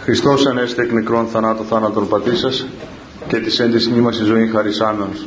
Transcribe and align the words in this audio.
Χριστός 0.00 0.46
ανέστη 0.46 0.82
εκ 0.82 0.92
νεκρών 0.92 1.26
θανάτου 1.26 1.64
θάνατον 1.64 2.08
πατήσας 2.08 2.66
και 3.28 3.36
της 3.36 3.60
έντης 3.60 3.86
η 4.20 4.24
ζωή 4.24 4.46
χαρισάμενος. 4.46 5.26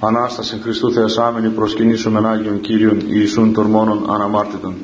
Ανάσταση 0.00 0.60
Χριστού 0.62 0.92
Θεασάμενη 0.92 1.48
προσκυνήσουμε 1.48 2.28
Άγιον 2.28 2.60
Κύριον 2.60 3.00
Ιησούν 3.06 3.52
των 3.52 3.66
μόνον 3.66 4.10
αναμάρτητον. 4.10 4.74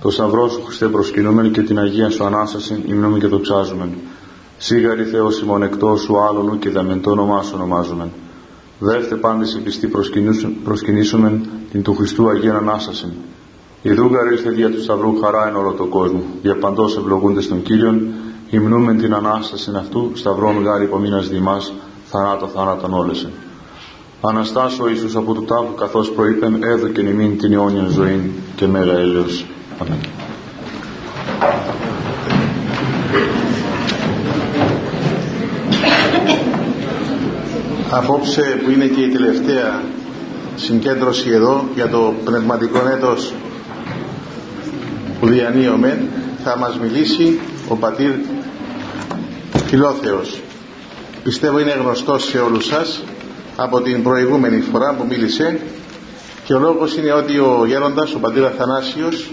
Το 0.00 0.10
Σταυρό 0.10 0.48
σου 0.48 0.62
Χριστέ 0.64 0.86
προσκυνούμεν 0.86 1.52
και 1.52 1.62
την 1.62 1.78
Αγία 1.78 2.10
σου 2.10 2.24
Ανάσταση 2.24 2.82
υμνούμε 2.86 3.18
και 3.18 3.26
δοξάζουμε. 3.26 3.88
Σίγαρη 4.58 5.04
Θεός 5.04 5.40
ημών 5.40 5.62
εκτός 5.62 6.00
σου 6.00 6.20
άλλον 6.20 6.58
και 6.58 6.70
δαμεντό 6.70 7.10
όνομά 7.10 7.42
σου 7.42 7.52
ονομάζουμε. 7.54 8.10
Δεύτε 8.78 9.14
πάντες 9.14 9.54
οι 9.54 9.60
πιστοί 9.60 9.90
προσκυνήσουμε 10.64 11.40
την 11.72 11.82
του 11.82 11.94
Χριστού 11.94 12.28
Αγία 12.28 12.54
Ανάσταση. 12.54 13.12
Η 13.82 13.92
δούγαρη 13.92 14.32
ήρθε 14.32 14.50
δια 14.50 14.70
τους 14.70 14.82
Σταυρού 14.82 15.20
χαρά 15.20 15.48
εν 15.48 15.56
όλο 15.56 15.72
τον 15.72 15.88
κόσμο. 15.88 16.22
Για 16.42 16.56
παντός 16.56 16.96
ευλογούνται 16.96 17.40
στον 17.40 17.62
Κύριον, 17.62 18.08
υμνούμε 18.50 18.94
την 18.94 19.14
Ανάσταση 19.14 19.70
αυτού, 19.76 20.10
Σταυρών 20.14 20.62
γάρι 20.62 20.84
υπομείνας 20.84 21.28
δημάς, 21.28 21.72
θανάτο 22.04 22.46
θάνατον 22.46 22.94
όλεσεν. 22.94 23.30
Αναστάσω 24.20 24.88
Ιησούς 24.88 25.16
από 25.16 25.34
του 25.34 25.44
τάφου 25.44 25.74
καθώς 25.74 26.10
προείπεν 26.10 26.62
έδωκεν 26.62 27.06
ημίν 27.06 27.38
την 27.38 27.52
αιώνια 27.52 27.86
ζωή 27.88 28.30
και 28.56 28.66
μέγα 28.66 28.92
έλεος. 28.92 29.44
Αμήν. 29.80 29.98
Απόψε 37.90 38.60
που 38.64 38.70
είναι 38.70 38.86
και 38.86 39.00
η 39.00 39.08
τελευταία 39.08 39.82
συγκέντρωση 40.56 41.30
εδώ 41.30 41.64
για 41.74 41.88
το 41.88 42.14
πνευματικό 42.24 42.78
έτος 42.96 43.32
που 45.22 45.28
διανύομαι 45.28 46.08
θα 46.44 46.58
μας 46.58 46.78
μιλήσει 46.78 47.38
ο 47.68 47.76
πατήρ 47.76 48.12
Φιλόθεος. 49.66 50.40
Πιστεύω 51.22 51.58
είναι 51.58 51.76
γνωστός 51.80 52.24
σε 52.24 52.38
όλους 52.38 52.66
σας 52.66 53.02
από 53.56 53.80
την 53.80 54.02
προηγούμενη 54.02 54.60
φορά 54.60 54.94
που 54.94 55.06
μίλησε 55.08 55.60
και 56.44 56.54
ο 56.54 56.58
λόγος 56.58 56.96
είναι 56.96 57.12
ότι 57.12 57.38
ο 57.38 57.64
γέροντας, 57.66 58.14
ο 58.14 58.18
πατήρ 58.18 58.44
Αθανάσιος 58.44 59.30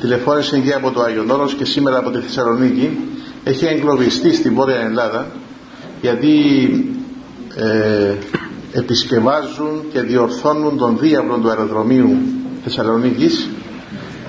τηλεφώνησε 0.00 0.58
και 0.58 0.72
από 0.72 0.90
το 0.90 1.02
Άγιον 1.02 1.56
και 1.58 1.64
σήμερα 1.64 1.98
από 1.98 2.10
τη 2.10 2.18
Θεσσαλονίκη. 2.18 2.98
Έχει 3.44 3.64
εγκλωβιστεί 3.64 4.34
στην 4.34 4.54
Βόρεια 4.54 4.80
Ελλάδα 4.80 5.26
γιατί 6.00 6.34
ε, 7.56 8.14
επισκευάζουν 8.72 9.84
και 9.92 10.00
διορθώνουν 10.00 10.78
τον 10.78 10.98
διάβλο 11.00 11.36
του 11.36 11.48
αεροδρομίου 11.48 12.16
Θεσσαλονίκης 12.64 13.48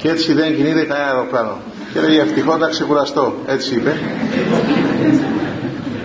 και 0.03 0.09
έτσι 0.09 0.33
δεν 0.33 0.55
κινείται 0.55 0.83
κανένα 0.83 1.07
αεροπλάνο. 1.09 1.57
Και 1.93 1.99
λέει 1.99 2.17
ευτυχώς 2.19 2.57
να 2.59 2.67
ξεκουραστώ. 2.67 3.35
Έτσι 3.45 3.75
είπε. 3.75 3.97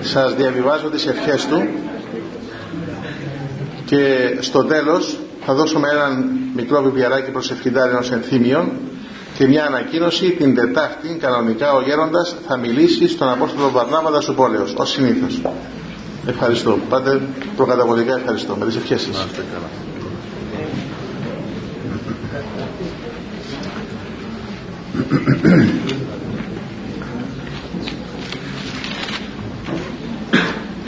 Σας 0.00 0.34
διαβιβάζω 0.34 0.88
τις 0.88 1.06
ευχές 1.06 1.46
του. 1.46 1.68
Και 3.84 4.36
στο 4.40 4.64
τέλος 4.64 5.18
θα 5.44 5.54
δώσουμε 5.54 5.88
έναν 5.88 6.30
μικρό 6.56 6.82
βιβλιαράκι 6.82 7.30
προς 7.30 7.50
ευχητάρι 7.50 7.90
ενός 7.90 8.10
ενθύμιων 8.10 8.70
και 9.34 9.46
μια 9.46 9.66
ανακοίνωση. 9.66 10.30
Την 10.30 10.54
Τετάρτη 10.54 11.08
κανονικά 11.20 11.72
ο 11.72 11.80
Γέροντας 11.80 12.36
θα 12.48 12.56
μιλήσει 12.56 13.08
στον 13.08 13.28
Απόστολο 13.28 13.70
Βαρνάβα 13.70 14.20
σου 14.20 14.34
πόλεως 14.34 14.74
ως 14.76 14.90
συνήθως. 14.90 15.40
Ευχαριστώ. 16.26 16.78
Πάτε 16.88 17.20
προκαταβολικά. 17.56 18.16
Ευχαριστώ. 18.16 18.56
Με 18.56 18.66
τις 18.66 18.76
ευχές 18.76 19.00
σας 19.00 19.26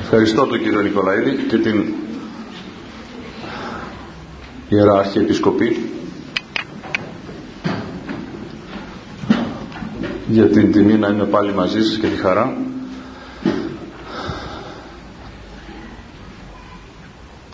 Ευχαριστώ 0.01 0.47
τον 0.47 0.59
κύριο 0.59 0.81
Νικολαίδη 0.81 1.37
και 1.49 1.59
την 1.59 1.85
Ιερά 4.69 4.99
Αρχιεπισκοπή 4.99 5.91
για 10.29 10.49
την 10.49 10.73
τιμή 10.73 10.99
να 10.99 11.09
είμαι 11.09 11.25
πάλι 11.25 11.55
μαζί 11.55 11.85
σας 11.85 11.97
και 11.97 12.07
τη 12.07 12.17
χαρά. 12.17 12.57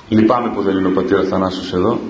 Λυπάμαι 0.08 0.50
που 0.54 0.62
δεν 0.62 0.76
είναι 0.76 0.88
ο 0.88 0.90
πατήρ 0.90 1.18
Αθανάσιος 1.18 1.72
εδώ 1.72 2.00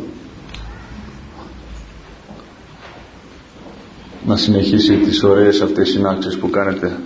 να 4.26 4.36
συνεχίσει 4.36 4.96
τις 4.96 5.22
ωραίες 5.22 5.60
αυτές 5.60 5.88
συνάξεις 5.88 6.38
που 6.38 6.50
κάνετε 6.50 7.00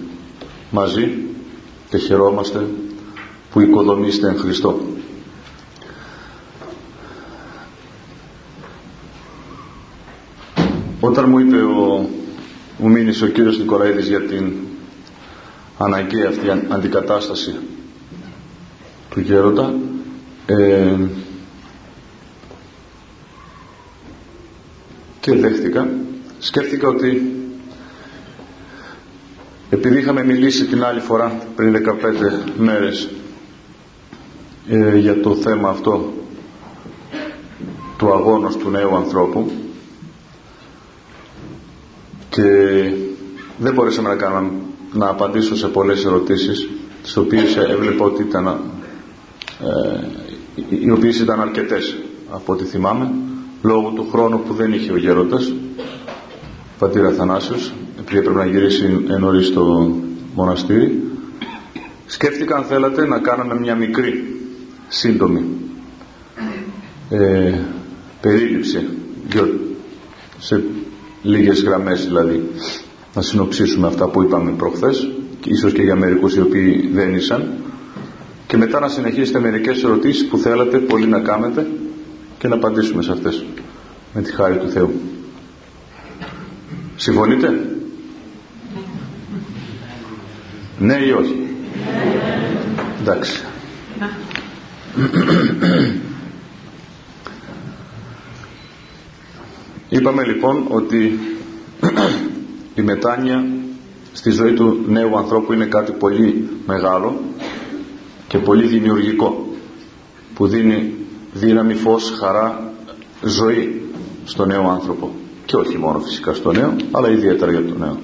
μαζί 0.70 1.18
και 1.88 1.98
χαιρόμαστε 1.98 2.66
που 3.50 3.60
οικοδομήστε 3.60 4.28
εν 4.28 4.36
Χριστώ. 4.38 4.80
Όταν 11.00 11.28
μου 11.28 11.38
είπε 11.38 11.56
ο, 11.56 12.08
μου 12.78 12.88
μήνυσε 12.88 13.24
ο 13.24 13.28
κύριος 13.28 13.58
Νικολαίδης 13.58 14.08
για 14.08 14.20
την 14.20 14.52
αναγκαία 15.78 16.28
αυτή 16.28 16.50
αντικατάσταση 16.68 17.54
του 19.10 19.20
γέροντα 19.20 19.74
ε, 20.46 20.94
και 25.20 25.34
δέχτηκα 25.34 25.88
σκέφτηκα 26.40 26.88
ότι 26.88 27.34
επειδή 29.70 29.98
είχαμε 29.98 30.24
μιλήσει 30.24 30.66
την 30.66 30.84
άλλη 30.84 31.00
φορά 31.00 31.32
πριν 31.56 31.76
15 31.76 32.50
μέρες 32.58 33.08
ε, 34.68 34.96
για 34.96 35.20
το 35.20 35.34
θέμα 35.34 35.68
αυτό 35.68 36.12
του 37.96 38.12
αγώνος 38.12 38.56
του 38.56 38.70
νέου 38.70 38.96
ανθρώπου 38.96 39.50
και 42.28 42.42
δεν 43.58 43.74
μπορέσαμε 43.74 44.08
να, 44.08 44.14
κάνουμε, 44.16 44.52
να 44.92 45.08
απαντήσω 45.08 45.56
σε 45.56 45.68
πολλές 45.68 46.04
ερωτήσεις 46.04 46.68
τις 47.02 47.16
οποίες 47.16 47.56
έβλεπα 47.56 48.04
ότι 48.04 48.22
ήταν 48.22 48.46
ε, 48.46 50.06
οι 50.68 50.90
οποίες 50.90 51.18
ήταν 51.20 51.40
αρκετές 51.40 51.96
από 52.30 52.52
ό,τι 52.52 52.64
θυμάμαι 52.64 53.10
λόγω 53.62 53.90
του 53.90 54.08
χρόνου 54.10 54.40
που 54.42 54.54
δεν 54.54 54.72
είχε 54.72 54.92
ο 54.92 54.96
γέροντας 54.96 55.52
πατήρα 56.80 57.08
Αθανάσιος 57.08 57.72
επειδή 57.98 58.18
έπρεπε 58.18 58.38
να 58.38 58.46
γυρίσει 58.46 59.04
νωρίς 59.18 59.46
στο 59.46 59.94
μοναστήρι 60.34 61.02
σκέφτηκα 62.06 62.56
αν 62.56 62.64
θέλατε 62.64 63.06
να 63.06 63.18
κάνουμε 63.18 63.58
μια 63.58 63.74
μικρή 63.74 64.40
σύντομη 64.88 65.44
ε, 67.10 67.54
περίληψη 68.20 68.88
σε 70.38 70.62
λίγες 71.22 71.62
γραμμές 71.62 72.04
δηλαδή 72.04 72.48
να 73.14 73.22
συνοψίσουμε 73.22 73.86
αυτά 73.86 74.08
που 74.08 74.22
είπαμε 74.22 74.50
προχθές 74.50 75.08
και 75.40 75.50
ίσως 75.50 75.72
και 75.72 75.82
για 75.82 75.96
μερικούς 75.96 76.34
οι 76.34 76.40
οποίοι 76.40 76.90
δεν 76.92 77.14
ήσαν. 77.14 77.48
Και 78.46 78.56
μετά 78.56 78.80
να 78.80 78.88
συνεχίσετε 78.88 79.40
μερικές 79.40 79.84
ερωτήσεις 79.84 80.28
που 80.28 80.38
θέλατε 80.38 80.78
πολύ 80.78 81.06
να 81.06 81.20
κάνετε 81.20 81.66
και 82.38 82.48
να 82.48 82.54
απαντήσουμε 82.54 83.02
σε 83.02 83.12
αυτές. 83.12 83.44
Με 84.14 84.22
τη 84.22 84.32
χάρη 84.32 84.56
του 84.56 84.68
Θεού 84.68 84.92
συμφωνείτε; 87.00 87.48
Ναι 90.78 90.94
ή 90.94 91.10
όχι; 91.10 91.46
Εντάξει. 93.00 93.42
Είπαμε 99.88 100.24
λοιπόν 100.24 100.66
ότι 100.68 101.18
η 102.74 102.82
μετάνοια 102.82 103.44
στη 104.12 104.30
ζωή 104.30 104.52
του 104.52 104.84
νέου 104.88 105.18
ανθρώπου 105.18 105.52
είναι 105.52 105.66
κάτι 105.66 105.92
πολύ 105.92 106.48
μεγάλο 106.66 107.20
και 108.28 108.38
πολύ 108.38 108.66
δημιουργικό 108.66 109.48
που 110.34 110.46
δίνει 110.46 110.94
δύναμη, 111.32 111.74
φως, 111.74 112.12
χαρά, 112.18 112.72
ζωή 113.22 113.82
στο 114.24 114.46
νέο 114.46 114.68
άνθρωπο 114.68 115.19
και 115.50 115.56
όχι 115.56 115.78
μόνο 115.78 115.98
φυσικά 115.98 116.34
στο 116.34 116.52
νέο 116.52 116.76
αλλά 116.90 117.10
ιδιαίτερα 117.10 117.50
για 117.50 117.64
το 117.64 117.78
νέο 117.78 117.98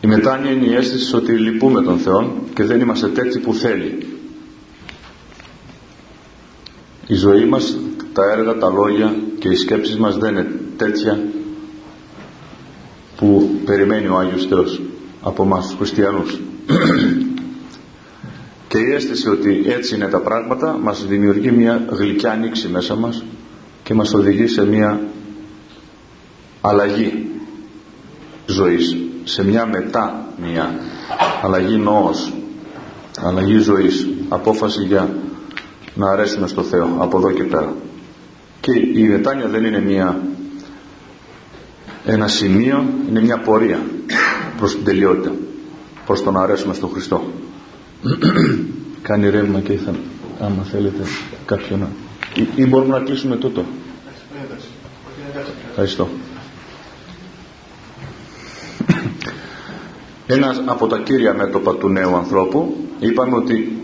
Η 0.00 0.06
μετάνοια 0.06 0.50
είναι 0.50 0.66
η 0.66 0.74
αίσθηση 0.74 1.16
ότι 1.16 1.32
λυπούμε 1.32 1.82
τον 1.82 1.98
Θεό 1.98 2.34
και 2.54 2.64
δεν 2.64 2.80
είμαστε 2.80 3.08
τέτοιοι 3.08 3.38
που 3.38 3.54
θέλει. 3.54 4.06
Η 7.06 7.14
ζωή 7.14 7.44
μας, 7.44 7.76
τα 8.12 8.22
έργα, 8.32 8.58
τα 8.58 8.70
λόγια 8.70 9.16
και 9.38 9.48
οι 9.48 9.54
σκέψεις 9.54 9.96
μας 9.96 10.16
δεν 10.16 10.30
είναι 10.30 10.46
τέτοια 10.76 11.22
που 13.16 13.50
περιμένει 13.64 14.06
ο 14.06 14.18
Άγιος 14.18 14.46
Θεός 14.46 14.80
από 15.22 15.42
εμάς 15.42 15.66
τους 15.66 15.76
χριστιανούς. 15.76 16.40
Και 18.74 18.80
η 18.80 18.92
αίσθηση 18.92 19.28
ότι 19.28 19.64
έτσι 19.66 19.94
είναι 19.94 20.06
τα 20.06 20.20
πράγματα 20.20 20.78
μας 20.82 21.06
δημιουργεί 21.06 21.50
μια 21.50 21.84
γλυκιά 21.88 22.30
ανοίξη 22.30 22.68
μέσα 22.68 22.94
μας 22.96 23.24
και 23.82 23.94
μας 23.94 24.14
οδηγεί 24.14 24.46
σε 24.46 24.66
μια 24.66 25.00
αλλαγή 26.60 27.30
ζωής 28.46 28.96
σε 29.24 29.44
μια 29.44 29.66
μετά 29.66 30.26
μια 30.44 30.78
αλλαγή 31.42 31.76
νοός 31.76 32.32
αλλαγή 33.20 33.58
ζωής 33.58 34.08
απόφαση 34.28 34.82
για 34.82 35.16
να 35.94 36.10
αρέσουμε 36.10 36.46
στο 36.46 36.62
Θεό 36.62 36.96
από 36.98 37.18
εδώ 37.18 37.30
και 37.30 37.44
πέρα. 37.44 37.74
Και 38.60 38.72
η 38.94 39.08
μετάνοια 39.08 39.48
δεν 39.48 39.64
είναι 39.64 39.80
μια 39.80 40.20
ένα 42.04 42.28
σημείο 42.28 42.84
είναι 43.08 43.20
μια 43.20 43.38
πορεία 43.38 43.78
προς 44.56 44.74
την 44.74 44.84
τελειότητα 44.84 45.32
προς 46.06 46.22
το 46.22 46.30
να 46.30 46.40
αρέσουμε 46.40 46.74
στον 46.74 46.90
Χριστό 46.90 47.24
κάνει 49.08 49.30
ρεύμα 49.30 49.60
και 49.60 49.72
θα, 49.72 49.94
άμα 50.40 50.62
θέλετε 50.62 51.02
κάποιον 51.46 51.86
ή, 52.34 52.48
ή 52.56 52.66
μπορούμε 52.66 52.98
να 52.98 53.04
κλείσουμε 53.04 53.36
τούτο. 53.36 53.64
Ευχαριστώ. 55.68 56.08
Ένας 60.26 60.62
από 60.66 60.86
τα 60.86 60.98
κύρια 60.98 61.34
μέτωπα 61.34 61.76
του 61.76 61.88
νέου 61.88 62.14
ανθρώπου 62.16 62.76
είπαμε 62.98 63.36
ότι 63.36 63.76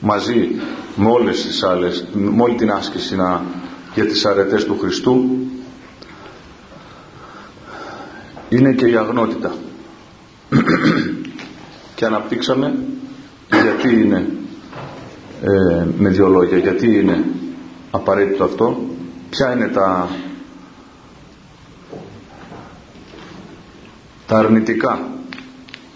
μαζί 0.00 0.48
με 0.96 1.10
όλες 1.10 1.46
τις 1.46 1.62
άλλες 1.62 2.04
με 2.12 2.42
όλη 2.42 2.54
την 2.54 2.70
άσκηση 2.70 3.16
να, 3.16 3.42
για 3.94 4.06
τις 4.06 4.24
αρετές 4.24 4.64
του 4.64 4.78
Χριστού 4.78 5.24
είναι 8.48 8.72
και 8.72 8.86
η 8.86 8.96
αγνότητα. 8.96 9.54
Και 11.94 12.04
αναπτύξαμε 12.04 12.74
γιατί 13.62 14.00
είναι 14.00 14.26
ε, 15.42 15.86
με 15.98 16.08
δύο 16.08 16.28
λόγια 16.28 16.58
γιατί 16.58 16.98
είναι 16.98 17.24
απαραίτητο 17.90 18.44
αυτό. 18.44 18.80
Ποια 19.30 19.52
είναι 19.52 19.68
τα 19.68 20.08
τα 24.26 24.38
αρνητικά 24.38 25.08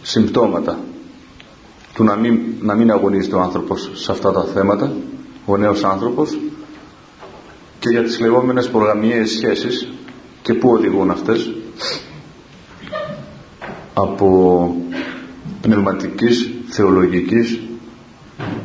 συμπτώματα 0.02 0.78
του 1.94 2.04
να 2.04 2.16
μην, 2.16 2.40
να 2.60 2.74
μην 2.74 2.90
αγωνίζεται 2.90 3.36
ο 3.36 3.40
άνθρωπος 3.40 3.90
σε 3.94 4.12
αυτά 4.12 4.32
τα 4.32 4.44
θέματα 4.44 4.92
ο 5.46 5.56
νέος 5.56 5.84
άνθρωπος 5.84 6.38
και 7.78 7.88
για 7.88 8.02
τις 8.02 8.20
λεγόμενες 8.20 8.68
προγραμμιαίες 8.68 9.30
σχέσεις 9.30 9.88
και 10.42 10.54
πού 10.54 10.70
οδηγούν 10.70 11.10
αυτές 11.10 11.50
από 13.94 14.76
πνευματικής, 15.60 16.50
θεολογικής, 16.76 17.58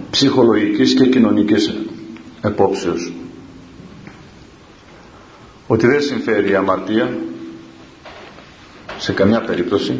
ψυχολογικής 0.09 0.93
και 0.93 1.07
κοινωνικής 1.07 1.73
επόψεως. 2.41 3.13
Ότι 5.67 5.87
δεν 5.87 6.01
συμφέρει 6.01 6.49
η 6.49 6.55
αμαρτία 6.55 7.17
σε 8.97 9.13
καμιά 9.13 9.41
περίπτωση, 9.41 9.99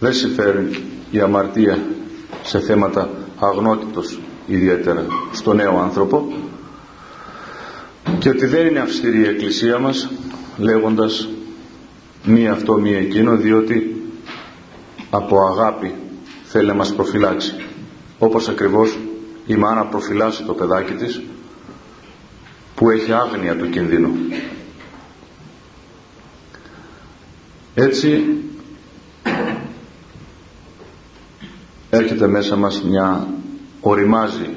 δεν 0.00 0.12
συμφέρει 0.12 0.84
η 1.10 1.20
αμαρτία 1.20 1.78
σε 2.42 2.60
θέματα 2.60 3.10
αγνότητος 3.38 4.20
ιδιαίτερα 4.46 5.06
στο 5.32 5.52
νέο 5.54 5.78
άνθρωπο 5.78 6.32
και 8.18 8.28
ότι 8.28 8.46
δεν 8.46 8.66
είναι 8.66 8.80
αυστηρή 8.80 9.18
η 9.18 9.26
Εκκλησία 9.26 9.78
μας 9.78 10.10
λέγοντας 10.58 11.28
μία 12.24 12.52
αυτό 12.52 12.74
μία 12.74 12.98
εκείνο 12.98 13.36
διότι 13.36 14.02
από 15.10 15.36
αγάπη 15.46 15.94
θέλει 16.50 16.66
να 16.66 16.74
μας 16.74 16.94
προφυλάξει. 16.94 17.54
Όπως 18.18 18.48
ακριβώς 18.48 18.98
η 19.46 19.56
μάνα 19.56 19.86
προφυλάσσει 19.86 20.44
το 20.44 20.54
παιδάκι 20.54 20.92
της 20.92 21.20
που 22.74 22.90
έχει 22.90 23.12
άγνοια 23.12 23.56
του 23.56 23.70
κινδύνου. 23.70 24.10
Έτσι 27.74 28.24
έρχεται 31.90 32.26
μέσα 32.26 32.56
μας 32.56 32.82
μια 32.82 33.28
οριμάζει 33.80 34.50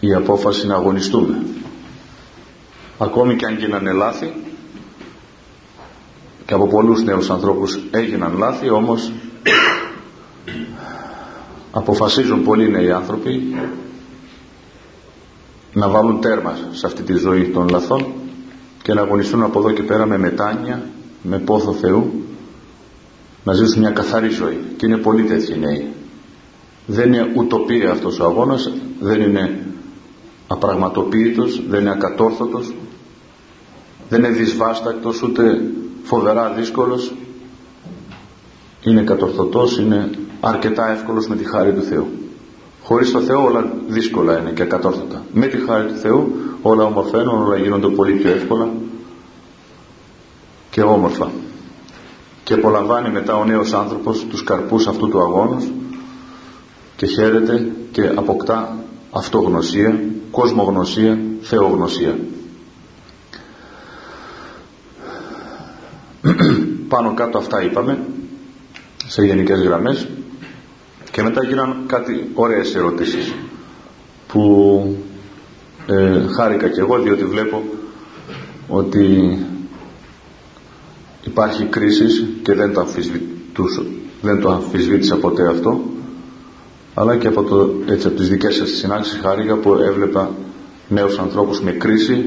η 0.00 0.14
απόφαση 0.14 0.66
να 0.66 0.74
αγωνιστούμε. 0.74 1.42
Ακόμη 2.98 3.36
και 3.36 3.46
αν 3.46 3.58
γίνανε 3.58 3.92
λάθη 3.92 4.32
και 6.46 6.54
από 6.54 6.66
πολλούς 6.66 7.02
νέους 7.02 7.30
ανθρώπους 7.30 7.78
έγιναν 7.90 8.36
λάθη 8.36 8.70
όμως 8.70 9.12
αποφασίζουν 11.72 12.44
πολλοί 12.44 12.70
νέοι 12.70 12.90
άνθρωποι 12.92 13.54
να 15.72 15.88
βάλουν 15.88 16.20
τέρμα 16.20 16.58
σε 16.70 16.86
αυτή 16.86 17.02
τη 17.02 17.12
ζωή 17.12 17.48
των 17.48 17.68
λαθών 17.68 18.06
και 18.82 18.94
να 18.94 19.00
αγωνιστούν 19.00 19.42
από 19.42 19.58
εδώ 19.58 19.70
και 19.70 19.82
πέρα 19.82 20.06
με 20.06 20.18
μετάνοια 20.18 20.82
με 21.22 21.38
πόθο 21.38 21.72
Θεού 21.72 22.24
να 23.44 23.52
ζήσουν 23.52 23.78
μια 23.78 23.90
καθαρή 23.90 24.28
ζωή. 24.28 24.60
Και 24.76 24.86
είναι 24.86 24.96
πολλοί 24.96 25.22
τέτοιοι 25.22 25.58
νέοι. 25.58 25.88
Δεν 26.86 27.12
είναι 27.12 27.32
ουτοπία 27.36 27.90
αυτός 27.90 28.18
ο 28.20 28.24
αγώνας 28.24 28.72
δεν 29.00 29.20
είναι 29.20 29.66
απραγματοποίητος 30.46 31.62
δεν 31.68 31.80
είναι 31.80 31.90
ακατόρθωτος 31.90 32.74
δεν 34.08 34.24
είναι 34.24 34.28
δυσβάστακτος 34.28 35.22
ούτε 35.22 35.60
φοβερά 36.02 36.52
δύσκολος. 36.52 37.12
Είναι 38.82 39.02
κατορθωτός 39.02 39.78
είναι 39.78 40.10
αρκετά 40.40 40.90
εύκολος 40.90 41.26
με 41.26 41.36
τη 41.36 41.44
χάρη 41.44 41.72
του 41.72 41.82
Θεού. 41.82 42.06
Χωρίς 42.82 43.10
το 43.10 43.20
Θεό 43.20 43.44
όλα 43.44 43.72
δύσκολα 43.88 44.38
είναι 44.38 44.50
και 44.50 44.62
ακατόρθωτα. 44.62 45.22
Με 45.32 45.46
τη 45.46 45.56
χάρη 45.56 45.86
του 45.86 45.96
Θεού 45.96 46.32
όλα 46.62 46.84
ομορφαίνουν 46.84 47.42
όλα 47.42 47.56
γίνονται 47.56 47.88
πολύ 47.88 48.12
πιο 48.12 48.30
εύκολα 48.30 48.68
και 50.70 50.82
όμορφα. 50.82 51.30
Και 52.44 52.54
απολαμβάνει 52.54 53.10
μετά 53.10 53.36
ο 53.36 53.44
νέος 53.44 53.72
άνθρωπος 53.72 54.26
τους 54.26 54.44
καρπούς 54.44 54.86
αυτού 54.86 55.08
του 55.08 55.20
αγώνος 55.20 55.72
και 56.96 57.06
χαίρεται 57.06 57.72
και 57.92 58.12
αποκτά 58.14 58.76
αυτογνωσία, 59.10 60.00
κοσμογνωσία, 60.30 61.18
θεογνωσία. 61.40 62.18
Πάνω 66.88 67.14
κάτω 67.14 67.38
αυτά 67.38 67.62
είπαμε 67.62 67.98
σε 69.06 69.24
γενικές 69.24 69.60
γραμμές 69.60 70.08
και 71.10 71.22
μετά 71.22 71.44
γίναν 71.44 71.82
κάτι 71.86 72.30
ωραίες 72.34 72.74
ερωτήσεις 72.74 73.34
που 74.28 74.96
ε, 75.86 76.20
χάρηκα 76.36 76.68
και 76.68 76.80
εγώ 76.80 76.98
διότι 76.98 77.24
βλέπω 77.24 77.62
ότι 78.68 79.38
υπάρχει 81.24 81.64
κρίση 81.64 82.04
και 82.42 82.54
δεν 82.54 82.72
το, 82.72 82.86
δεν 84.22 84.40
το 84.40 84.50
αμφισβήτησα 84.50 85.16
ποτέ 85.16 85.48
αυτό 85.48 85.80
αλλά 86.94 87.16
και 87.16 87.26
από, 87.26 87.42
το, 87.42 87.70
έτσι, 87.86 88.06
από 88.06 88.16
τις 88.16 88.28
δικές 88.28 88.54
σας 88.54 88.68
συνάξεις 88.70 89.20
χάρηκα 89.22 89.54
που 89.56 89.74
έβλεπα 89.74 90.30
νέους 90.88 91.18
ανθρώπους 91.18 91.60
με 91.60 91.70
κρίση 91.72 92.24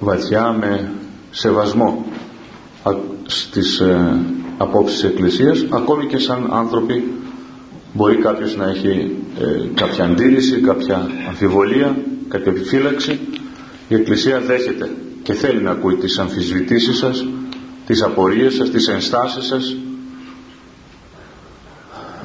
βαθιά 0.00 0.52
με 0.60 0.90
σεβασμό 1.30 2.06
στις 3.26 3.80
ε, 3.80 4.20
απόψεις 4.58 5.00
της 5.00 5.10
Εκκλησίας 5.10 5.66
ακόμη 5.70 6.06
και 6.06 6.18
σαν 6.18 6.48
άνθρωποι 6.52 7.12
μπορεί 7.94 8.16
κάποιος 8.16 8.56
να 8.56 8.68
έχει 8.68 9.16
ε, 9.40 9.66
κάποια 9.74 10.04
αντίρρηση, 10.04 10.60
κάποια 10.60 11.10
αμφιβολία 11.28 11.96
κάποια 12.28 12.52
επιφύλαξη. 12.52 13.20
Η 13.88 13.94
Εκκλησία 13.94 14.40
δέχεται 14.40 14.90
και 15.22 15.32
θέλει 15.32 15.62
να 15.62 15.70
ακούει 15.70 15.96
τις 15.96 16.18
αμφισβητήσεις 16.18 16.98
σας 16.98 17.26
τις 17.86 18.02
απορίες 18.02 18.54
σας, 18.54 18.70
τις 18.70 18.88
ενστάσεις 18.88 19.46
σας. 19.46 19.76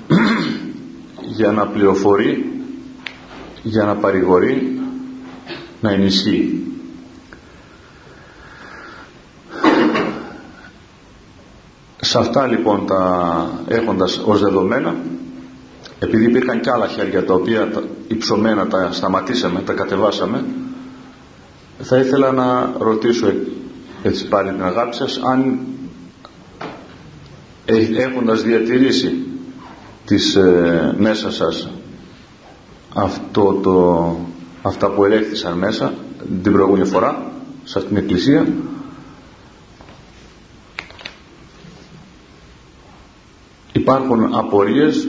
Για 1.37 1.51
να 1.51 1.67
πληροφορεί 1.67 2.53
για 3.63 3.83
να 3.83 3.95
παρηγορεί 3.95 4.79
να 5.81 5.91
ενισχύει. 5.91 6.63
Σε 12.01 12.17
αυτά 12.17 12.47
λοιπόν 12.47 12.85
τα 12.85 13.49
έχοντας 13.67 14.17
ως 14.25 14.41
δεδομένα 14.41 14.95
επειδή 15.99 16.23
υπήρχαν 16.25 16.61
και 16.61 16.69
άλλα 16.71 16.87
χέρια 16.87 17.25
τα 17.25 17.33
οποία 17.33 17.69
τα 17.71 17.83
υψωμένα 18.07 18.67
τα 18.67 18.89
σταματήσαμε, 18.91 19.61
τα 19.61 19.73
κατεβάσαμε 19.73 20.43
θα 21.81 21.97
ήθελα 21.97 22.31
να 22.31 22.73
ρωτήσω 22.77 23.33
έτσι 24.03 24.27
πάλι 24.27 24.51
την 24.51 24.63
αγάπη 24.63 24.95
σας 24.95 25.19
αν 25.23 25.59
έχοντας 27.97 28.41
διατηρήσει 28.43 29.23
τις 30.05 30.35
ε, 30.35 30.95
μέσα 30.97 31.31
σας 31.31 31.69
αυτό 32.93 33.53
το, 33.63 34.17
αυτά 34.61 34.89
που 34.89 35.03
ελέγχθησαν 35.05 35.57
μέσα 35.57 35.93
την 36.43 36.51
προηγούμενη 36.51 36.85
φορά 36.85 37.31
σε 37.63 37.77
αυτήν 37.77 37.95
την 37.95 38.03
εκκλησία 38.03 38.47
υπάρχουν 43.73 44.35
απορίες 44.35 45.07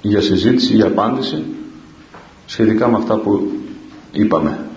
για 0.00 0.20
συζήτηση, 0.20 0.74
για 0.74 0.86
απάντηση 0.86 1.44
σχετικά 2.46 2.88
με 2.88 2.96
αυτά 2.96 3.16
που 3.16 3.50
είπαμε. 4.12 4.68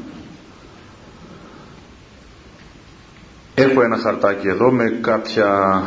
Έχω 3.56 3.82
ένα 3.82 3.98
χαρτάκι 3.98 4.48
εδώ 4.48 4.72
με 4.72 4.90
κάποια 5.02 5.84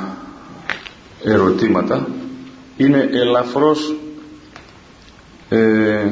ερωτήματα. 1.25 2.09
Είναι 2.77 3.09
ελαφρώς 3.13 3.95
ε, 5.49 6.11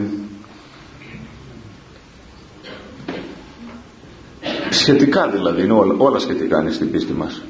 σχετικά 4.71 5.29
δηλαδή, 5.29 5.63
είναι 5.63 5.73
όλα, 5.99 6.19
σχετικά 6.19 6.61
είναι 6.61 6.71
στην 6.71 6.91
πίστη 6.91 7.13
μας. 7.13 7.43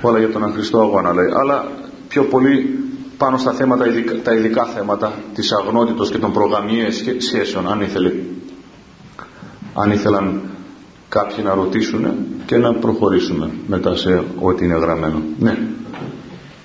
Όλα 0.00 0.18
για 0.18 0.30
τον 0.30 0.52
Χριστό 0.52 0.80
αγώνα 0.80 1.12
λέει, 1.12 1.30
αλλά 1.34 1.68
πιο 2.08 2.24
πολύ 2.24 2.78
πάνω 3.18 3.36
στα 3.38 3.52
θέματα 3.52 3.84
τα 4.22 4.34
ειδικά 4.34 4.64
θέματα 4.64 5.12
της 5.34 5.52
αγνότητος 5.52 6.10
και 6.10 6.18
των 6.18 6.32
προγαμιές 6.32 7.04
σχέσεων 7.18 7.70
αν, 7.70 7.80
ήθελε, 7.80 8.12
αν 9.74 9.90
ήθελαν 9.90 10.42
κάποιοι 11.08 11.40
να 11.48 11.54
ρωτήσουν 11.54 12.02
και 12.46 12.56
να 12.56 12.74
προχωρήσουμε 12.74 13.50
μετά 13.66 13.96
σε 13.96 14.24
ό,τι 14.40 14.64
είναι 14.64 14.74
γραμμένο. 14.74 15.22
Ναι. 15.38 15.50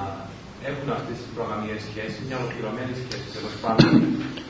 έχουν 0.70 0.88
αυτές 0.98 1.16
τις 1.22 1.30
προγραμμίε 1.36 1.78
σχέσεις, 1.88 2.20
μια 2.28 2.38
ολοκληρωμένη 2.42 2.94
σχέση 3.02 3.28
τέλος 3.36 3.56
πάντων, 3.64 3.92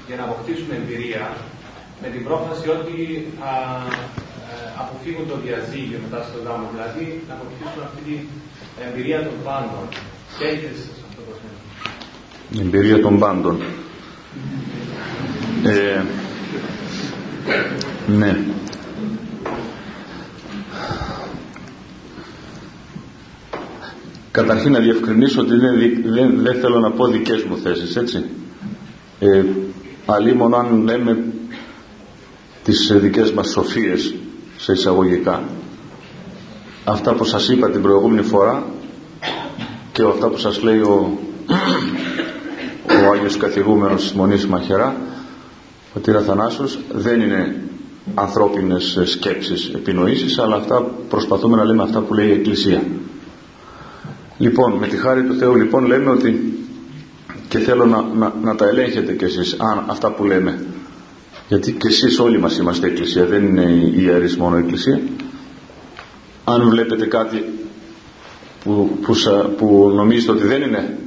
για 0.08 0.16
να 0.20 0.24
αποκτήσουν 0.28 0.70
εμπειρία 0.80 1.26
με 2.02 2.08
την 2.14 2.22
πρόφαση 2.28 2.66
ότι 2.78 2.98
θα 3.40 3.54
ε, 4.36 4.37
αποφύγουν 4.82 5.26
το 5.32 5.38
διαζύγιο 5.44 6.00
μετά 6.06 6.20
στο 6.28 6.38
γάμο. 6.46 6.66
Δηλαδή 6.74 7.04
να 7.28 7.34
αποκτήσουν 7.38 7.82
αυτή 7.88 8.02
την 8.08 8.20
εμπειρία 8.88 9.20
των 9.28 9.36
πάντων. 9.44 9.84
Και 10.38 10.46
έχετε 10.46 10.74
σε 10.84 10.90
αυτό 11.10 11.22
το 11.28 11.34
θέμα. 11.42 11.60
Η 12.56 12.60
εμπειρία 12.66 13.00
των 13.02 13.20
πάντων. 13.20 13.56
Ε, 15.64 16.02
ναι. 18.08 18.40
Καταρχήν 24.32 24.72
να 24.72 24.80
διευκρινίσω 24.80 25.42
ότι 25.42 25.56
δεν, 25.58 26.42
δεν, 26.42 26.56
θέλω 26.62 26.80
να 26.80 26.92
πω 26.92 27.08
δικές 27.08 27.44
μου 27.44 27.58
θέσεις, 27.58 27.96
έτσι. 27.96 28.26
Ε, 29.20 29.44
μόνο 30.36 30.56
αν 30.58 30.84
λέμε 30.84 31.24
τις 32.64 32.92
δικές 32.96 33.32
μας 33.32 33.50
σοφίες 33.50 34.14
σε 34.58 34.72
εισαγωγικά. 34.72 35.44
Αυτά 36.84 37.14
που 37.14 37.24
σας 37.24 37.50
είπα 37.50 37.70
την 37.70 37.82
προηγούμενη 37.82 38.22
φορά 38.22 38.64
και 39.92 40.04
αυτά 40.04 40.28
που 40.28 40.38
σας 40.38 40.62
λέει 40.62 40.80
ο, 40.80 41.18
ο 43.08 43.12
Άγιος 43.14 43.38
Καθηγούμενος 43.38 44.02
της 44.02 44.14
Μονής 44.14 44.48
Μαχαιρά 44.48 44.96
ο 45.94 46.00
Τύρας 46.00 46.26
Θανάσος 46.26 46.80
δεν 46.92 47.22
είναι 47.22 47.62
ανθρώπινες 48.14 49.00
σκέψεις, 49.04 49.72
επινοήσεις 49.76 50.40
αλλά 50.40 50.56
αυτά 50.56 50.82
προσπαθούμε 51.10 51.58
να 51.58 51.64
λέμε 51.64 51.84
αυτά 51.84 52.00
που 52.00 52.14
λέει 52.14 52.28
η 52.28 52.32
Εκκλησία 52.32 52.84
Λοιπόν, 54.38 54.74
με 54.74 54.88
τη 54.88 54.98
χάρη 54.98 55.24
του 55.24 55.36
Θεού 55.36 55.56
λοιπόν 55.56 55.86
λέμε 55.86 56.10
ότι 56.10 56.58
και 57.48 57.58
θέλω 57.58 57.86
να, 57.86 58.02
να, 58.02 58.34
να 58.42 58.56
τα 58.56 58.68
ελέγχετε 58.68 59.14
κι 59.14 59.24
εσείς 59.24 59.56
αν, 59.60 59.84
αυτά 59.88 60.12
που 60.12 60.24
λέμε 60.24 60.66
γιατί 61.48 61.72
και 61.72 61.88
εσείς 61.88 62.20
όλοι 62.20 62.40
μας 62.40 62.58
είμαστε 62.58 62.88
εκκλησία 62.88 63.26
δεν 63.26 63.46
είναι 63.46 63.62
η 63.62 63.94
ιερής 63.98 64.38
μόνο 64.38 64.58
εκκλησία. 64.58 65.02
Αν 66.44 66.70
βλέπετε 66.70 67.06
κάτι 67.06 67.46
που, 68.64 68.98
που, 69.02 69.14
που 69.58 69.92
νομίζετε 69.96 70.32
ότι 70.32 70.44
δεν 70.44 70.62
είναι 70.62 70.98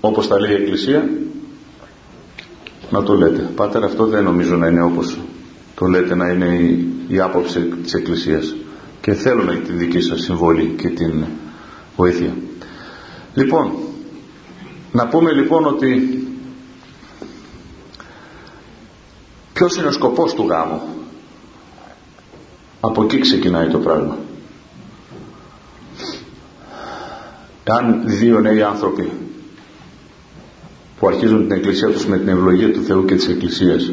όπως 0.00 0.28
τα 0.28 0.40
λέει 0.40 0.50
η 0.50 0.54
εκκλησία 0.54 1.08
να 2.90 3.02
το 3.02 3.14
λέτε. 3.14 3.50
Πάτερ 3.54 3.84
αυτό 3.84 4.06
δεν 4.06 4.24
νομίζω 4.24 4.56
να 4.56 4.66
είναι 4.66 4.82
όπως 4.82 5.18
το 5.74 5.86
λέτε 5.86 6.14
να 6.14 6.28
είναι 6.28 6.46
η, 6.46 6.88
η 7.08 7.20
άποψη 7.20 7.60
της 7.82 7.94
εκκλησίας. 7.94 8.54
Και 9.00 9.12
θέλω 9.12 9.42
να 9.42 9.52
την 9.56 9.78
δική 9.78 10.00
σας 10.00 10.20
συμβόλη 10.20 10.74
και 10.78 10.88
την 10.88 11.24
βοήθεια. 11.96 12.34
Λοιπόν, 13.34 13.72
να 14.92 15.06
πούμε 15.06 15.32
λοιπόν 15.32 15.66
ότι 15.66 16.20
ποιος 19.60 19.76
είναι 19.76 19.86
ο 19.86 19.92
σκοπός 19.92 20.34
του 20.34 20.46
γάμου; 20.48 20.80
Από 22.80 23.02
εκεί 23.02 23.18
ξεκινάει 23.18 23.68
το 23.68 23.78
πράγμα. 23.78 24.18
Αν 27.64 28.02
δύο 28.04 28.40
νέοι 28.40 28.62
άνθρωποι 28.62 29.12
που 30.98 31.06
αρχίζουν 31.06 31.40
την 31.40 31.52
εκκλησία 31.52 31.88
τους 31.88 32.06
με 32.06 32.18
την 32.18 32.28
ευλογία 32.28 32.72
του 32.72 32.82
Θεού 32.82 33.04
και 33.04 33.14
της 33.14 33.28
Εκκλησίας 33.28 33.90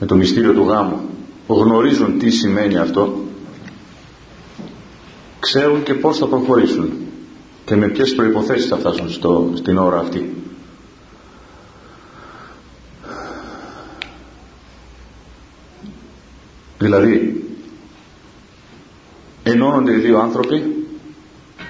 με 0.00 0.06
το 0.06 0.14
μυστήριο 0.14 0.52
του 0.52 0.62
γάμου 0.68 1.00
γνωρίζουν 1.46 2.18
τι 2.18 2.30
σημαίνει 2.30 2.76
αυτό 2.76 3.24
ξέρουν 5.40 5.82
και 5.82 5.94
πώς 5.94 6.18
θα 6.18 6.26
προχωρήσουν 6.26 6.92
και 7.64 7.76
με 7.76 7.88
ποιες 7.88 8.14
προϋποθέσεις 8.14 8.68
θα 8.68 8.76
φτάσουν 8.76 9.10
στο, 9.10 9.52
στην 9.54 9.78
ώρα 9.78 9.98
αυτή. 9.98 10.39
Δηλαδή, 16.80 17.44
ενώνονται 19.42 19.92
οι 19.92 19.98
δύο 19.98 20.18
άνθρωποι, 20.18 20.86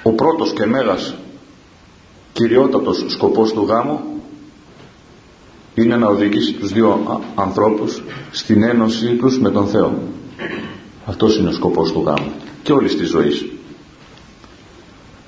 ο 0.02 0.12
πρώτος 0.12 0.52
και 0.52 0.66
μέγας 0.66 1.14
κυριότατος 2.32 3.04
σκοπός 3.08 3.52
του 3.52 3.64
γάμου 3.68 4.00
είναι 5.74 5.96
να 5.96 6.06
οδηγήσει 6.06 6.52
τους 6.52 6.72
δύο 6.72 7.20
ανθρώπους 7.34 8.02
στην 8.30 8.62
ένωσή 8.62 9.14
τους 9.14 9.38
με 9.38 9.50
τον 9.50 9.66
Θεό. 9.66 9.98
Αυτός 11.06 11.36
είναι 11.36 11.48
ο 11.48 11.52
σκοπός 11.52 11.92
του 11.92 12.02
γάμου 12.06 12.32
και 12.62 12.72
όλης 12.72 12.96
της 12.96 13.08
ζωής 13.08 13.46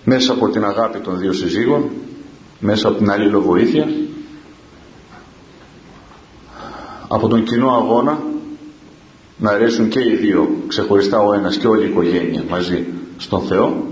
μέσα 0.04 0.32
από 0.32 0.48
την 0.48 0.64
αγάπη 0.64 0.98
των 0.98 1.18
δύο 1.18 1.32
συζύγων 1.32 1.90
μέσα 2.60 2.88
από 2.88 2.98
την 2.98 3.10
αλληλοβοήθεια 3.10 3.88
από 7.08 7.28
τον 7.28 7.44
κοινό 7.44 7.70
αγώνα 7.70 8.18
να 9.42 9.50
αρέσουν 9.50 9.88
και 9.88 10.00
οι 10.00 10.16
δύο 10.16 10.56
ξεχωριστά 10.66 11.18
ο 11.18 11.32
ένας 11.32 11.56
και 11.56 11.66
όλη 11.66 11.84
η 11.84 11.88
οικογένεια 11.88 12.44
μαζί 12.50 12.84
στον 13.16 13.42
Θεό. 13.42 13.86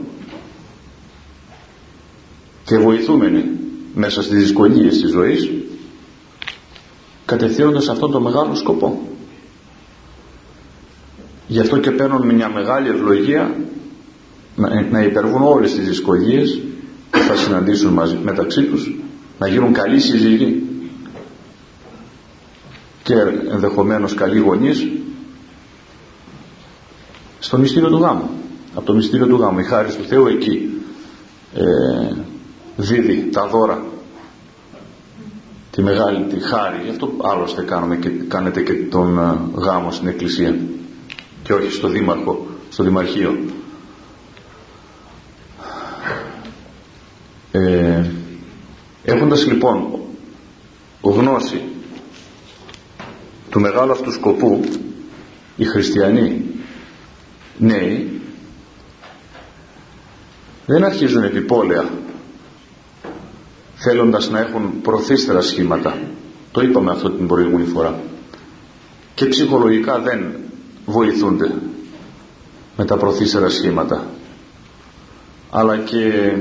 Και 2.64 2.78
βοηθούμενοι 2.78 3.44
μέσα 3.94 4.22
στις 4.22 4.38
δυσκολίες 4.38 5.00
της 5.00 5.10
ζωής 5.10 5.50
κατευθύνοντας 7.24 7.88
αυτόν 7.88 8.10
τον 8.10 8.22
μεγάλο 8.22 8.54
σκοπό. 8.54 9.02
Γι' 11.46 11.60
αυτό 11.60 11.78
και 11.78 11.90
παίρνουν 11.90 12.34
μια 12.34 12.48
μεγάλη 12.48 12.88
ευλογία 12.88 13.54
να, 14.56 14.82
να 14.90 15.02
υπερβούν 15.02 15.42
όλες 15.42 15.74
τις 15.74 15.88
δυσκολίες 15.88 16.60
που 17.10 17.18
θα 17.18 17.36
συναντήσουν 17.36 17.92
μαζί, 17.92 18.18
μεταξύ 18.22 18.62
τους 18.62 18.94
να 19.38 19.46
γίνουν 19.46 19.72
καλοί 19.72 20.00
σύζυγοι 20.00 20.62
και 23.02 23.14
ενδεχομένως 23.50 24.14
καλοί 24.14 24.38
γονείς 24.38 24.86
στο 27.40 27.58
μυστήριο 27.58 27.88
του 27.88 27.98
γάμου. 27.98 28.30
Από 28.74 28.86
το 28.86 28.94
μυστήριο 28.94 29.26
του 29.26 29.36
γάμου. 29.36 29.58
Η 29.58 29.64
χάρη 29.64 29.92
του 29.92 30.04
Θεού 30.04 30.26
εκεί 30.26 30.82
ε, 31.54 32.14
δίδει 32.76 33.28
τα 33.32 33.46
δώρα. 33.46 33.84
Τη 35.70 35.82
μεγάλη 35.82 36.24
τη 36.24 36.40
χάρη. 36.40 36.80
Γι' 36.84 36.90
αυτό 36.90 37.12
άλλωστε 37.22 37.62
κάνουμε 37.62 37.96
και, 37.96 38.08
κάνετε 38.08 38.62
και 38.62 38.72
τον 38.72 39.18
ε, 39.18 39.38
γάμο 39.54 39.90
στην 39.90 40.08
εκκλησία. 40.08 40.58
Και 41.42 41.52
όχι 41.52 41.72
στο 41.72 41.88
δήμαρχο 41.88 42.46
στο 42.68 42.82
δημαρχείο. 42.82 43.38
Ε, 47.52 48.04
έχοντας 49.04 49.46
λοιπόν 49.46 50.00
γνώση 51.00 51.62
του 53.50 53.60
μεγάλου 53.60 53.92
αυτού 53.92 54.12
σκοπού 54.12 54.60
οι 55.56 55.64
χριστιανοί 55.64 56.44
νέοι 57.60 58.20
δεν 60.66 60.84
αρχίζουν 60.84 61.22
επιπόλαια 61.22 61.90
θέλοντας 63.74 64.30
να 64.30 64.38
έχουν 64.38 64.80
προθύστερα 64.82 65.40
σχήματα. 65.40 65.98
Το 66.52 66.60
είπαμε 66.60 66.90
αυτό 66.90 67.10
την 67.10 67.26
προηγούμενη 67.26 67.68
φορά. 67.68 68.00
Και 69.14 69.26
ψυχολογικά 69.26 69.98
δεν 69.98 70.34
βοηθούνται 70.86 71.54
με 72.76 72.84
τα 72.84 72.96
προθύστερα 72.96 73.48
σχήματα. 73.48 74.04
Αλλά 75.50 75.76
και 75.76 76.32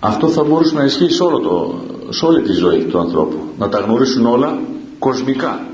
αυτό 0.00 0.28
θα 0.28 0.44
μπορούσε 0.44 0.74
να 0.74 0.84
ισχύει 0.84 1.10
σε, 1.12 1.22
όλο 1.22 1.38
το, 1.38 1.84
σε 2.12 2.24
όλη 2.24 2.42
τη 2.42 2.52
ζωή 2.52 2.84
του 2.84 2.98
ανθρώπου. 2.98 3.38
Να 3.58 3.68
τα 3.68 3.78
γνωρίσουν 3.78 4.26
όλα 4.26 4.60
κοσμικά 4.98 5.66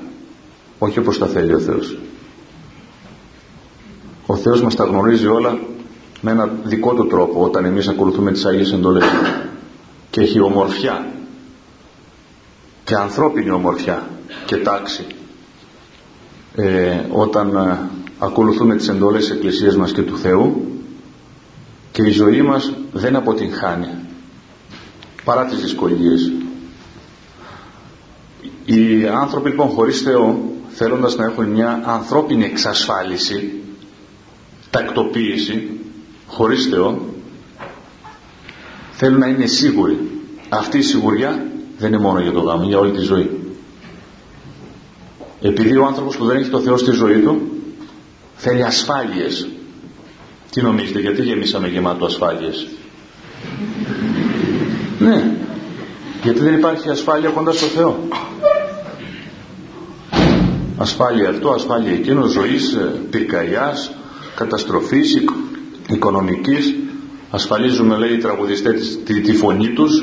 όχι 0.78 0.98
όπως 0.98 1.18
τα 1.18 1.26
θέλει 1.26 1.54
ο 1.54 1.58
Θεός. 1.58 1.98
Ο 4.26 4.36
Θεός 4.36 4.62
μας 4.62 4.74
τα 4.74 4.84
γνωρίζει 4.84 5.26
όλα 5.26 5.58
με 6.20 6.30
ένα 6.30 6.50
δικό 6.64 6.94
του 6.94 7.06
τρόπο 7.06 7.42
όταν 7.44 7.64
εμείς 7.64 7.88
ακολουθούμε 7.88 8.32
τις 8.32 8.44
Αγίες 8.44 8.72
Εντολές. 8.72 9.04
Και 10.10 10.20
έχει 10.20 10.40
ομορφιά. 10.40 11.06
Και 12.84 12.94
ανθρώπινη 12.94 13.50
ομορφιά 13.50 14.08
και 14.46 14.56
τάξη. 14.56 15.06
Ε, 16.54 17.00
όταν 17.10 17.56
ε, 17.56 17.78
ακολουθούμε 18.18 18.76
τις 18.76 18.88
εντολές 18.88 19.20
της 19.20 19.30
Εκκλησίας 19.30 19.76
μας 19.76 19.92
και 19.92 20.02
του 20.02 20.18
Θεού 20.18 20.72
και 21.92 22.02
η 22.02 22.10
ζωή 22.10 22.42
μας 22.42 22.72
δεν 22.92 23.16
αποτυγχάνει 23.16 23.88
παρά 25.24 25.44
τις 25.44 25.60
δυσκολίες. 25.60 26.32
Οι 28.64 29.06
άνθρωποι 29.06 29.48
λοιπόν 29.48 29.68
χωρίς 29.68 30.00
Θεό 30.00 30.47
θέλοντας 30.80 31.16
να 31.16 31.24
έχουν 31.24 31.44
μια 31.44 31.82
ανθρώπινη 31.86 32.44
εξασφάλιση 32.44 33.52
τακτοποίηση 34.70 35.80
χωρίς 36.26 36.66
Θεό 36.66 37.08
θέλουν 38.90 39.18
να 39.18 39.26
είναι 39.26 39.46
σίγουροι. 39.46 40.10
Αυτή 40.48 40.78
η 40.78 40.82
σιγουριά 40.82 41.46
δεν 41.78 41.92
είναι 41.92 42.02
μόνο 42.02 42.20
για 42.20 42.32
το 42.32 42.40
γάμο 42.40 42.64
για 42.64 42.78
όλη 42.78 42.90
τη 42.90 43.00
ζωή. 43.00 43.30
Επειδή 45.42 45.76
ο 45.76 45.86
άνθρωπος 45.86 46.16
που 46.16 46.24
δεν 46.24 46.36
έχει 46.36 46.50
το 46.50 46.60
Θεό 46.60 46.76
στη 46.76 46.90
ζωή 46.90 47.18
του 47.18 47.40
θέλει 48.36 48.62
ασφάλειες. 48.62 49.48
Τι 50.50 50.62
νομίζετε 50.62 51.00
γιατί 51.00 51.22
γεμίσαμε 51.22 51.68
γεμάτο 51.68 52.04
ασφάλειες; 52.04 52.68
Ναι. 54.98 55.36
Γιατί 56.22 56.40
δεν 56.40 56.54
υπάρχει 56.54 56.88
ασφάλεια 56.88 57.30
κοντά 57.30 57.52
στο 57.52 57.66
Θεό 57.66 58.08
ασφάλεια 60.78 61.28
αυτό, 61.28 61.50
ασφάλεια 61.50 61.92
εκείνος 61.92 62.30
ζωής 62.30 62.72
ε, 62.72 62.92
πυρκαγιάς 63.10 63.90
καταστροφής 64.36 65.22
οικονομικής. 65.88 66.74
Ασφαλίζουμε 67.30 67.96
λέει 67.96 68.12
οι 68.12 68.18
τραγουδιστές 68.18 68.98
τη, 69.04 69.20
τη 69.20 69.32
φωνή 69.32 69.68
τους 69.68 70.02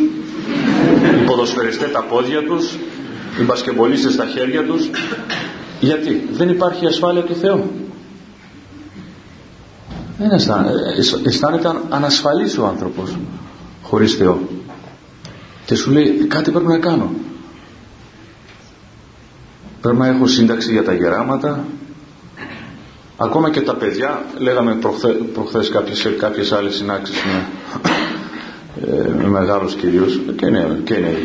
οι 1.21 1.25
ποδοσφαιριστές 1.25 1.91
τα 1.91 2.03
πόδια 2.03 2.43
τους 2.43 2.73
οι 3.39 3.43
μπασκεμπολίστες 3.43 4.15
τα 4.15 4.25
χέρια 4.25 4.63
τους. 4.63 4.89
Γιατί; 5.79 6.27
Δεν 6.31 6.49
υπάρχει 6.49 6.85
ασφάλεια 6.85 7.23
του 7.23 7.35
Θεού. 7.35 7.71
Δεν 10.17 10.31
αισθάνεται, 10.31 10.79
αισθάνεται 11.25 11.71
ανασφαλής 11.89 12.57
ο 12.57 12.65
άνθρωπος 12.65 13.17
χωρίς 13.83 14.13
Θεό. 14.13 14.39
Και 15.65 15.75
σου 15.75 15.91
λέει 15.91 16.25
κάτι 16.27 16.51
πρέπει 16.51 16.67
να 16.67 16.77
κάνω 16.77 17.11
πρέπει 19.85 19.99
να 19.99 20.07
έχω 20.07 20.27
σύνταξη 20.27 20.71
για 20.71 20.83
τα 20.83 20.93
γεράματα. 20.93 21.65
Ακόμα 23.17 23.49
και 23.49 23.61
τα 23.61 23.75
παιδιά 23.75 24.25
λέγαμε 24.37 24.75
προχθέ, 24.75 25.09
προχθές 25.09 25.69
κάποιες, 25.69 25.97
σε 25.97 26.09
κάποιες 26.09 26.51
άλλες 26.51 26.75
συνάξεις 26.75 27.15
με, 27.23 27.45
ε, 28.91 29.09
με 29.17 29.27
μεγάλους 29.27 29.75
κυρίους 29.75 30.19
και 30.35 30.45
είναι, 30.45 30.81
και 30.83 30.93
είναι 30.93 31.17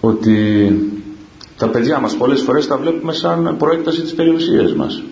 ότι 0.00 0.72
τα 1.56 1.68
παιδιά 1.68 1.98
μας 1.98 2.16
πολλές 2.16 2.40
φορές 2.40 2.66
τα 2.66 2.76
βλέπουμε 2.76 3.12
σαν 3.12 3.56
προέκταση 3.58 4.02
της 4.02 4.14
περιουσίας 4.14 4.74
μας. 4.74 5.02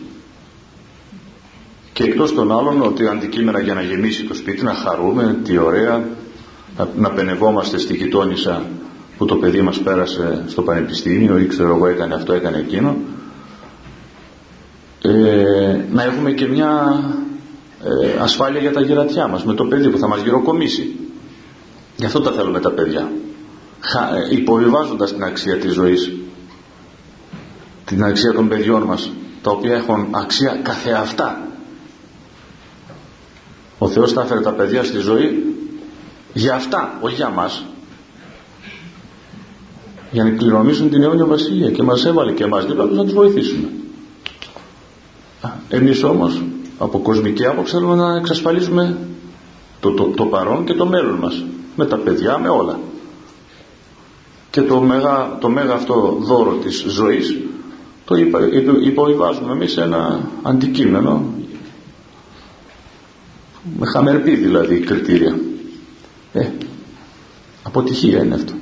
Και 1.92 2.02
εκτός 2.02 2.35
των 2.35 2.52
άλλων 2.52 2.83
ότι 2.83 3.06
αντικείμενα 3.06 3.61
για 3.61 3.75
να 3.75 3.83
γεμίσει 3.83 4.25
το 4.25 4.35
σπίτι 4.35 4.64
να 4.64 4.75
χαρούμε, 4.75 5.38
τι 5.45 5.59
ωραία 5.59 6.04
να, 6.76 6.88
να 6.97 7.11
πενευόμαστε 7.11 7.78
στη 7.78 7.95
γειτόνισσα 7.95 8.62
που 9.18 9.25
το 9.25 9.37
παιδί 9.37 9.62
μας 9.62 9.78
πέρασε 9.78 10.44
στο 10.46 10.62
πανεπιστήμιο 10.62 11.38
ή 11.38 11.46
ξέρω 11.46 11.75
εγώ 11.75 11.87
έκανε 11.87 12.14
αυτό, 12.14 12.32
έκανε 12.32 12.58
εκείνο. 12.58 12.96
Ε, 15.02 15.85
να 15.92 16.02
έχουμε 16.02 16.30
και 16.30 16.46
μια 16.46 17.02
ε, 17.85 18.23
ασφάλεια 18.23 18.61
για 18.61 18.73
τα 18.73 18.80
γερατιά 18.80 19.28
μας 19.28 19.44
με 19.44 19.54
το 19.54 19.64
παιδί 19.64 19.88
που 19.88 19.99
θα 19.99 20.08
μας 20.08 20.20
γυροκομίσει. 20.20 20.96
Γι' 21.96 22.04
αυτό 22.04 22.20
τα 22.20 22.32
θέλουμε 22.32 22.61
τα 22.61 22.70
παιδιά. 22.70 23.11
Ε, 24.30 24.35
υποβιβάζοντας 24.35 25.12
την 25.12 25.25
αξία 25.25 25.56
της 25.56 25.73
ζωής. 25.73 26.12
Την 27.84 28.04
αξία 28.04 28.32
των 28.32 28.49
παιδιών 28.49 28.82
μας 28.82 29.10
τα 29.43 29.50
οποία 29.50 29.75
έχουν 29.75 30.08
αξία 30.10 30.60
καθεαυτά 30.62 31.47
ο 33.78 33.88
Θεός 33.88 34.12
τα 34.12 34.23
έφερε 34.23 34.40
τα 34.40 34.52
παιδιά 34.52 34.84
στη 34.84 34.99
ζωή 34.99 35.56
για 36.32 36.54
αυτά, 36.54 36.99
όχι 37.00 37.14
για 37.14 37.28
μας 37.28 37.64
για 40.16 40.24
να 40.24 40.30
κληρονομήσουν 40.30 40.90
την 40.90 41.02
αιώνια 41.02 41.24
βασιλεία. 41.24 41.70
Και 41.70 41.82
μας 41.82 42.04
έβαλε 42.04 42.32
και 42.32 42.44
εμάς 42.44 42.66
δίπλα 42.66 42.84
να 42.84 43.04
τους 43.04 43.12
βοηθήσουμε. 43.12 43.68
Εμείς 45.68 46.02
όμως 46.02 46.42
από 46.78 46.98
κοσμική 46.98 47.46
άποψη 47.46 47.74
θέλουμε 47.74 47.94
να 47.94 48.16
εξασφαλίσουμε 48.16 48.98
το, 49.80 49.90
το, 49.90 50.04
το 50.04 50.24
παρόν 50.24 50.64
και 50.64 50.74
το 50.74 50.86
μέλλον 50.86 51.14
μας. 51.14 51.44
Με 51.76 51.86
τα 51.86 51.96
παιδιά, 51.96 52.38
με 52.38 52.48
όλα. 52.48 52.78
Και 54.50 54.62
το 54.62 54.80
μέγα, 54.80 55.38
το 55.40 55.48
μέγα 55.48 55.72
αυτό 55.72 56.18
δώρο 56.20 56.52
της 56.52 56.84
ζωής 56.88 57.36
το 58.04 58.14
υποβιβάζουμε 58.82 59.52
εμείς 59.52 59.72
σε 59.72 59.82
ένα 59.82 60.20
αντικείμενο. 60.42 61.24
Με 63.78 63.86
χαμερπή 63.86 64.34
δηλαδή 64.34 64.78
κριτήρια. 64.78 65.38
Ε, 66.32 66.48
αποτυχία 67.62 68.22
είναι 68.22 68.34
αυτό 68.34 68.52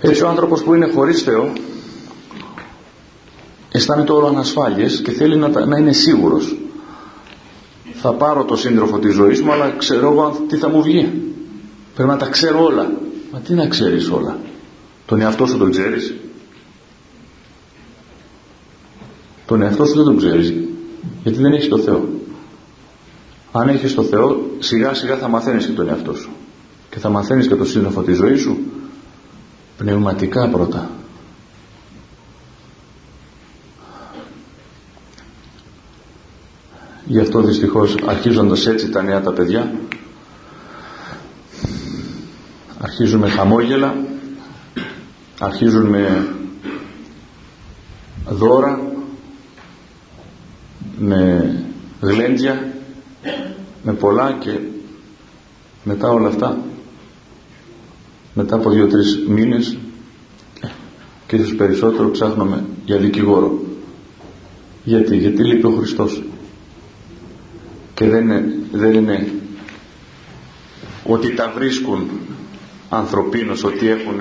έτσι 0.00 0.22
ο 0.22 0.28
άνθρωπος 0.28 0.62
που 0.62 0.74
είναι 0.74 0.86
χωρίς 0.86 1.22
Θεό 1.22 1.52
αισθάνεται 3.72 4.12
όλο 4.12 4.26
ανασφάλειες 4.26 5.00
και 5.00 5.10
θέλει 5.10 5.36
να, 5.36 5.66
να 5.66 5.78
είναι 5.78 5.92
σίγουρος. 5.92 6.56
Θα 7.94 8.12
πάρω 8.12 8.44
το 8.44 8.56
σύντροφο 8.56 8.98
της 8.98 9.14
ζωής 9.14 9.42
μου 9.42 9.52
αλλά 9.52 9.70
ξέρω 9.70 10.10
εγώ 10.10 10.44
τι 10.48 10.56
θα 10.56 10.68
μου 10.68 10.82
βγει. 10.82 11.12
Πρέπει 11.94 12.10
να 12.10 12.16
τα 12.16 12.26
ξέρω 12.26 12.64
όλα. 12.64 12.92
Μα 13.32 13.38
τι 13.38 13.54
να 13.54 13.66
ξέρεις 13.66 14.10
όλα; 14.10 14.38
Τον 15.06 15.20
εαυτό 15.20 15.46
σου 15.46 15.58
τον 15.58 15.70
ξέρεις; 15.70 16.14
Τον 19.46 19.62
εαυτό 19.62 19.84
σου 19.86 19.94
δεν 19.94 20.04
τον 20.04 20.16
ξέρεις 20.16 20.54
γιατί 21.22 21.38
δεν 21.38 21.52
έχεις 21.52 21.68
το 21.68 21.78
Θεό. 21.78 22.08
Αν 23.52 23.68
έχεις 23.68 23.94
το 23.94 24.02
Θεό 24.02 24.50
σιγά 24.58 24.94
σιγά 24.94 25.16
θα 25.16 25.28
μαθαίνεις 25.28 25.66
και 25.66 25.72
τον 25.72 25.88
εαυτό 25.88 26.14
σου. 26.14 26.30
Και 26.90 26.98
θα 26.98 27.08
μαθαίνεις 27.08 27.46
και 27.46 27.54
το 27.54 27.64
σύντροφο 27.64 28.02
της 28.02 28.16
ζωής 28.16 28.40
σου 28.40 28.58
πνευματικά 29.80 30.48
πρώτα. 30.48 30.90
Γι' 37.06 37.20
αυτό 37.20 37.40
δυστυχώς 37.40 37.96
αρχίζοντας 38.06 38.66
έτσι 38.66 38.90
τα 38.90 39.02
νέα 39.02 39.20
τα 39.20 39.32
παιδιά 39.32 39.72
αρχίζουν 42.78 43.20
με 43.20 43.28
χαμόγελα 43.28 43.94
αρχίζουν 45.38 45.86
με 45.86 46.34
δώρα 48.28 48.80
με 50.98 51.54
γλέντια 52.00 52.72
με 53.82 53.92
πολλά 53.92 54.32
και 54.32 54.58
μετά 55.84 56.08
όλα 56.08 56.28
αυτά 56.28 56.58
μετά 58.34 58.56
από 58.56 58.70
δύο-τρεις 58.70 59.18
μήνες 59.28 59.76
και 61.26 61.36
ίσως 61.36 61.54
περισσότερο 61.54 62.10
ψάχνουμε 62.10 62.64
για 62.84 62.96
δικηγόρο. 62.98 63.58
Γιατί, 64.84 65.16
γιατί 65.16 65.44
λείπει 65.44 65.66
ο 65.66 65.70
Χριστός; 65.70 66.22
Και 67.94 68.08
δεν 68.08 68.22
είναι, 68.22 68.54
δεν 68.72 68.92
είναι 68.94 69.32
ότι 71.04 71.34
τα 71.34 71.52
βρίσκουν 71.56 72.08
ανθρωπίνως 72.88 73.64
ότι 73.64 73.88
έχουν 73.88 74.20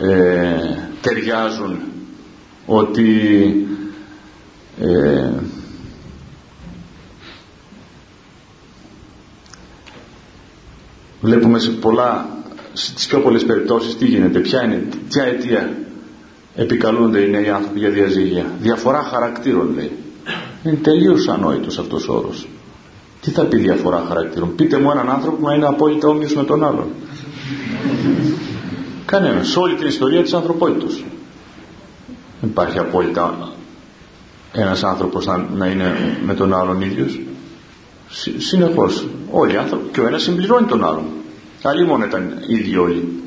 ε, 0.00 0.88
ταιριάζουν 1.00 1.78
ότι 2.66 3.16
ε, 4.80 5.30
βλέπουμε 11.20 11.58
σε 11.58 11.70
πολλά 11.70 12.39
στις 12.80 13.06
πιο 13.06 13.20
πολλές 13.20 13.44
περιπτώσεις 13.44 13.96
τι 13.96 14.06
γίνεται 14.06 14.38
ποια 14.38 14.64
είναι, 14.64 14.88
ποια 15.08 15.24
αιτία 15.24 15.76
επικαλούνται 16.56 17.20
οι 17.20 17.30
νέοι 17.30 17.48
άνθρωποι 17.48 17.78
για 17.78 17.90
διαζύγια. 17.90 18.46
Διαφορά 18.60 19.02
χαρακτήρων 19.02 19.72
λέει. 19.74 19.92
Είναι 20.64 20.76
τελείως 20.76 21.28
ανόητος 21.28 21.78
αυτός 21.78 22.08
ο 22.08 22.14
όρος. 22.14 22.48
Τι 23.20 23.30
θα 23.30 23.44
πει 23.44 23.56
διαφορά 23.56 24.04
χαρακτήρων; 24.08 24.54
Πείτε 24.54 24.78
μου 24.78 24.90
έναν 24.90 25.10
άνθρωπο 25.10 25.36
που 25.36 25.46
να 25.46 25.54
είναι 25.54 25.66
απόλυτα 25.66 26.08
όμοιος 26.08 26.34
με 26.34 26.44
τον 26.44 26.64
άλλον. 26.64 26.86
Κανένας. 29.04 29.48
Σε 29.48 29.58
όλη 29.58 29.74
την 29.74 29.86
ιστορία 29.86 30.22
της 30.22 30.32
ανθρωπότητας. 30.34 31.02
Υπάρχει 32.42 32.78
απόλυτα 32.78 33.52
ένας 34.52 34.84
άνθρωπος 34.84 35.26
να, 35.26 35.36
να 35.56 35.66
είναι 35.66 36.18
με 36.24 36.34
τον 36.34 36.54
άλλον 36.54 36.80
ίδιος. 36.80 37.20
Συνεχώς 38.38 39.06
όλοι 39.30 39.52
οι 39.52 39.56
άνθρωποι. 39.56 39.88
Και 39.92 40.00
ο 40.00 40.06
ένας 40.06 40.22
συμπληρώνει 40.22 40.66
τον 40.66 40.84
άλλον 40.84 41.04
άλλοι 41.62 41.86
μόνο 41.86 42.04
ήταν 42.04 42.42
ίδιοι 42.46 42.76
όλοι. 42.76 43.22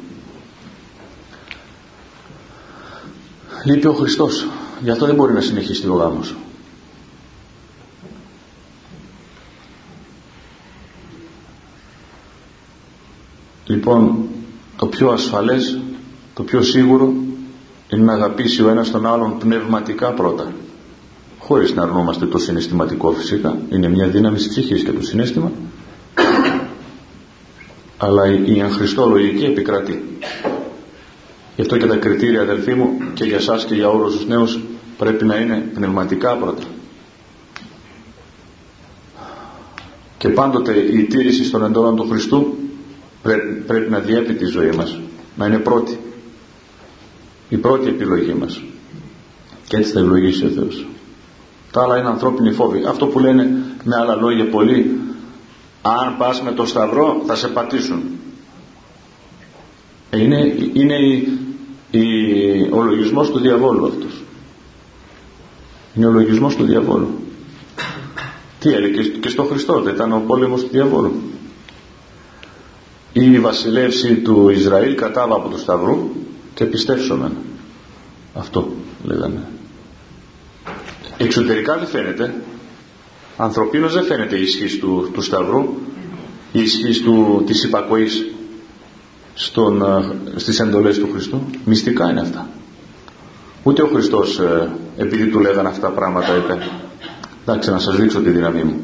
Λείπει 3.65 3.87
ο 3.87 3.93
Χριστός. 3.93 4.47
Γι' 4.81 4.91
αυτό 4.91 5.05
δεν 5.05 5.15
μπορεί 5.15 5.33
να 5.33 5.41
συνεχίσει 5.41 5.87
ο 5.87 5.93
γάμος 5.93 6.35
λοιπόν 13.65 14.15
το 14.77 14.85
πιο 14.85 15.09
ασφαλές 15.09 15.79
το 16.33 16.43
πιο 16.43 16.61
σίγουρο 16.61 17.13
είναι 17.89 18.03
να 18.03 18.13
αγαπήσει 18.13 18.63
ο 18.63 18.69
ένας 18.69 18.91
τον 18.91 19.07
άλλον 19.07 19.37
πνευματικά 19.37 20.11
πρώτα. 20.11 20.51
Χωρίς 21.39 21.73
να 21.73 21.83
αρνούμαστε 21.83 22.25
το 22.25 22.37
συναισθηματικό 22.37 23.11
φυσικά. 23.11 23.57
Είναι 23.69 23.89
μια 23.89 24.07
δύναμη 24.07 24.35
της 24.35 24.47
ψυχής 24.47 24.83
και 24.83 24.91
το 24.91 25.01
συνέστημα 25.01 25.51
αλλά 28.03 28.27
η 28.45 28.59
Χριστό 28.59 29.05
λογική 29.05 29.45
επικρατεί. 29.45 30.03
Γι' 31.55 31.61
αυτό 31.61 31.77
και 31.77 31.85
τα 31.85 31.95
κριτήρια 31.95 32.41
αδελφοί 32.41 32.73
μου 32.73 32.97
και 33.13 33.23
για 33.23 33.39
σας 33.39 33.65
και 33.65 33.75
για 33.75 33.89
όλους 33.89 34.15
τους 34.15 34.27
νέους 34.27 34.59
πρέπει 34.97 35.25
να 35.25 35.37
είναι 35.37 35.69
πνευματικά 35.73 36.35
πρώτα. 36.35 36.63
Και 40.17 40.29
πάντοτε 40.29 40.71
η 40.71 41.03
τήρηση 41.03 41.51
των 41.51 41.63
εντόνων 41.63 41.95
του 41.95 42.07
Χριστού 42.09 42.55
πρέπει, 43.21 43.53
πρέπει 43.53 43.89
να 43.89 43.99
διέπει 43.99 44.33
τη 44.33 44.45
ζωή 44.45 44.69
μας 44.71 44.99
να 45.37 45.45
είναι 45.45 45.57
πρώτη. 45.57 45.99
Η 47.49 47.57
πρώτη 47.57 47.87
επιλογή 47.87 48.33
μας. 48.33 48.61
Και 49.67 49.77
έτσι 49.77 49.91
θα 49.91 49.99
ευλογήσει 49.99 50.45
ο 50.45 50.49
Θεός. 50.49 50.87
Τα 51.71 51.81
άλλα 51.83 51.97
είναι 51.97 52.07
ανθρώπινοι 52.07 52.51
φόβοι. 52.51 52.83
Αυτό 52.87 53.05
που 53.05 53.19
λένε 53.19 53.49
με 53.83 53.95
άλλα 53.95 54.15
λόγια 54.15 54.49
πολλοί 54.49 54.99
αν 55.85 56.17
πας 56.17 56.41
με 56.41 56.51
το 56.51 56.65
σταυρό 56.65 57.23
θα 57.25 57.35
σε 57.35 57.47
πατήσουν. 57.47 58.01
Ε, 60.09 60.21
είναι, 60.21 60.55
είναι 60.73 60.95
η, 60.95 61.27
η, 61.91 62.01
ο 62.71 62.81
λογισμός 62.81 63.29
του 63.29 63.39
διαβόλου 63.39 63.85
αυτός. 63.85 64.23
Είναι 65.95 66.05
ο 66.05 66.11
λογισμός 66.11 66.55
του 66.55 66.63
διαβόλου. 66.63 67.19
Τι 68.59 68.73
έλεγε 68.73 69.01
και 69.01 69.29
στο 69.29 69.43
Χριστό 69.43 69.81
δεν 69.81 69.95
ήταν 69.95 70.13
ο 70.13 70.23
πόλεμος 70.27 70.61
του 70.61 70.69
διαβόλου. 70.71 71.21
Η 73.13 73.39
βασιλεύση 73.39 74.15
του 74.15 74.49
Ισραήλ 74.49 74.95
κατάβα 74.95 75.35
από 75.35 75.49
το 75.49 75.57
Σταυρού 75.57 76.09
και 76.53 76.65
πιστέψομεν 76.65 77.31
αυτό 78.33 78.71
λέγανε. 79.03 79.47
Εξωτερικά 81.17 81.77
δεν 81.77 81.87
φαίνεται 81.87 82.33
ανθρωπίνως 83.37 83.93
δεν 83.93 84.03
φαίνεται 84.03 84.35
η 84.35 84.41
ισχύς 84.41 84.79
του, 84.79 85.09
του 85.13 85.21
Σταυρού 85.21 85.61
η 86.51 86.61
ισχύς 86.61 87.01
του, 87.01 87.43
της 87.45 87.63
υπακοής 87.63 88.25
στον, 89.33 89.81
ε, 89.81 90.39
στις 90.39 90.59
εντολές 90.59 90.99
του 90.99 91.09
Χριστού. 91.11 91.41
Μυστικά 91.65 92.09
είναι 92.09 92.21
αυτά. 92.21 92.49
Ούτε 93.63 93.81
ο 93.81 93.87
Χριστός 93.87 94.39
ε, 94.39 94.69
επειδή 94.97 95.27
του 95.27 95.39
λέγανε 95.39 95.67
αυτά 95.67 95.87
τα 95.87 95.93
πράγματα 95.93 96.37
είπε 96.37 96.57
εντάξει 97.41 97.69
να 97.69 97.79
σας 97.79 97.95
δείξω 97.95 98.21
τη 98.21 98.29
δύναμή 98.29 98.63
μου 98.63 98.79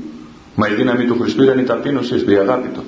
μα 0.56 0.70
η 0.70 0.74
δύναμη 0.74 1.06
του 1.06 1.18
Χριστού 1.20 1.44
ήταν 1.44 1.60
η 1.60 1.64
ταπείνωση 1.64 2.16
του 2.16 2.32
η 2.32 2.38
αγάπη 2.38 2.68
του. 2.68 2.84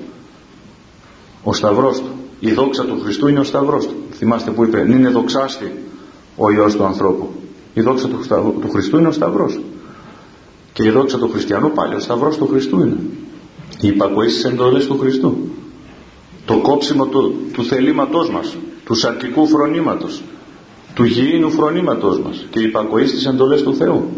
Ο 1.42 1.52
Σταυρός 1.52 2.00
του 2.00 2.10
η 2.40 2.52
δόξα 2.52 2.84
του 2.84 3.00
Χριστού 3.02 3.28
είναι 3.28 3.40
ο 3.40 3.44
Σταυρός 3.44 3.86
του. 3.86 3.94
Θυμάστε 4.12 4.50
που 4.50 4.64
είπε 4.64 4.80
είναι 4.88 5.08
δοξάστη 5.08 5.72
ο 6.36 6.50
Υιός 6.50 6.76
του 6.76 6.84
ανθρώπου 6.84 7.30
η 7.74 7.80
δόξα 7.80 8.08
του, 8.08 8.18
του 8.60 8.70
Χριστού 8.70 8.98
είναι 8.98 9.08
ο 9.08 9.12
Σταυρός 9.12 9.60
και 10.72 10.86
η 10.86 10.90
δόξα 10.90 11.18
του 11.18 11.30
Χριστιανού 11.30 11.70
πάλι 11.70 11.94
ο 11.94 11.98
Σταυρός 11.98 12.36
του 12.36 12.46
Χριστού 12.46 12.80
είναι. 12.80 12.96
Η 13.80 13.88
υπακοή 13.88 14.28
στις 14.28 14.44
εντολές 14.44 14.86
του 14.86 14.98
Χριστού. 14.98 15.36
Το 16.44 16.58
κόψιμο 16.58 17.06
του, 17.06 17.34
του 17.52 17.64
θελήματός 17.64 18.30
μας 18.30 18.56
του 18.84 18.94
σαρκικού 18.94 19.46
φρονήματος 19.46 20.22
του 20.94 21.04
γηίνου 21.04 21.50
φρονήματός 21.50 22.20
μας 22.20 22.46
και 22.50 22.60
η 22.60 22.62
υπακοή 22.62 23.06
στις 23.06 23.26
εντολές 23.26 23.62
του 23.62 23.74
Θεού. 23.74 24.10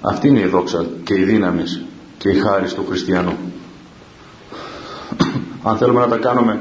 Αυτή 0.00 0.28
είναι 0.28 0.40
η 0.40 0.46
δόξα 0.46 0.86
και 1.04 1.14
η 1.18 1.22
δύναμη 1.22 1.62
και 2.18 2.28
η 2.28 2.34
χάρη 2.34 2.72
του 2.72 2.84
χριστιανού 2.88 3.36
αν 5.68 5.76
θέλουμε 5.76 6.00
να 6.00 6.08
τα 6.08 6.16
κάνουμε 6.16 6.60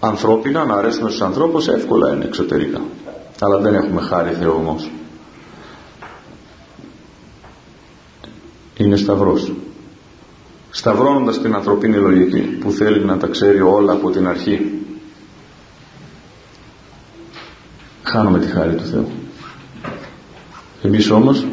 ανθρώπινα 0.00 0.64
να 0.64 0.74
αρέσουμε 0.74 1.08
στους 1.08 1.22
ανθρώπους 1.22 1.68
εύκολα 1.68 2.14
είναι 2.14 2.24
εξωτερικά. 2.24 2.80
Αλλά 3.40 3.58
δεν 3.58 3.74
έχουμε 3.74 4.00
χάρη 4.00 4.34
Θεό 4.40 4.52
όμως 4.52 4.90
είναι 8.76 8.96
σταυρός. 8.96 9.52
Σταυρώνοντας 10.70 11.40
την 11.40 11.54
ανθρωπίνη 11.54 11.96
λογική 11.96 12.40
που 12.40 12.70
θέλει 12.70 13.04
να 13.04 13.16
τα 13.16 13.26
ξέρει 13.26 13.60
όλα 13.60 13.92
από 13.92 14.10
την 14.10 14.28
αρχή. 14.28 14.70
Χάνουμε 18.02 18.38
τη 18.38 18.46
χάρη 18.46 18.74
του 18.74 18.84
Θεού. 18.84 19.08
Εμείς 20.82 21.10
όμως 21.10 21.46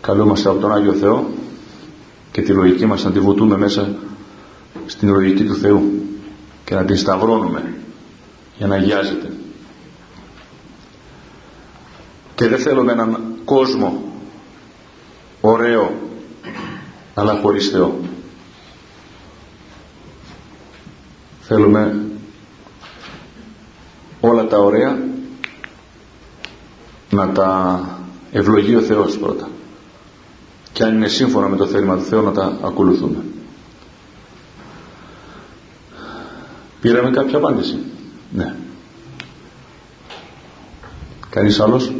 καλούμαστε 0.00 0.48
από 0.48 0.58
τον 0.58 0.72
Άγιο 0.72 0.92
Θεό 0.92 1.30
και 2.32 2.42
τη 2.42 2.52
λογική 2.52 2.86
μας 2.86 3.04
να 3.04 3.10
τη 3.10 3.20
βουτούμε 3.20 3.56
μέσα 3.56 3.94
στην 4.86 5.08
λογική 5.08 5.44
του 5.44 5.54
Θεού 5.54 5.82
και 6.64 6.74
να 6.74 6.84
την 6.84 6.96
σταυρώνουμε 6.96 7.74
για 8.58 8.66
να 8.66 8.74
αγιάζεται. 8.74 9.32
Και 12.34 12.48
δεν 12.48 12.58
θέλουμε 12.58 12.92
έναν 12.92 13.20
κόσμο 13.44 14.11
ωραίο. 15.42 15.92
Αλλά 17.14 17.38
χωρίς 17.42 17.68
Θεό 17.68 18.00
θέλουμε 21.54 22.04
όλα 24.20 24.46
τα 24.46 24.58
ωραία 24.58 24.98
να 27.10 27.32
τα 27.32 27.80
ευλογεί 28.32 28.76
ο 28.76 28.80
Θεός 28.80 29.18
πρώτα. 29.18 29.48
Και 30.72 30.84
αν 30.84 30.94
είναι 30.94 31.08
σύμφωνα 31.08 31.48
με 31.48 31.56
το 31.56 31.66
θέλημα 31.66 31.96
του 31.96 32.04
Θεού 32.04 32.22
να 32.22 32.32
τα 32.32 32.58
ακολουθούμε. 32.64 33.24
Πήραμε 36.80 37.10
κάποια 37.10 37.38
απάντηση; 37.38 37.78
Ναι. 38.30 38.54
Κανείς 41.30 41.60
άλλος; 41.60 41.92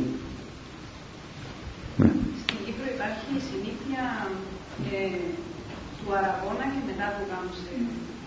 Ναι. 1.96 2.10
Στην 2.42 2.56
Κύπρο 2.64 2.84
υπάρχει 2.94 3.26
η 3.36 3.42
συνήθεια 3.52 4.26
ε, 4.92 5.18
του 6.12 6.20
Αραγώνα 6.24 6.66
και 6.74 6.80
μετά 6.90 7.06
του 7.14 7.22
γάμου 7.30 7.52
σε 7.60 7.72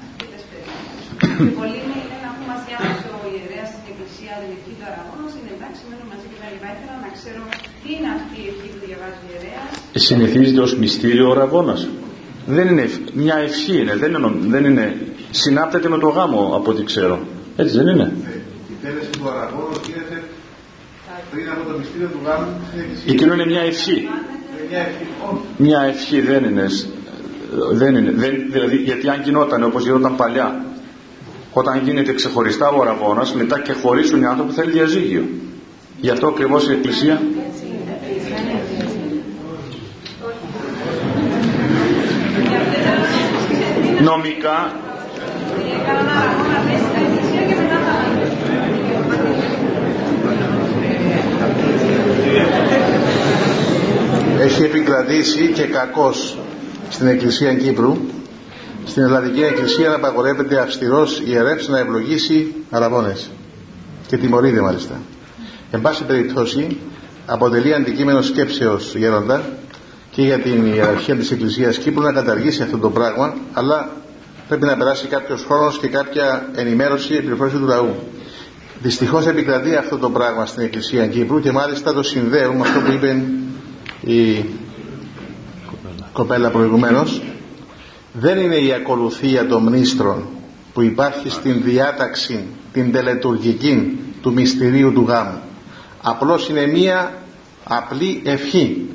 αρκετές 0.05 0.41
περιπτώσεις. 0.49 1.05
και 1.45 1.51
πολλοί 1.59 1.79
είναι 1.83 2.17
να 2.23 2.27
έχουν 2.31 2.45
μας 2.51 2.61
διάβασε 2.67 3.07
ο 3.17 3.19
ιερέας 3.33 3.67
στην 3.71 3.83
Εκκλησία 3.91 4.33
την 4.41 4.49
ευχή 4.57 4.73
του 4.77 4.85
Αραγώνα, 4.91 5.27
είναι 5.37 5.51
εντάξει, 5.57 5.81
μένω 5.89 6.05
μαζί 6.11 6.25
και 6.31 6.37
τα 6.41 6.47
λοιπά. 6.53 6.67
Ήθελα 6.75 6.95
να 7.05 7.09
ξέρω 7.17 7.41
τι 7.81 7.89
είναι 7.95 8.09
αυτή 8.17 8.35
η 8.43 8.47
ευχή 8.51 8.67
που 8.73 8.79
διαβάζει 8.85 9.19
ο 9.25 9.27
ιερέας. 9.33 9.69
Συνηθίζεται 10.07 10.61
ως 10.67 10.73
μυστήριο 10.83 11.25
ο 11.29 11.33
Αραγώνας. 11.35 11.81
Δεν 12.57 12.65
είναι 12.71 12.85
μια 13.23 13.37
ευχή 13.47 13.75
είναι, 13.81 13.93
δεν 14.03 14.11
είναι, 14.15 14.29
δεν 14.53 14.63
είναι 14.69 14.85
συνάπτεται 15.41 15.87
με 15.93 15.97
το 16.03 16.09
γάμο 16.17 16.41
από 16.57 16.67
ό,τι 16.71 16.83
ξέρω. 16.91 17.15
Έτσι 17.61 17.73
δεν 17.79 17.87
είναι. 17.93 18.07
Η 18.73 18.75
τέλεση 18.83 19.11
του 19.17 19.25
Αραγώνα 19.33 19.75
γίνεται 19.87 20.17
πριν 21.31 21.45
από 21.53 21.61
το 21.69 21.73
μυστήριο 21.79 22.09
του 22.13 22.21
γάμου 22.25 22.49
Εκείνο 23.13 23.31
είναι 23.35 23.47
μια 23.53 23.63
ευχή. 23.71 23.97
Μια 25.67 25.81
ευχή 25.91 26.17
δεν 26.31 26.43
είναι. 26.49 26.67
Δεν 27.71 27.95
είναι 27.95 28.12
δεν, 28.12 28.45
δηλαδή, 28.51 28.75
γιατί 28.75 29.10
αν 29.10 29.21
γινόταν 29.21 29.63
όπως 29.63 29.84
γινόταν 29.84 30.15
παλιά, 30.15 30.65
όταν 31.53 31.81
γίνεται 31.84 32.13
ξεχωριστά 32.13 32.69
ο 32.69 32.81
αραβώνας, 32.81 33.34
μετά 33.34 33.60
και 33.60 33.73
χωρίσουν 33.73 34.21
οι 34.21 34.25
άνθρωποι 34.25 34.53
θέλει 34.53 34.71
διαζύγιο. 34.71 35.23
Γι' 36.01 36.10
αυτό 36.10 36.27
ακριβώς 36.27 36.67
η 36.69 36.71
Εκκλησία 36.71 37.21
νομικά 44.01 44.71
έχει 54.39 54.63
επικρατήσει 54.63 55.51
και 55.51 55.63
κακός 55.63 56.38
στην 56.95 57.08
Εκκλησία 57.08 57.53
Κύπρου 57.53 57.97
στην 58.86 59.03
Ελλαδική 59.03 59.41
Εκκλησία 59.41 59.89
να 59.89 59.95
απαγορεύεται 59.95 60.60
αυστηρός 60.60 61.21
ιερεύς 61.25 61.67
να 61.67 61.79
ευλογήσει 61.79 62.55
αραβώνες 62.69 63.29
και 64.08 64.17
τιμωρείται 64.17 64.62
μάλιστα. 64.62 65.01
Εν 65.71 65.81
πάση 65.81 66.03
περιπτώσει 66.03 66.77
αποτελεί 67.25 67.73
αντικείμενο 67.73 68.21
σκέψεως 68.21 68.95
γέροντα 68.95 69.43
και 70.12 70.21
για 70.21 70.39
την 70.39 70.65
ιεραρχία 70.65 71.15
της 71.15 71.31
Εκκλησίας 71.31 71.77
Κύπρου 71.77 72.03
να 72.03 72.12
καταργήσει 72.12 72.62
αυτό 72.62 72.77
το 72.77 72.89
πράγμα 72.89 73.34
αλλά 73.53 73.89
πρέπει 74.47 74.65
να 74.65 74.77
περάσει 74.77 75.08
κάποιος 75.08 75.43
χρόνος 75.43 75.79
και 75.79 75.88
κάποια 75.88 76.49
ενημέρωση 76.55 77.15
επιφρόση 77.15 77.55
του 77.55 77.65
λαού. 77.65 77.95
Δυστυχώς 78.81 79.27
επικρατεί 79.27 79.75
αυτό 79.75 79.97
το 79.97 80.10
πράγμα 80.10 80.45
στην 80.45 80.63
Εκκλησία 80.63 81.08
Κύπρου 81.08 81.39
και 81.39 81.51
μάλιστα 81.51 81.93
το 81.93 82.03
συνδέουν 82.03 82.55
με 82.55 82.62
αυτό 82.62 82.79
που 82.79 82.91
είπε 82.91 83.23
η 84.01 84.45
κοπέλα 86.15 86.49
προηγουμένως 86.49 87.21
δεν 88.13 88.39
είναι 88.39 88.56
η 88.56 88.73
ακολουθία 88.73 89.47
των 89.47 89.63
μνήστρων 89.63 90.25
που 90.73 90.82
υπάρχει 90.82 91.30
στην 91.30 91.62
διάταξη 91.63 92.45
την 92.73 92.91
τελετουργική 92.91 93.99
του 94.21 94.34
μυστηρίου 94.34 94.93
του 94.93 95.06
γάμου. 95.08 95.39
Απλώς 96.01 96.49
είναι 96.49 96.65
μία 96.65 97.13
απλή 97.63 98.21
ευχή. 98.25 98.89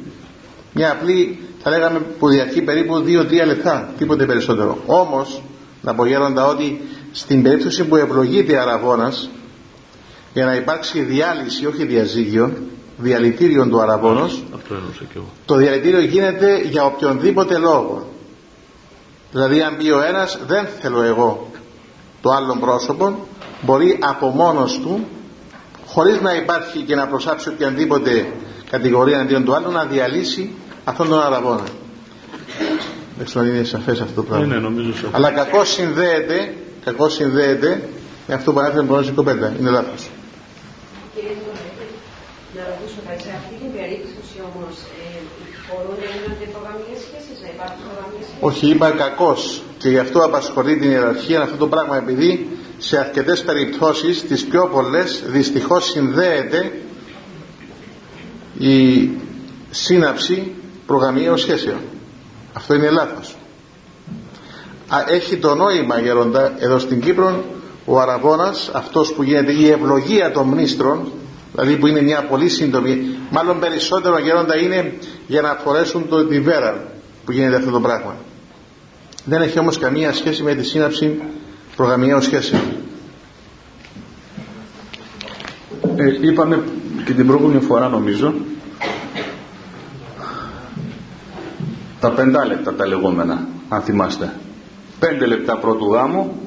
Μια 0.73 0.93
απλή 0.93 1.39
θα 1.63 1.71
λέγαμε 1.71 1.99
που 2.19 2.29
διαρκεί 2.29 2.63
περίπου 2.63 3.05
2-3 3.07 3.47
λεπτά 3.47 3.93
τίποτε 3.99 4.27
περισσότερο. 4.27 4.79
Όμως 4.87 5.43
να 5.83 5.95
πω 5.95 6.07
γέροντα 6.07 6.47
ότι 6.47 6.81
στην 7.13 7.43
περίπτωση 7.43 7.85
που 7.85 7.97
ευλογείται 7.97 8.59
αραβώνας 8.59 9.31
για 10.33 10.45
να 10.45 10.55
υπάρξει 10.55 11.01
διάλυση 11.01 11.67
όχι 11.67 11.85
διαζύγιο 11.85 12.53
διαλυτήριο 13.03 13.67
του 13.69 13.81
αραβόνος 13.81 14.43
το 15.45 15.55
διαλυτήριο 15.55 16.01
γίνεται 16.01 16.61
για 16.61 16.85
οποιονδήποτε 16.85 17.59
λόγο. 17.59 18.09
Δηλαδή 19.33 19.63
αν 19.63 19.77
πει 19.77 19.91
ο 19.91 20.03
ένας 20.03 20.39
δεν 20.47 20.67
θέλω 20.81 21.03
εγώ 21.03 21.51
το 22.23 22.31
άλλο 22.31 22.57
πρόσωπο 22.61 23.27
μπορεί 23.61 23.99
από 24.01 24.29
μόνος 24.29 24.81
του 24.81 25.07
χωρίς 25.87 26.21
να 26.21 26.35
υπάρχει 26.35 26.81
και 26.81 26.95
να 26.95 27.07
προσάψει 27.07 27.49
οποιαδήποτε 27.49 28.33
κατηγορία 28.71 29.21
αντίον 29.21 29.45
του 29.45 29.55
άλλου 29.55 29.71
να 29.71 29.85
διαλύσει 29.85 30.51
αυτόν 30.85 31.09
τον 31.09 31.23
αραβόνα 31.23 31.65
δεν 33.17 33.29
ξέρω 33.29 33.45
αν 33.45 33.55
είναι 33.55 33.65
σαφές 33.65 34.01
αυτό 34.01 34.15
το 34.15 34.23
πράγμα. 34.23 34.47
Ναι, 34.47 34.55
ναι, 34.55 34.61
νομίζω 34.61 34.93
αλλά 35.11 35.31
κακό 35.31 35.65
συνδέεται 35.65 36.55
κακό 36.85 37.09
συνδέεται 37.09 37.89
με 38.27 38.35
αυτό 38.35 38.53
που 38.53 38.61
ανέφερε 38.61 38.83
πριν 38.83 39.03
η 39.03 39.11
κοπέλα 39.11 39.53
είναι 39.61 39.71
λάθος. 39.71 40.09
Κύριε 41.15 41.31
να 42.61 42.67
ρωτήσω 42.73 43.01
κάτι. 43.09 43.23
Σε 43.27 43.33
αυτή 43.41 43.55
την 43.63 43.71
περίπτωση 43.77 44.37
όμω, 44.49 44.67
ε, 44.97 45.21
μπορούν 45.67 45.97
να 46.03 46.09
γίνονται 46.13 46.45
υπογαμίε 46.53 46.97
σχέσεις, 47.07 47.37
να 47.45 47.49
υπάρχουν 47.55 47.81
υπογαμίε 47.87 48.23
σχέσεις; 48.27 48.47
Όχι, 48.49 48.65
είπα 48.73 48.89
κακό. 49.05 49.33
Και 49.81 49.89
γι' 49.95 50.03
αυτό 50.07 50.19
απασχολεί 50.29 50.73
την 50.81 50.91
ιεραρχία 50.95 51.39
αυτό 51.47 51.57
το 51.65 51.69
πράγμα, 51.75 51.97
επειδή 52.05 52.31
σε 52.87 52.95
αρκετές 53.05 53.39
περιπτώσεις, 53.49 54.15
τις 54.29 54.41
πιο 54.51 54.63
πολλές, 54.75 55.09
δυστυχώς 55.27 55.83
συνδέεται 55.93 56.61
η 58.59 59.11
σύναψη 59.71 60.53
προγαμιαίων 60.87 61.39
σχέσεων. 61.39 61.81
Αυτό 62.53 62.75
είναι 62.75 62.91
λάθος. 62.91 63.37
Έχει 65.09 65.37
το 65.37 65.55
νόημα 65.55 65.99
γέροντα 65.99 66.55
εδώ 66.59 66.79
στην 66.79 67.01
Κύπρο 67.01 67.45
ο 67.85 68.01
Αραβώνας 68.01 68.71
αυτός 68.73 69.13
που 69.13 69.23
γίνεται 69.23 69.53
η 69.53 69.69
ευλογία 69.69 70.33
των 70.33 70.47
μνήστρων 70.47 71.13
δηλαδή 71.53 71.77
που 71.77 71.87
είναι 71.87 72.03
μια 72.03 72.25
πολύ 72.25 72.49
σύντομη 72.49 73.17
μάλλον 73.31 73.59
περισσότερο 73.61 74.19
γέροντα 74.19 74.59
είναι 74.59 74.93
για 75.27 75.41
να 75.41 75.59
φορέσουν 75.65 76.09
το 76.09 76.25
τη 76.27 76.41
βέρα 76.41 76.87
που 77.25 77.33
γίνεται 77.33 77.57
αυτό 77.57 77.71
το 77.71 77.81
πράγμα. 77.81 78.17
Δεν 79.25 79.43
έχει 79.43 79.59
όμως 79.59 79.79
καμία 79.79 80.13
σχέση 80.13 80.43
με 80.43 80.55
τη 80.55 80.65
σύναψη 80.65 81.23
προγραμμιαίων 81.77 82.23
σχέσεων 82.23 82.61
ε, 85.97 86.19
είπαμε 86.21 86.63
και 87.05 87.13
την 87.13 87.27
προηγούμενη 87.27 87.61
φορά 87.61 87.89
νομίζω 87.89 88.35
τα 92.01 92.11
πεντάλεπτα 92.11 92.75
τα 92.75 92.87
λεγόμενα 92.87 93.49
αν 93.69 93.81
θυμάστε. 93.81 94.33
Πέντε 94.99 95.27
λεπτά 95.27 95.57
πρώτου 95.59 95.93
γάμου 95.93 96.41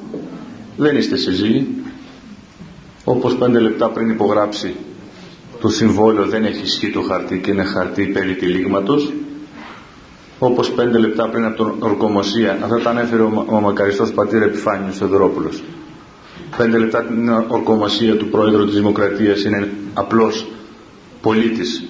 δεν 0.76 0.96
είστε 0.96 1.16
σύζυγοι. 1.16 1.66
Όπως 3.04 3.36
πέντε 3.36 3.58
λεπτά 3.58 3.88
πριν 3.88 4.10
υπογράψει 4.10 4.74
το 5.64 5.70
συμβόλαιο 5.70 6.26
δεν 6.26 6.44
έχει 6.44 6.62
ισχύ 6.62 6.90
το 6.90 7.00
χαρτί 7.00 7.38
και 7.40 7.50
είναι 7.50 7.64
χαρτί 7.64 8.06
περί 8.06 8.34
τυλίγματος. 8.34 9.12
Όπως 10.38 10.70
πέντε 10.70 10.98
λεπτά 10.98 11.28
πριν 11.28 11.44
από 11.44 11.64
την 11.64 11.82
ορκομοσία 11.82 12.58
αυτά 12.62 12.80
τα 12.80 12.90
ανέφερε 12.90 13.22
ο, 13.22 13.44
ο 13.48 13.60
μακαριστός 13.60 14.12
πατήρ 14.12 14.42
Επιφάνιος 14.42 14.96
Θεοδωρόπουλος. 14.96 15.62
Πέντε 16.56 16.78
λεπτά 16.78 17.04
την 17.04 17.28
ορκομοσία 17.28 18.16
του 18.16 18.28
πρόεδρου 18.28 18.64
της 18.64 18.74
Δημοκρατίας 18.74 19.44
είναι 19.44 19.70
απλός 19.94 20.46
πολίτης. 21.20 21.84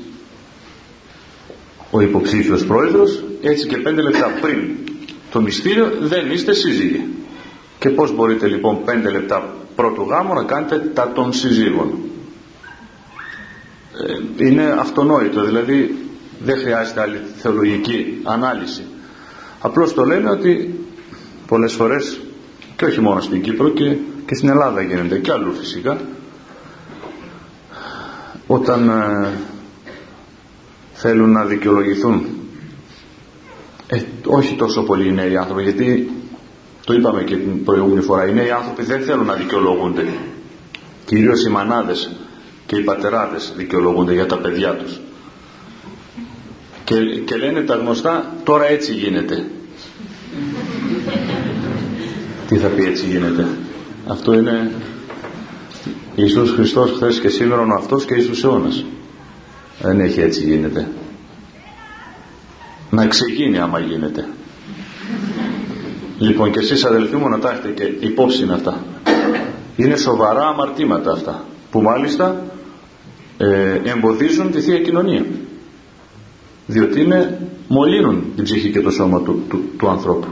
Ο 1.91 2.01
υποψήφιος 2.01 2.65
πρόεδρος 2.65 3.25
έτσι 3.43 3.67
και 3.67 3.77
πέντε 3.77 4.03
λεπτά 4.03 4.39
πριν 4.41 4.59
το 5.31 5.41
μυστήριο 5.41 5.93
δεν 6.01 6.31
είστε 6.31 6.53
σύζυγοι. 6.53 7.07
Και 7.79 7.89
πώς 7.91 8.15
μπορείτε 8.15 8.47
λοιπόν 8.47 8.85
πέντε 8.85 9.11
λεπτά 9.11 9.55
πρώτου 9.77 10.03
γάμου 10.09 10.35
να 10.35 10.45
κάνετε 10.45 10.79
τα 10.95 11.13
των 11.15 11.33
συζύγων 11.33 11.89
ε, 11.89 12.24
είναι 14.37 14.77
αυτονόητο 14.79 15.45
δηλαδή 15.45 15.99
δεν 16.45 16.57
χρειάζεται 16.59 17.01
άλλη 17.01 17.21
θεολογική 17.37 18.21
ανάλυση. 18.23 18.83
Απλώς 19.61 19.95
το 19.95 20.05
λένε 20.05 20.31
ότι 20.31 20.79
πολλές 21.47 21.73
φορές 21.73 22.21
και 22.77 22.85
όχι 22.85 23.01
μόνο 23.01 23.21
στην 23.21 23.43
Κύπρο 23.43 23.69
και, 23.69 23.97
και 24.27 24.35
στην 24.35 24.49
Ελλάδα 24.49 24.83
γίνεται 24.83 25.19
και 25.19 25.33
αλλού 25.33 25.53
φυσικά 25.53 26.01
όταν 28.47 28.89
ε, 28.89 29.29
θέλουν 30.93 31.31
να 31.31 31.45
δικαιολογηθούν. 31.45 32.27
Ε, 33.87 34.01
όχι 34.27 34.55
τόσο 34.55 34.83
πολύ 34.83 35.09
οι 35.09 35.13
νέοι 35.13 35.37
άνθρωποι 35.37 35.63
γιατί 35.63 36.11
το 36.85 36.95
είπαμε 36.95 37.23
και 37.23 37.37
την 37.37 37.65
προηγούμενη 37.65 38.01
φορά 38.01 38.29
οι 38.29 38.33
νέοι 38.35 38.51
άνθρωποι 38.51 38.83
δεν 38.83 39.03
θέλουν 39.03 39.27
να 39.27 39.35
δικαιολογούνται. 39.35 40.07
Κυρίως 41.05 41.45
οι 41.45 41.51
μανάδες 41.51 42.11
και 42.75 42.81
οι 42.81 42.85
πατεράδες 42.85 43.53
δικαιολογούνται 43.57 44.13
για 44.13 44.27
τα 44.27 44.39
παιδιά 44.39 44.77
τους. 44.77 45.01
Και, 46.85 46.95
και 47.25 47.37
λένε 47.37 47.61
τα 47.61 47.75
γνωστά 47.75 48.33
τώρα 48.45 48.65
έτσι 48.67 48.93
γίνεται 48.95 49.45
τι 52.49 52.57
θα 52.57 52.69
πει 52.69 52.85
έτσι 52.85 53.07
γίνεται 53.07 53.47
αυτό 54.07 54.35
είναι 54.35 54.71
Ιησούς 56.15 56.51
Χριστός 56.51 56.91
χθες 56.91 57.21
και 57.21 57.29
σήμερα 57.29 57.61
ο 57.61 57.75
αυτός 57.75 58.05
και 58.05 58.15
Ιησούς 58.15 58.45
αιώνας. 58.45 58.85
Δεν 59.81 60.01
έχει 60.01 60.21
έτσι 60.21 60.41
γίνεται 60.41 60.89
να 62.91 63.07
ξεγίνει 63.07 63.59
άμα 63.59 63.79
γίνεται. 63.79 64.29
Λοιπόν 66.19 66.51
και 66.51 66.59
εσείς 66.59 66.85
αδελφοί 66.85 67.17
μου 67.17 67.29
να 67.29 67.39
τα 67.39 67.51
έχετε 67.51 67.69
και 67.69 68.07
υπόψη 68.07 68.43
είναι 68.43 68.53
αυτά. 68.53 68.85
Είναι 69.77 69.97
σοβαρά 69.97 70.47
αμαρτήματα 70.47 71.13
αυτά 71.13 71.45
που 71.75 71.83
μάλιστα 71.83 72.45
ε, 73.39 73.81
εμποδίζουν 73.85 74.51
τη 74.51 74.61
Θεία 74.61 74.81
Κοινωνία. 74.81 75.27
Διότι 76.67 77.01
είναι 77.01 77.49
μολύνουν 77.69 78.25
την 78.35 78.45
ψυχή 78.45 78.71
και 78.71 78.81
το 78.81 78.91
σώμα 78.91 79.23
του, 79.23 79.43
του, 79.79 79.89
ανθρώπου. 79.89 80.27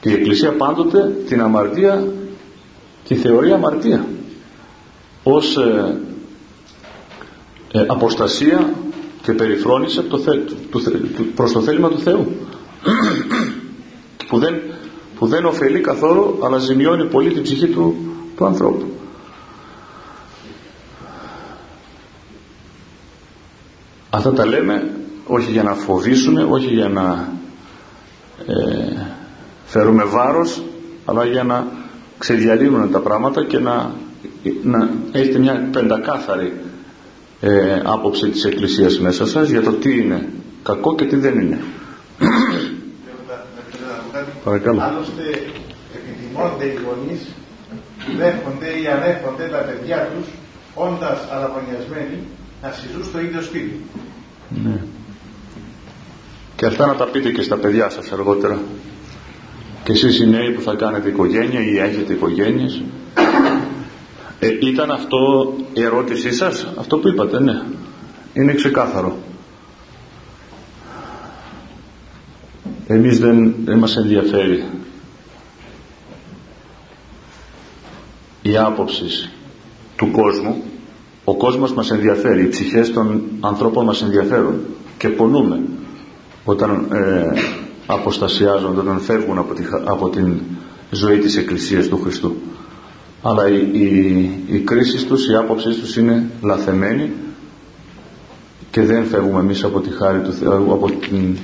Και 0.00 0.08
η 0.08 0.12
Εκκλησία 0.12 0.52
πάντοτε 0.52 1.16
την 1.28 1.40
αμαρτία 1.40 2.06
τη 3.08 3.14
θεωρεί 3.14 3.52
αμαρτία. 3.52 4.06
Ως 5.22 5.56
ε, 5.56 6.00
ε, 7.72 7.84
αποστασία 7.88 8.74
και 9.22 9.32
περιφρόνηση 9.32 10.02
το 10.02 10.20
προς 11.34 11.52
το 11.52 11.60
θέλημα 11.60 11.88
του 11.88 11.98
Θεού. 11.98 12.26
Που 14.28 14.38
δεν, 14.38 14.60
που 15.18 15.26
δεν 15.26 15.44
ωφελεί 15.44 15.80
καθόλου 15.80 16.38
αλλά 16.42 16.58
ζημιώνει 16.58 17.04
πολύ 17.04 17.32
την 17.32 17.42
ψυχή 17.42 17.66
του, 17.66 17.96
του 18.36 18.44
ανθρώπου 18.44 18.86
αυτά 24.10 24.32
τα 24.32 24.46
λέμε 24.46 24.90
όχι 25.26 25.50
για 25.50 25.62
να 25.62 25.74
φοβήσουμε 25.74 26.42
όχι 26.42 26.66
για 26.66 26.88
να 26.88 27.28
ε, 28.46 29.06
φέρουμε 29.66 30.04
βάρος 30.04 30.62
αλλά 31.04 31.24
για 31.24 31.42
να 31.42 31.66
ξεδιαλύνουν 32.18 32.90
τα 32.90 33.00
πράγματα 33.00 33.44
και 33.44 33.58
να, 33.58 33.90
να 34.62 34.90
έχετε 35.12 35.38
μια 35.38 35.68
πεντακάθαρη 35.72 36.52
ε, 37.40 37.80
άποψη 37.84 38.28
της 38.28 38.44
Εκκλησίας 38.44 38.98
μέσα 38.98 39.26
σας 39.26 39.48
για 39.48 39.62
το 39.62 39.72
τι 39.72 39.98
είναι 39.98 40.28
κακό 40.62 40.94
και 40.94 41.04
τι 41.04 41.16
δεν 41.16 41.38
είναι. 41.38 41.58
Παρακαλώ. 44.44 44.80
Άλλωστε 44.80 45.22
επιθυμώνται 45.96 46.64
οι 46.64 46.78
γονείς 46.86 47.20
δέχονται 48.18 48.68
ή 48.82 48.86
ανέχονται 48.86 49.44
τα 49.44 49.58
παιδιά 49.58 50.08
τους 50.12 50.28
όντας 50.74 51.18
αραβωνιασμένοι 51.30 52.18
να 52.66 52.72
συζούν 52.72 53.04
στο 53.04 53.20
ίδιο 53.20 53.42
σπίτι. 53.42 53.80
Ναι. 54.64 54.80
Και 56.56 56.66
αυτά 56.66 56.86
να 56.86 56.94
τα 56.94 57.04
πείτε 57.04 57.30
και 57.30 57.42
στα 57.42 57.56
παιδιά 57.56 57.90
σας 57.90 58.12
αργότερα. 58.12 58.58
Και 59.84 59.92
εσείς 59.92 60.18
οι 60.18 60.26
νέοι 60.26 60.52
που 60.52 60.60
θα 60.60 60.74
κάνετε 60.74 61.08
οικογένεια 61.08 61.60
ή 61.60 61.78
έχετε 61.78 62.12
οικογένειες 62.12 62.82
ε, 64.38 64.48
ήταν 64.60 64.90
αυτό 64.90 65.52
η 65.74 65.82
ερώτησή 65.82 66.32
σας, 66.32 66.66
αυτό 66.78 66.98
που 66.98 67.08
είπατε, 67.08 67.40
ναι. 67.40 67.62
Είναι 68.32 68.54
ξεκάθαρο. 68.54 69.16
Εμείς 72.86 73.18
δεν, 73.18 73.54
δεν 73.64 73.78
μας 73.78 73.96
ενδιαφέρει 73.96 74.64
η 78.42 78.56
άποψη 78.56 79.30
του 79.96 80.10
κόσμου. 80.10 80.62
Ο 81.28 81.36
κόσμος 81.36 81.72
μας 81.72 81.90
ενδιαφέρει, 81.90 82.42
οι 82.42 82.48
ψυχές 82.48 82.92
των 82.92 83.22
ανθρώπων 83.40 83.84
μας 83.84 84.02
ενδιαφέρουν 84.02 84.60
και 84.98 85.08
πονούμε 85.08 85.60
όταν 86.44 86.86
ε, 86.92 87.40
αποστασιάζονται, 87.86 88.80
όταν 88.80 89.00
φεύγουν 89.00 89.38
από, 89.38 89.54
τη, 89.54 89.62
από 89.84 90.08
την 90.08 90.40
ζωή 90.90 91.18
της 91.18 91.36
Εκκλησίας 91.36 91.88
του 91.88 92.00
Χριστού 92.02 92.36
αλλά 93.28 93.48
η, 93.48 93.68
η, 93.72 94.30
η 94.46 94.58
κρίση 94.58 95.06
τους, 95.06 95.28
η 95.28 95.34
άποψή 95.34 95.68
τους 95.68 95.96
είναι 95.96 96.30
λαθεμένη 96.42 97.12
και 98.70 98.82
δεν 98.82 99.04
φεύγουμε 99.04 99.40
εμείς 99.40 99.64
από 99.64 99.80
τη 99.80 99.90
χάρη 99.90 100.20
του 100.20 100.32
Θεού, 100.32 100.72
από 100.72 100.90
την 100.90 101.36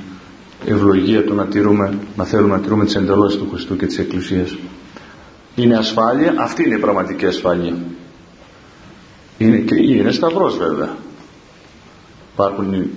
ευλογία 0.67 1.25
του 1.25 1.35
να, 1.35 1.47
τηρούμε, 1.47 1.99
να 2.17 2.25
θέλουμε 2.25 2.55
να 2.55 2.61
τηρούμε 2.61 2.85
τις 2.85 2.95
εντελώσεις 2.95 3.39
του 3.39 3.49
Χριστού 3.51 3.77
και 3.77 3.87
της 3.87 3.99
Εκκλησίας. 3.99 4.57
Είναι 5.55 5.77
ασφάλεια, 5.77 6.35
αυτή 6.39 6.65
είναι 6.65 6.75
η 6.75 6.79
πραγματική 6.79 7.27
ασφάλεια. 7.27 7.77
Είναι, 9.43 9.57
και 9.57 9.75
είναι 9.75 10.13
σταυρός 10.13 10.57
βέβαια. 10.57 10.97
Υπάρχουν 12.33 12.91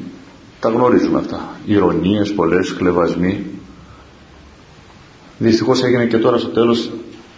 τα 0.60 0.70
γνωρίζουμε 0.70 1.20
αυτά. 1.20 1.50
Ηρωνίες 1.66 2.34
πολλές, 2.34 2.70
χλεβασμοί. 2.70 3.46
Δυστυχώς 5.38 5.84
έγινε 5.84 6.06
και 6.06 6.18
τώρα 6.18 6.38
στο 6.38 6.48
τέλος 6.48 6.92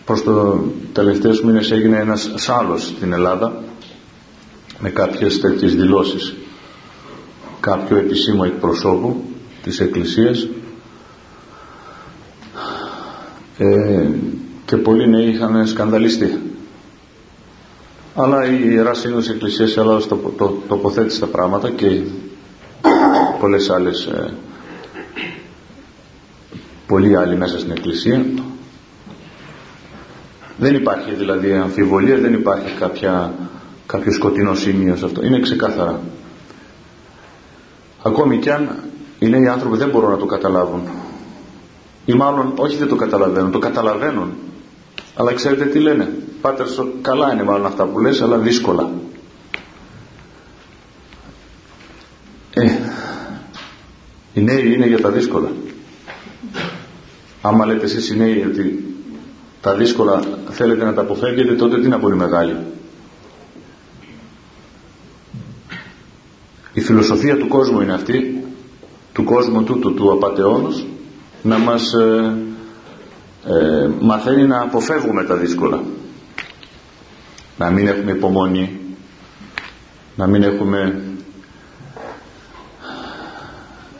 προς 0.06 0.24
το 0.24 0.64
τελευταίους 0.94 1.44
μήνες 1.44 1.72
έγινε 1.72 1.98
ένας 1.98 2.32
σάλος 2.36 2.84
στην 2.84 3.14
Ελλάδα 3.14 3.64
με 4.80 4.90
κάποιες 4.90 5.40
τέτοιες 5.40 5.76
δηλώσεις. 5.76 6.36
Κάποιο 7.60 7.98
επισήμου 7.98 8.44
εκπροσώπου 8.44 9.24
της 9.64 9.80
Εκκλησίας. 9.80 10.48
Ε, 13.58 14.10
και 14.66 14.78
πολλοί 14.78 15.10
νέοι 15.10 15.30
είχαν 15.30 15.68
σκανδαλιστεί 15.68 16.40
αλλά 18.20 18.46
η 18.46 18.60
Ιεράς 18.64 19.00
Σύνοδος 19.00 19.30
Εκκλησίας 19.30 19.68
της 19.68 19.78
Ελλάδας 19.78 20.08
το, 20.08 20.16
το, 20.16 20.58
τοποθέτησε 20.68 21.20
τα 21.20 21.26
πράγματα 21.26 21.70
και 21.70 22.02
πολλές 23.40 23.70
άλλες 23.70 24.06
ε, 24.06 24.34
πολλοί 26.88 27.18
άλλοι 27.18 27.36
μέσα 27.38 27.60
στην 27.60 27.72
Εκκλησία. 27.72 28.26
Δεν 30.58 30.76
υπάρχει 30.76 31.14
δηλαδή 31.14 31.54
αμφιβολία 31.54 32.18
δεν 32.18 32.34
υπάρχει 32.34 32.74
κάποια, 32.80 33.34
κάποιο 33.86 34.12
σκοτεινό 34.12 34.54
σημείο 34.54 34.96
σε 34.96 35.06
αυτό. 35.06 35.26
Είναι 35.26 35.40
ξεκάθαρα. 35.40 36.00
Ακόμη 38.04 38.38
κι 38.38 38.50
αν 38.50 38.76
οι 39.20 39.28
νέοι 39.28 39.48
άνθρωποι 39.48 39.78
δεν 39.78 39.90
μπορούν 39.90 40.10
να 40.10 40.18
το 40.18 40.26
καταλάβουν. 40.26 40.82
Ή 42.06 42.14
μάλλον 42.14 42.54
όχι 42.56 42.78
δεν 42.78 42.88
το 42.88 42.96
καταλαβαίνουν 42.96 43.52
το 43.52 43.60
καταλαβαίνουν. 43.60 44.34
Αλλά 45.16 45.34
ξέρετε 45.34 45.66
τι 45.66 45.80
λένε; 45.80 46.10
Πάτερ 46.42 46.68
καλά 47.02 47.34
είναι 47.34 47.44
μάλλον 47.44 47.66
αυτά 47.66 47.86
που 47.86 48.00
λες 48.00 48.22
αλλά 48.22 48.38
δύσκολα. 48.38 48.92
Ε, 52.54 52.72
οι 54.34 54.42
νέοι 54.42 54.74
είναι 54.74 54.86
για 54.86 55.02
τα 55.02 55.10
δύσκολα. 55.12 55.52
Άμα 57.42 57.66
λέτε 57.66 57.86
εσείς 57.86 58.10
οι 58.10 58.18
νέοι 58.18 58.44
ότι 58.44 58.96
τα 59.62 59.76
δύσκολα 59.76 60.24
θέλετε 60.50 60.86
να 60.86 60.94
τα 60.94 61.02
αποφεύγετε 61.02 61.54
τότε 61.54 61.80
τι 61.80 61.86
είναι 61.86 61.98
πολύ 61.98 62.16
μεγάλη 62.16 62.56
η 66.78 66.82
φιλοσοφία 66.82 67.38
του 67.38 67.48
κόσμου 67.48 67.82
είναι 67.82 67.94
αυτή 67.94 68.44
του 69.14 69.24
κόσμου 69.24 69.64
τούτου 69.64 69.94
του 69.94 70.12
απατεώνος 70.12 70.86
να 71.42 71.58
μας 71.58 71.94
ε, 71.94 72.38
ε, 73.46 73.90
μαθαίνει 74.00 74.48
να 74.48 74.62
αποφεύγουμε 74.62 75.24
τα 75.24 75.36
δύσκολα 75.36 75.84
να 77.58 77.70
μην 77.70 77.88
έχουμε 77.88 78.12
υπομονή. 78.12 78.80
Να 80.16 80.28
μην 80.28 80.44
έχουμε 80.44 81.02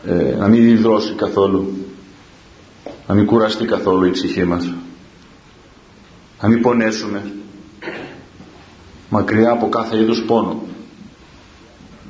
ε, 0.06 0.36
να 0.36 0.48
μην 0.48 0.68
υδρώσει 0.68 1.14
καθόλου. 1.14 1.76
Να 3.06 3.14
μην 3.14 3.26
κουραστεί 3.26 3.64
καθόλου 3.64 4.04
η 4.04 4.10
ψυχή 4.10 4.44
μας. 4.44 4.72
Να 6.42 6.48
μην 6.48 6.62
πονέσουμε. 6.62 7.32
Μακριά 9.08 9.50
από 9.50 9.68
κάθε 9.68 9.98
είδους 9.98 10.24
πόνο. 10.26 10.62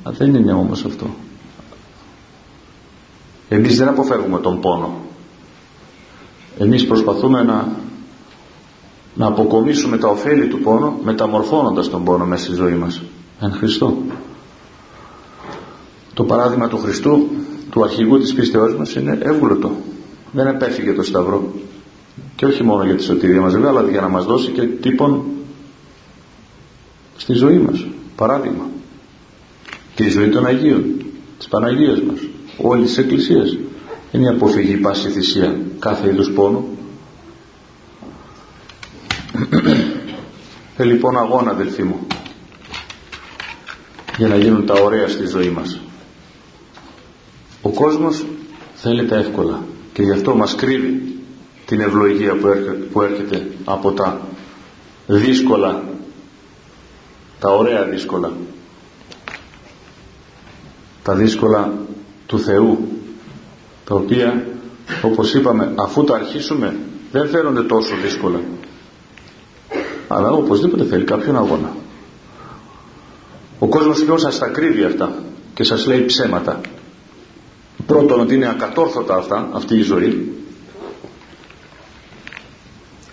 Α, 0.03 0.11
δεν 0.11 0.35
είναι 0.35 0.53
όμως 0.53 0.85
αυτό. 0.85 1.15
Εμείς 3.49 3.77
δεν 3.77 3.87
αποφεύγουμε 3.87 4.39
τον 4.39 4.59
πόνο. 4.61 4.93
Εμείς 6.59 6.87
προσπαθούμε 6.87 7.43
να 7.43 7.67
να 9.19 9.27
αποκομίσουμε 9.27 9.97
τα 9.97 10.07
ωφέλη 10.07 10.47
του 10.47 10.59
πόνου 10.59 10.93
μεταμορφώνοντας 11.03 11.89
τον 11.89 12.03
πόνο 12.03 12.25
μέσα 12.25 12.43
στη 12.43 12.55
ζωή 12.55 12.73
μας. 12.73 13.01
Εν 13.41 13.51
Χριστώ. 13.51 13.97
Το 16.13 16.23
παράδειγμα 16.23 16.67
του 16.67 16.77
Χριστού 16.77 17.27
του 17.71 17.83
αρχηγού 17.83 18.19
της 18.19 18.33
πίστεώς 18.33 18.75
μας 18.75 18.95
είναι 18.95 19.17
εύγλωτο. 19.21 19.71
Δεν 20.31 20.47
επέφυγε 20.47 20.93
το 20.93 21.03
σταυρό. 21.03 21.53
Και 22.35 22.45
όχι 22.45 22.63
μόνο 22.63 22.83
για 22.83 22.95
τη 22.95 23.03
σωτηρία 23.03 23.41
μας 23.41 23.53
βέβαια 23.53 23.69
αλλά 23.69 23.89
για 23.89 24.01
να 24.01 24.09
μας 24.09 24.25
δώσει 24.25 24.51
και 24.51 24.61
τύπον 24.61 25.23
στη 27.17 27.33
ζωή 27.33 27.57
μας. 27.57 27.87
Παράδειγμα. 28.15 28.67
Και 29.95 30.03
η 30.03 30.09
ζωή 30.09 30.29
των 30.29 30.45
Αγίων 30.45 30.83
της 31.37 31.47
Παναγίας 31.47 32.01
μας. 32.01 32.19
Όλη 32.57 32.83
της 32.83 32.97
Εκκλησίας. 32.97 33.57
Είναι 34.11 34.23
η 34.23 34.27
αποφυγή 34.27 34.77
πάση 34.77 35.09
θυσία 35.09 35.57
κάθε 35.79 36.09
είδους 36.09 36.31
πόνου 36.31 36.78
ε, 40.77 40.83
λοιπόν 40.83 41.17
αγώνα 41.17 41.51
αδελφοί 41.51 41.83
μου 41.83 42.07
για 44.17 44.27
να 44.27 44.35
γίνουν 44.35 44.65
τα 44.65 44.73
ωραία 44.73 45.07
στη 45.07 45.25
ζωή 45.25 45.49
μας. 45.49 45.79
Ο 47.61 47.69
κόσμος 47.69 48.25
θέλει 48.75 49.05
τα 49.05 49.15
εύκολα 49.15 49.63
και 49.93 50.01
γι' 50.03 50.11
αυτό 50.11 50.35
μας 50.35 50.55
κρύβει 50.55 51.15
την 51.65 51.79
ευλογία 51.79 52.35
που 52.91 53.01
έρχεται 53.01 53.47
από 53.65 53.91
τα 53.91 54.21
δύσκολα 55.07 55.83
τα 57.39 57.49
ωραία 57.49 57.83
δύσκολα. 57.83 58.31
Τα 61.03 61.15
δύσκολα 61.15 61.73
του 62.25 62.39
Θεού 62.39 62.87
τα 63.85 63.95
οποία 63.95 64.45
όπως 65.01 65.33
είπαμε 65.33 65.73
αφού 65.75 66.03
τα 66.03 66.15
αρχίσουμε 66.15 66.75
δεν 67.11 67.29
φέρονται 67.29 67.63
τόσο 67.63 67.95
δύσκολα 68.03 68.39
αλλά 70.11 70.31
οπωσδήποτε 70.31 70.83
θέλει 70.83 71.03
κάποιον 71.03 71.37
αγώνα. 71.37 71.75
Ο 73.59 73.67
κόσμος 73.67 73.99
λοιπόν 73.99 74.19
σας 74.19 74.39
τα 74.39 74.47
κρύβει 74.47 74.83
αυτά 74.83 75.23
και 75.53 75.63
σας 75.63 75.85
λέει 75.85 76.05
ψέματα 76.05 76.61
πρώτον 77.85 78.19
ότι 78.19 78.35
είναι 78.35 78.49
ακατόρθωτα 78.49 79.15
αυτά 79.15 79.49
αυτή 79.53 79.75
η 79.75 79.81
ζωή 79.81 80.33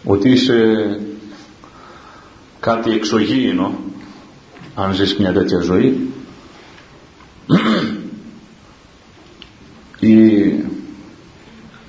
ότι 0.04 0.30
είσαι 0.30 1.00
κάτι 2.60 2.92
εξωγήινο 2.92 3.74
αν 4.74 4.94
ζεις 4.94 5.16
μια 5.16 5.32
τέτοια 5.32 5.58
ζωή 5.58 6.10
ή 10.00 10.14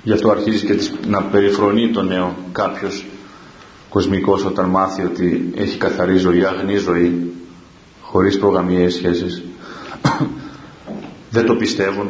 γι' 0.04 0.14
αυτό 0.14 0.30
αρχίζεις 0.30 0.62
και 0.62 0.92
να 1.08 1.24
περιφρονεί 1.24 1.92
το 1.92 2.02
νέο 2.02 2.36
κάποιος 2.52 3.06
κοσμικός 3.90 4.46
όταν 4.46 4.70
μάθει 4.70 5.04
ότι 5.04 5.52
έχει 5.56 5.78
καθαρή 5.78 6.18
ζωή, 6.18 6.46
αγνή 6.46 6.78
ζωή 6.78 7.32
χωρίς 8.02 8.40
προγαμιαίες 8.40 8.94
σχέσεις 8.94 9.44
δεν 11.30 11.46
το 11.46 11.56
πιστεύουν. 11.56 12.10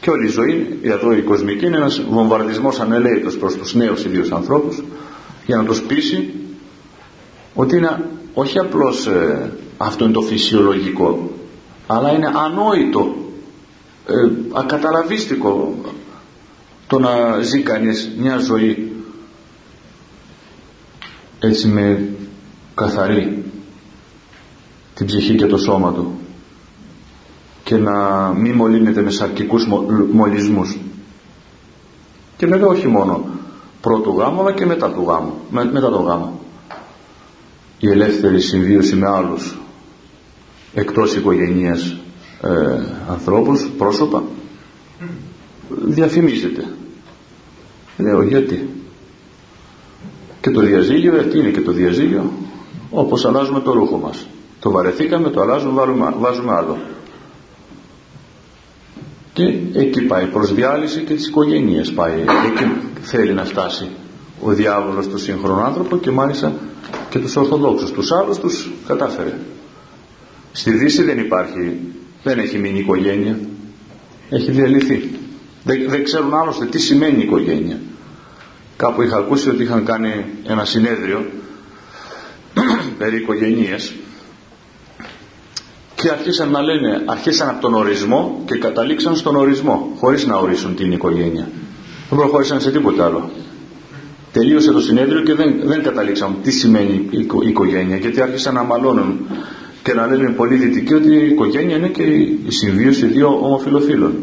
Και 0.00 0.10
όλη 0.10 0.26
η 0.26 0.30
ζωή 0.30 0.78
εδώ 0.82 1.12
η 1.12 1.22
κοσμική 1.22 1.66
είναι 1.66 1.76
ένας 1.76 2.02
βομβαρδισμός 2.10 2.80
ανελαίτος 2.80 3.36
προς 3.36 3.54
τους 3.54 3.74
νέους 3.74 4.04
ιδίους 4.04 4.32
ανθρώπους 4.32 4.82
για 5.46 5.56
να 5.56 5.64
τους 5.64 5.82
πείσει 5.82 6.34
ότι 7.54 7.76
είναι 7.76 8.04
όχι 8.34 8.58
απλώς 8.58 9.06
ε, 9.06 9.52
αυτό 9.76 10.04
είναι 10.04 10.12
το 10.12 10.20
φυσιολογικό 10.20 11.30
αλλά 11.86 12.12
είναι 12.12 12.30
ανόητο 12.44 13.16
ε, 14.06 14.30
ακαταλαβίστικο 14.52 15.74
το 16.86 16.98
να 16.98 17.40
ζει 17.42 17.62
κανείς 17.62 18.10
μια 18.18 18.38
ζωή 18.38 18.87
έτσι 21.40 21.68
με 21.68 22.08
καθαρή 22.74 23.44
την 24.94 25.06
ψυχή 25.06 25.34
και 25.34 25.46
το 25.46 25.58
σώμα 25.58 25.92
του 25.92 26.18
και 27.64 27.76
να 27.76 28.28
μην 28.32 28.54
μολύνεται 28.54 29.02
με 29.02 29.10
σαρκικούς 29.10 29.66
μολυσμούς. 30.12 30.78
Και 32.36 32.46
βέβαια 32.46 32.68
όχι 32.68 32.86
μόνο 32.86 33.24
πρώτου 33.80 34.18
γάμου 34.18 34.40
αλλά 34.40 34.52
και 34.52 34.66
μετά 34.66 34.90
του 34.90 35.04
γάμου 35.08 35.34
μετά 35.50 35.90
το 35.90 35.98
γάμο. 35.98 36.40
Η 37.78 37.90
ελεύθερη 37.90 38.40
συμβίωση 38.40 38.96
με 38.96 39.08
άλλους 39.08 39.58
εκτός 40.74 41.14
οικογενείας 41.14 41.96
ε, 42.42 42.48
ανθρώπους, 43.08 43.70
πρόσωπα 43.78 44.22
διαφημίζεται. 45.68 46.64
Λέω 47.96 48.22
γιατί; 48.22 48.68
Και 50.48 50.54
το 50.54 50.60
διαζύγιο, 50.60 51.16
ε, 51.16 51.22
τι 51.22 51.38
είναι 51.38 51.48
και 51.48 51.60
το 51.60 51.72
διαζύγιο; 51.72 52.32
Όπως 52.90 53.24
αλλάζουμε 53.24 53.60
το 53.60 53.72
ρούχο 53.72 53.96
μας. 53.96 54.26
Το 54.60 54.70
βαρεθήκαμε, 54.70 55.30
το 55.30 55.40
αλλάζουμε, 55.40 55.82
βάζουμε 56.18 56.52
άλλο. 56.52 56.78
Και 59.32 59.42
εκεί 59.72 60.02
πάει 60.02 60.26
προς 60.26 60.54
διάλυση 60.54 61.00
και 61.00 61.14
τις 61.14 61.26
οικογένειες 61.26 61.92
πάει. 61.92 62.20
Εκεί 62.20 62.72
θέλει 63.00 63.32
να 63.32 63.44
φτάσει 63.44 63.88
ο 64.42 64.52
διάβολος 64.52 65.08
του 65.08 65.18
σύγχρονου 65.18 65.60
άνθρωπο 65.60 65.96
και 65.96 66.10
μάλιστα 66.10 66.52
και 67.10 67.18
τους 67.18 67.36
Ορθοδόξους. 67.36 67.90
Τους 67.90 68.12
άλλους 68.12 68.38
τους 68.38 68.70
κατάφερε. 68.86 69.38
Στη 70.52 70.70
Δύση 70.72 71.02
δεν 71.02 71.18
υπάρχει 71.18 71.78
δεν 72.22 72.38
έχει 72.38 72.58
μείνει 72.58 72.78
οικογένεια. 72.78 73.38
Έχει 74.30 74.50
διαλυθεί. 74.50 75.10
Δεν, 75.64 75.84
δεν 75.88 76.04
ξέρουν 76.04 76.34
άλλωστε 76.34 76.66
τι 76.66 76.78
σημαίνει 76.78 77.22
οικογένεια 77.22 77.78
κάπου 78.78 79.02
είχα 79.02 79.16
ακούσει 79.16 79.48
ότι 79.48 79.62
είχαν 79.62 79.84
κάνει 79.84 80.24
ένα 80.46 80.64
συνέδριο 80.64 81.26
περί 82.98 83.16
οικογενείας 83.16 83.92
και 85.94 86.10
αρχίσαν 86.10 86.50
να 86.50 86.62
λένε, 86.62 87.02
αρχίσαν 87.06 87.48
από 87.48 87.60
τον 87.60 87.74
ορισμό 87.74 88.42
και 88.46 88.58
καταλήξαν 88.58 89.16
στον 89.16 89.36
ορισμό, 89.36 89.92
χωρίς 89.98 90.26
να 90.26 90.36
ορίσουν 90.36 90.76
την 90.76 90.92
οικογένεια. 90.92 91.48
Δεν 92.08 92.18
προχώρησαν 92.18 92.60
σε 92.60 92.70
τίποτα 92.70 93.04
άλλο. 93.04 93.30
Τελείωσε 94.32 94.72
το 94.72 94.80
συνέδριο 94.80 95.22
και 95.22 95.34
δεν, 95.34 95.54
δεν 95.64 95.82
καταλήξαν 95.82 96.36
τι 96.42 96.50
σημαίνει 96.50 97.08
η 97.10 97.26
οικογένεια, 97.48 97.96
γιατί 97.96 98.20
άρχισαν 98.20 98.54
να 98.54 98.62
μαλώνουν 98.62 99.26
και 99.82 99.94
να 99.94 100.06
λένε 100.06 100.30
πολύ 100.30 100.54
δυτικοί 100.54 100.94
ότι 100.94 101.14
η 101.14 101.26
οικογένεια 101.26 101.76
είναι 101.76 101.88
και 101.88 102.02
η 102.02 102.46
συμβίωση 102.48 103.06
δύο 103.06 103.38
ομοφιλοφίλων. 103.42 104.16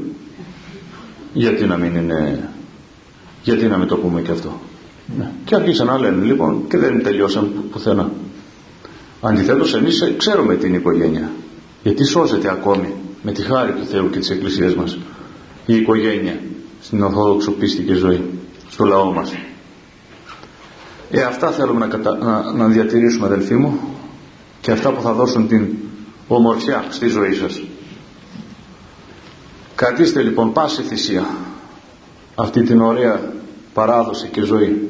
Γιατί 1.34 1.66
να 1.66 1.78
μην 1.78 1.96
είναι, 1.96 2.50
γιατί 3.46 3.66
να 3.66 3.78
μην 3.78 3.88
το 3.88 3.98
πούμε 3.98 4.22
και 4.22 4.32
αυτό; 4.32 4.60
Ναι. 5.18 5.32
Και 5.46 5.56
άρχισαν 5.56 5.88
να 5.88 6.00
λένε 6.00 6.26
λοιπόν 6.26 6.68
και 6.68 6.78
δεν 6.78 7.04
τελειώσαν 7.04 7.52
πουθενά. 7.72 8.12
Αντιθέτως 9.22 9.74
εμείς 9.74 10.14
ξέρουμε 10.18 10.56
την 10.56 10.74
οικογένεια. 10.74 11.32
Γιατί 11.84 12.04
σώζεται 12.04 12.50
ακόμη 12.50 12.94
με 13.22 13.32
τη 13.32 13.42
χάρη 13.42 13.72
του 13.72 13.86
Θεού 13.86 14.10
και 14.10 14.20
της 14.20 14.30
Εκκλησίας 14.30 14.76
μας 14.76 14.98
η 15.66 15.76
οικογένεια 15.76 16.40
στην 16.82 17.04
Ορθόδοξο 17.04 17.52
πίστη 17.52 17.84
και 17.84 17.94
ζωή 17.94 18.22
στο 18.70 18.86
λαό 18.86 19.12
μας. 19.12 19.34
Ε, 21.12 21.22
αυτά 21.22 21.52
θέλουμε 21.52 21.86
να, 21.86 22.16
να, 22.16 22.52
να 22.52 22.68
διατηρήσουμε 22.68 23.26
αδελφοί 23.26 23.56
μου 23.56 23.80
και 24.62 24.72
αυτά 24.72 24.92
που 24.92 25.02
θα 25.02 25.14
δώσουν 25.14 25.48
την 25.48 25.68
ομορφιά 26.28 26.86
στη 26.90 27.08
ζωή 27.08 27.34
σας. 27.34 27.62
Κρατήστε 29.76 30.22
λοιπόν 30.22 30.54
πάση 30.54 30.82
θυσία 30.82 31.26
αυτή 32.36 32.64
την 32.64 32.82
ωραία 32.82 33.34
παράδοση 33.74 34.28
και 34.28 34.42
ζωή. 34.42 34.90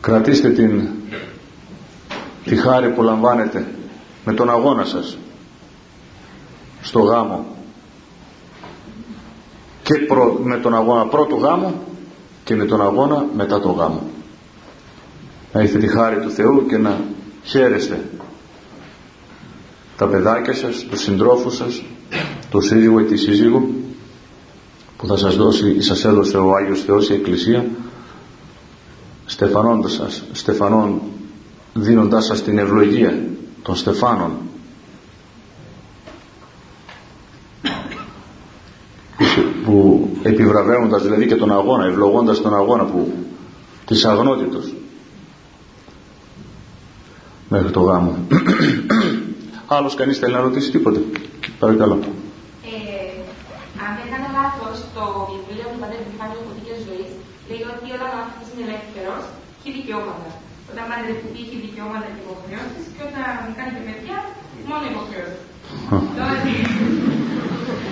Κρατήστε 0.00 0.50
την 0.50 0.88
τη 2.44 2.56
χάρη 2.56 2.88
που 2.88 3.02
λαμβάνετε 3.02 3.66
με 4.24 4.32
τον 4.32 4.50
αγώνα 4.50 4.84
σας 4.84 5.18
στο 6.82 7.00
γάμο. 7.00 7.46
Και 9.82 9.94
με 10.42 10.56
τον 10.56 10.74
αγώνα 10.74 11.06
πρώτου 11.06 11.36
γάμου 11.36 11.74
και 12.44 12.54
με 12.54 12.64
τον 12.64 12.82
αγώνα 12.82 13.26
μετά 13.36 13.60
τον 13.60 13.72
γάμο. 13.72 14.02
Να 15.52 15.60
έχετε 15.60 15.78
τη 15.78 15.86
χάρη 15.86 16.20
του 16.20 16.30
Θεού 16.30 16.66
και 16.66 16.76
να 16.76 17.00
χαίρεστε. 17.44 18.04
Τα 19.96 20.06
παιδάκια 20.06 20.54
σας, 20.54 20.86
τους 20.90 21.00
συντρόφους 21.00 21.56
σας 21.56 21.82
το 22.50 22.60
σύζυγο 22.60 23.00
ή 23.00 23.04
τη 23.04 23.16
σύζυγο 23.16 23.68
που 24.98 25.06
θα 25.06 25.16
σας 25.16 25.36
δώσει 25.36 25.70
ή 25.70 25.80
σας 25.80 26.04
έδωσε 26.04 26.36
ο 26.36 26.54
Άγιος 26.54 26.82
Θεός 26.82 27.08
η 27.08 27.12
Εκκλησία 27.12 27.66
στεφανώντας 29.26 29.92
σας, 29.92 30.24
στεφανών 30.32 31.00
δίνοντάς 31.74 32.24
σας 32.24 32.42
την 32.42 32.58
ευλογία 32.58 33.22
των 33.62 33.76
στεφάνων. 33.76 34.30
Που 39.64 40.08
επιβραβεύοντας 40.22 41.02
δηλαδή 41.02 41.26
και 41.26 41.36
τον 41.36 41.52
αγώνα 41.52 41.84
ευλογώντας 41.84 42.40
τον 42.40 42.54
αγώνα 42.54 42.84
που 42.84 43.12
της 43.84 44.04
αγνότητος. 44.04 44.74
Μέχρι 47.48 47.70
το 47.70 47.80
γάμο. 47.80 48.16
Άλλος 49.66 49.94
κανείς 49.94 50.18
θέλει 50.18 50.32
να 50.32 50.40
ρωτήσει 50.40 50.70
τίποτε. 50.70 51.00
Παρακαλώ. 51.58 51.98
ε, 52.02 52.27
αν 54.40 54.46
δεν 54.46 54.60
κάνω 54.60 54.68
λάθος 54.68 54.76
το 54.96 55.04
βιβλίο 55.30 55.66
του 55.72 55.78
Πατέρα 55.82 56.02
Επιφάνειου 56.06 56.42
Ποτικής 56.46 56.78
Ζωής 56.86 57.10
λέει 57.48 57.62
ότι 57.72 57.86
όταν 57.96 58.08
ο 58.14 58.16
άνθρωπος 58.22 58.46
είναι 58.50 58.64
ελεύθερος 58.68 59.22
έχει 59.58 59.70
δικαιώματα 59.78 60.28
όταν 60.70 60.84
παντρευτεί 60.90 61.28
έχει 61.44 61.56
δικαιώματα 61.66 62.06
και 62.14 62.22
υποχρεώσεις 62.24 62.84
και 62.94 63.02
όταν 63.08 63.24
κάνει 63.58 63.72
και 63.76 63.82
παιδιά 63.86 64.18
μόνο 64.68 64.84
υποχρεώσεις 64.92 65.44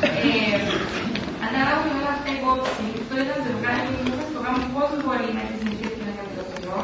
ε, 0.07 0.59
ανάλογα 1.47 1.79
με 1.85 1.93
όλα 2.01 2.13
αυτά 2.17 2.29
υπόψη, 2.39 2.85
αυτό 3.03 3.15
ήταν 3.25 3.39
ζευγάρι 3.47 3.83
που 3.95 4.03
στο 4.31 4.39
γάμο 4.45 4.61
πώς 4.75 4.91
μπορεί 5.03 5.29
να 5.37 5.41
έχεις 5.45 5.59
συνεχίσει 5.63 6.01
να 6.09 6.13
κάνεις 6.17 6.35
το 6.39 6.45
Θεό. 6.63 6.79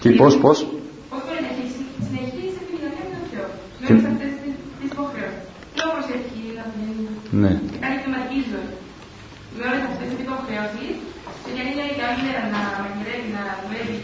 Τι, 0.00 0.08
πώς, 0.20 0.32
πώς; 0.42 0.56
Πώς 1.10 1.20
μπορεί 1.24 1.40
να 1.46 1.50
έχεις 1.54 1.70
συνεχίσει 2.08 2.58
την 2.66 2.72
κοινωνία 2.72 3.04
με 3.10 3.16
το 3.20 3.26
Θεό. 3.32 3.46
Μέσα 3.80 3.96
σε 4.02 4.08
αυτές 4.12 4.32
τις 4.80 4.90
υποχρεώσεις. 5.90 5.90
Και 5.90 5.92
όμως 5.92 6.06
έχει 6.16 6.40
να 6.58 6.64
ναι. 7.42 7.52
και 7.70 7.78
κάνει 7.82 7.98
θεματίζω 8.04 8.62
με 9.56 9.62
όλες 9.68 9.82
αυτές 9.90 10.06
τις 10.10 10.20
υποχρεώσεις 10.26 10.94
και 11.44 11.50
για 11.54 11.64
είναι 11.70 11.86
καλύτερα 12.02 12.42
να 12.54 12.60
μαγειρεύει, 12.82 13.30
να 13.38 13.44
δουλεύει 13.60 13.96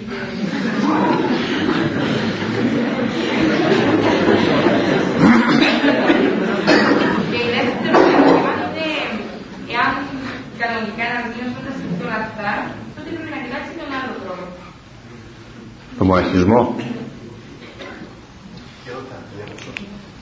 και 7.31 7.39
η 7.47 7.49
δεύτερη 7.55 7.99
ερώτημα 8.15 8.53
είναι 8.65 8.89
εάν 9.75 9.93
κανονικά 10.61 11.03
ένα 11.11 11.19
βιβλίο 11.25 11.49
όταν 11.61 11.73
σκεφτούν 11.79 12.11
αυτά, 12.23 12.51
τότε 12.95 13.09
πρέπει 13.15 13.33
να 13.37 13.41
κοιτάξει 13.45 13.73
τον 13.81 13.91
άλλο 13.99 14.13
τρόπο. 14.23 14.47
Το 15.99 16.05
μοναχισμό. 16.09 16.61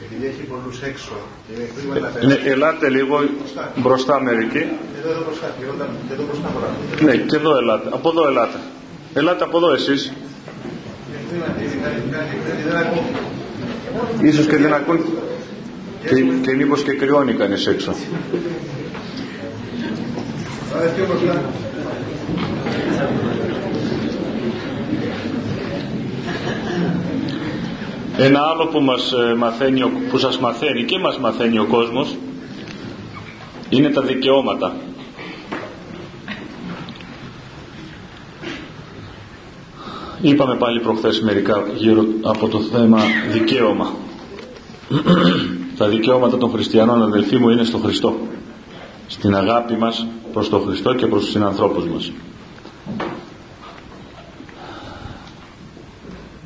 Επειδή 0.05 0.27
έχει 0.27 0.43
πολλούς 0.53 0.74
έξω 0.87 1.13
ναι, 2.27 2.39
ελάτε 2.45 2.89
λίγο 2.89 3.21
μπροστά 3.77 4.21
μερικοί. 4.21 4.59
Εδώ, 4.99 5.11
εδώ 5.11 5.23
μπροστά, 5.25 5.55
εδώ 6.13 6.25
μπροστά 6.25 7.05
Ναι, 7.05 7.17
και 7.17 7.37
εδώ 7.37 7.57
ελάτε. 7.57 7.89
Από 7.93 8.09
εδώ 8.09 8.29
ελάτε. 8.29 8.59
Ελάτε 9.15 9.45
από 9.45 9.57
εδώ 9.57 9.73
εσείς. 9.73 10.13
Ίσως 14.21 14.47
και 14.47 14.57
δεν 14.57 14.73
ακούν 14.73 15.05
και, 16.05 16.23
και 16.43 16.55
μήπως 16.57 16.83
και 16.83 16.93
κρυώνει 16.93 17.33
κανείς 17.33 17.67
έξω. 17.67 17.95
Ένα 28.17 28.41
άλλο 28.41 28.67
που, 28.67 28.81
μας 28.81 29.13
ε, 29.13 29.35
μαθαίνει, 29.35 29.81
που 30.11 30.19
σας 30.19 30.39
μαθαίνει 30.39 30.85
και 30.85 30.99
μας 30.99 31.19
μαθαίνει 31.19 31.59
ο 31.59 31.67
κόσμος 31.67 32.17
είναι 33.69 33.89
τα 33.89 34.03
δικαιώματα. 34.03 34.77
Είπαμε 40.21 40.57
πάλι 40.57 40.81
προχθές 40.81 41.21
μερικά 41.21 41.65
γύρω 41.75 42.05
από 42.23 42.49
το 42.49 42.61
θέμα 42.61 42.99
δικαίωμα. 43.31 43.93
τα 45.79 45.89
δικαιώματα 45.89 46.39
των 46.39 46.51
χριστιανών 46.51 47.03
αδελφοί 47.03 47.37
μου 47.37 47.49
είναι 47.49 47.65
στο 47.65 47.79
Χριστό. 47.79 48.17
Στην 49.07 49.37
αγάπη 49.37 49.77
μας 49.77 50.07
προς 50.33 50.49
τον 50.49 50.63
Χριστό 50.67 50.95
και 50.95 51.07
προς 51.07 51.23
τους 51.23 51.31
συνανθρώπους 51.31 51.85
μας. 51.87 52.13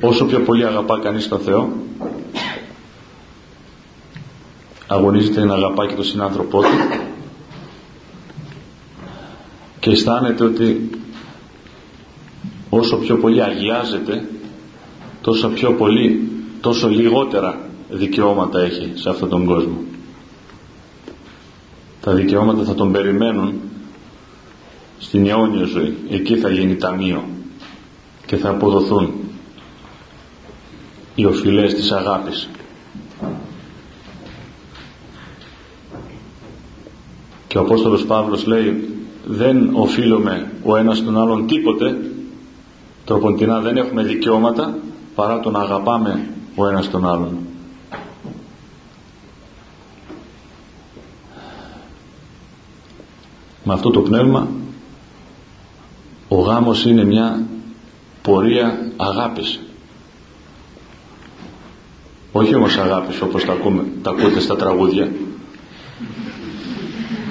Όσο 0.01 0.25
πιο 0.25 0.39
πολύ 0.39 0.65
αγαπά 0.65 0.99
κανείς 0.99 1.27
τον 1.27 1.39
Θεό 1.39 1.73
αγωνίζεται 4.87 5.45
να 5.45 5.53
αγαπά 5.53 5.87
και 5.87 5.93
τον 5.93 6.03
συνάνθρωπό 6.03 6.61
του. 6.61 6.67
Και 9.79 9.89
αισθάνεται 9.89 10.43
ότι 10.43 10.89
όσο 12.69 12.97
πιο 12.97 13.17
πολύ 13.17 13.43
αγιάζεται 13.43 14.29
τόσο 15.21 15.49
πιο 15.49 15.73
πολύ 15.73 16.29
τόσο 16.61 16.89
λιγότερα 16.89 17.59
δικαιώματα 17.89 18.59
έχει 18.59 18.91
σε 18.95 19.09
αυτόν 19.09 19.29
τον 19.29 19.45
κόσμο. 19.45 19.77
Τα 22.01 22.13
δικαιώματα 22.13 22.63
θα 22.63 22.73
τον 22.73 22.91
περιμένουν 22.91 23.53
στην 24.99 25.27
αιώνια 25.27 25.65
ζωή. 25.65 25.97
Εκεί 26.09 26.37
θα 26.37 26.49
γίνει 26.49 26.75
ταμείο 26.75 27.23
και 28.25 28.37
θα 28.37 28.49
αποδοθούν 28.49 29.13
οι 31.19 31.25
οφειλές 31.25 31.73
της 31.73 31.91
αγάπης. 31.91 32.49
Και 37.47 37.57
ο 37.57 37.61
Απόστολος 37.61 38.05
Παύλος 38.05 38.45
λέει 38.45 38.93
δεν 39.25 39.69
οφείλουμε 39.73 40.51
ο 40.63 40.75
ένας 40.75 41.03
τον 41.03 41.17
άλλον 41.17 41.47
τίποτε 41.47 41.97
τροποντινά 43.05 43.59
δεν 43.59 43.77
έχουμε 43.77 44.03
δικαιώματα 44.03 44.77
παρά 45.15 45.39
τον 45.39 45.55
αγαπάμε 45.55 46.29
ο 46.55 46.67
ένας 46.67 46.89
τον 46.89 47.07
άλλον 47.07 47.37
με 53.63 53.73
αυτό 53.73 53.89
το 53.89 53.99
πνεύμα 54.01 54.47
ο 56.27 56.35
γάμος 56.35 56.85
είναι 56.85 57.03
μια 57.03 57.43
πορεία 58.21 58.91
αγάπης 58.97 59.59
όχι 62.31 62.55
όμως 62.55 62.77
αγάπης 62.77 63.21
όπως 63.21 63.45
τα, 63.45 63.53
ακούμε, 63.53 63.83
τα 64.01 64.09
ακούτε 64.11 64.39
στα 64.39 64.55
τραγούδια. 64.55 65.11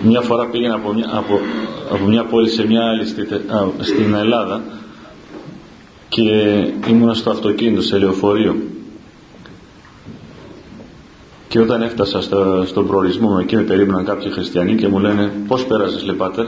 Μια 0.03 0.21
φορά 0.21 0.47
πήγαινα 0.47 0.75
από 0.75 0.93
μια, 0.93 1.11
από, 1.13 1.41
από 1.93 2.05
μια 2.07 2.25
πόλη 2.25 2.49
σε 2.49 2.67
μια 2.67 2.81
άλλη 2.85 3.07
στην 3.81 4.15
Ελλάδα 4.15 4.63
και 6.09 6.23
ήμουνα 6.89 7.15
στο 7.15 7.31
αυτοκίνητο 7.31 7.83
σε 7.83 7.99
λεωφορείο. 7.99 8.57
Και 11.49 11.61
όταν 11.61 11.83
έφτασα 11.83 12.23
στο, 12.23 12.65
στον 12.67 12.87
προορισμό 12.87 13.29
μου 13.29 13.39
εκεί 13.39 13.57
με 13.57 13.63
περίμεναν 13.63 14.05
κάποιοι 14.05 14.31
χριστιανοί 14.31 14.75
και 14.75 14.89
μου 14.89 14.99
λένε 14.99 15.33
πώς 15.47 15.67
πέρασες 15.67 16.05
λέει 16.05 16.17
πάτερ; 16.17 16.47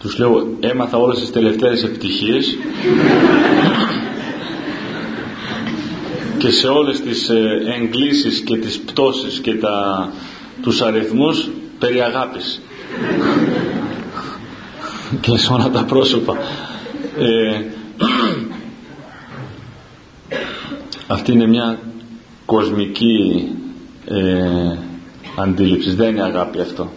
Τους 0.00 0.18
λέω 0.18 0.48
έμαθα 0.60 0.98
όλες 0.98 1.18
τις 1.20 1.30
τελευταίες 1.30 1.82
επιτυχίες 1.84 2.56
και 6.38 6.50
σε 6.50 6.66
όλες 6.66 7.00
τις 7.00 7.28
ε, 7.28 7.62
εγκλήσεις 7.80 8.40
και 8.40 8.56
τις 8.56 8.80
πτώσεις 8.80 9.38
και 9.38 9.54
τα, 9.54 10.08
τους 10.62 10.82
αριθμούς 10.82 11.48
περί 11.78 12.00
αγάπης. 12.00 12.60
Και 15.20 15.36
σε 15.36 15.52
όλα 15.52 15.70
τα 15.70 15.84
πρόσωπα. 15.84 16.36
Ε, 17.18 17.64
αυτή 21.14 21.32
είναι 21.32 21.46
μια 21.46 21.78
κοσμική 22.46 23.48
ε, 24.06 24.76
αντίληψη. 25.36 25.94
Δεν 25.94 26.10
είναι 26.10 26.22
αγάπη 26.22 26.60
αυτό. 26.60 26.92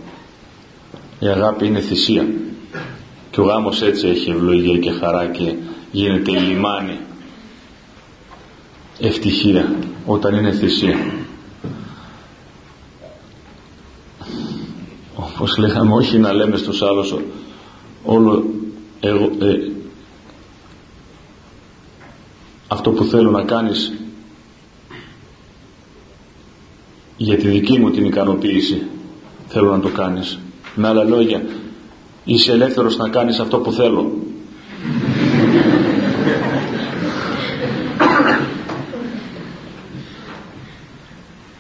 Η 1.19 1.27
αγάπη 1.27 1.65
είναι 1.65 1.79
θυσία. 1.79 2.27
Και 3.31 3.41
ο 3.41 3.43
γάμος 3.43 3.81
έτσι 3.81 4.07
έχει 4.07 4.29
ευλογία 4.29 4.77
και 4.77 4.91
χαρά 4.91 5.25
και 5.25 5.53
γίνεται 5.91 6.31
η 6.31 6.39
λιμάνη 6.39 6.99
ευτυχία 8.99 9.75
όταν 10.05 10.35
είναι 10.35 10.51
θυσία. 10.51 10.97
Όπως 15.15 15.57
λέγαμε 15.57 15.93
όχι 15.93 16.17
να 16.17 16.33
λέμε 16.33 16.57
στους 16.57 16.81
άλλους 16.81 17.15
όλο 18.03 18.45
εγώ, 18.99 19.31
ε, 19.39 19.71
αυτό 22.67 22.91
που 22.91 23.03
θέλω 23.03 23.31
να 23.31 23.43
κάνεις 23.43 23.93
για 27.17 27.37
τη 27.37 27.47
δική 27.47 27.79
μου 27.79 27.91
την 27.91 28.05
ικανοποίηση 28.05 28.81
θέλω 29.47 29.71
να 29.71 29.79
το 29.79 29.89
κάνεις. 29.89 30.39
Με 30.75 30.87
άλλα 30.87 31.03
λόγια 31.03 31.43
είσαι 32.23 32.51
ελεύθερος 32.51 32.97
να 32.97 33.09
κάνεις 33.09 33.39
αυτό 33.39 33.57
που 33.57 33.71
θέλω 33.71 34.11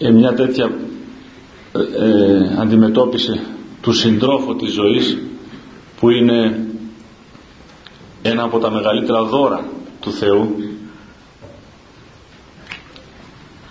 ε, 0.01 0.11
μια 0.11 0.33
τέτοια 0.33 0.71
ε, 1.71 2.05
ε, 2.05 2.61
αντιμετώπιση 2.61 3.39
του 3.81 3.93
συντρόφου 3.93 4.55
της 4.55 4.71
ζωής 4.71 5.17
που 5.99 6.09
είναι 6.09 6.67
ένα 8.21 8.43
από 8.43 8.59
τα 8.59 8.71
μεγαλύτερα 8.71 9.23
δώρα 9.23 9.65
του 9.99 10.11
Θεού 10.11 10.55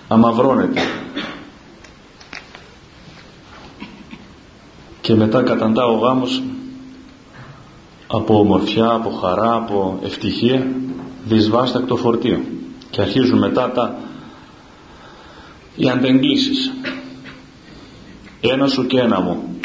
αμαυρώνεται. 0.09 0.81
Και 5.01 5.14
μετά 5.14 5.43
καταντά 5.43 5.85
ο 5.85 5.95
γάμος 5.95 6.43
από 8.07 8.39
ομορφιά, 8.39 8.91
από 8.91 9.11
χαρά, 9.11 9.55
από 9.55 9.99
ευτυχία 10.03 10.66
δυσβάστακτο 11.24 11.97
φορτίο. 11.97 12.41
Και 12.91 13.01
αρχίζουν 13.01 13.39
μετά 13.39 13.70
τα 13.70 13.99
οι 15.79 15.89
αντεγκλήσεις 15.89 16.72
ένα 18.41 18.66
σου 18.66 18.87
και 18.87 18.99
ένα 18.99 19.20
μου. 19.20 19.59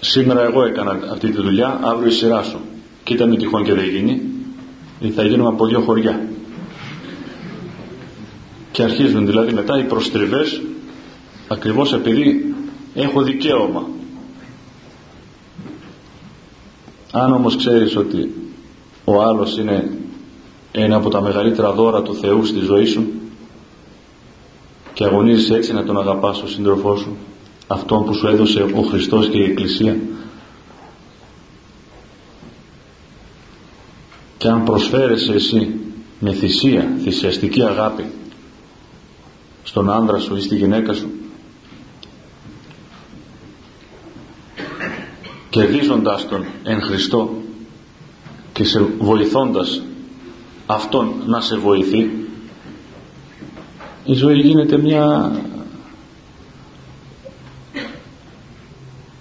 Σήμερα 0.00 0.42
εγώ 0.42 0.64
έκανα 0.64 0.98
αυτή 1.12 1.30
τη 1.30 1.42
δουλειά 1.42 1.80
αύριο 1.82 2.08
η 2.08 2.12
σειρά 2.12 2.42
σου. 2.42 2.58
Κοίτα 3.04 3.26
με 3.26 3.36
τυχόν 3.36 3.64
και 3.64 3.74
δεν 3.74 3.88
γίνει. 3.88 4.22
Θα 5.14 5.24
γίνουμε 5.24 5.48
από 5.48 5.66
δύο 5.66 5.80
χωριά. 5.80 6.28
Και 8.72 8.82
αρχίζουν 8.82 9.26
δηλαδή 9.26 9.52
μετά 9.52 9.78
οι 9.78 9.84
προστριβές 9.84 10.62
ακριβώς 11.48 11.92
επειδή 11.92 12.54
έχω 12.94 13.22
δικαίωμα. 13.22 13.86
Αν 17.12 17.32
όμως 17.32 17.56
ξέρεις 17.56 17.96
ότι 17.96 18.34
ο 19.04 19.22
άλλος 19.22 19.58
είναι 19.58 19.98
ένα 20.72 20.96
από 20.96 21.08
τα 21.08 21.22
μεγαλύτερα 21.22 21.72
δώρα 21.72 22.02
του 22.02 22.14
Θεού 22.14 22.44
στη 22.44 22.58
ζωή 22.58 22.84
σου 22.84 23.21
και 25.02 25.08
αγωνίζεις 25.08 25.50
έτσι 25.50 25.72
να 25.72 25.84
τον 25.84 25.98
αγαπάς 25.98 26.42
ο 26.42 26.46
σύντροφός 26.48 27.00
σου 27.00 27.16
αυτόν 27.66 28.04
που 28.04 28.14
σου 28.14 28.26
έδωσε 28.26 28.62
ο 28.62 28.82
Χριστός 28.82 29.28
και 29.28 29.38
η 29.38 29.42
Εκκλησία. 29.42 29.96
Και 34.38 34.48
αν 34.48 34.64
προσφέρεσαι 34.64 35.32
εσύ 35.32 35.74
με 36.18 36.32
θυσία, 36.32 36.96
θυσιαστική 37.02 37.62
αγάπη 37.62 38.04
στον 39.62 39.90
άνδρα 39.90 40.18
σου 40.18 40.36
ή 40.36 40.40
στη 40.40 40.56
γυναίκα 40.56 40.92
σου 40.92 41.10
κερδίζοντας 45.50 46.28
τον 46.28 46.44
εν 46.62 46.80
Χριστώ 46.80 47.34
και 48.52 48.64
σε 48.64 48.80
βοηθώντας 48.98 49.82
αυτόν 50.66 51.12
να 51.26 51.40
σε 51.40 51.56
βοηθεί 51.56 52.21
η 54.04 54.12
ζωή 54.12 54.40
γίνεται 54.40 54.76
μια 54.76 55.32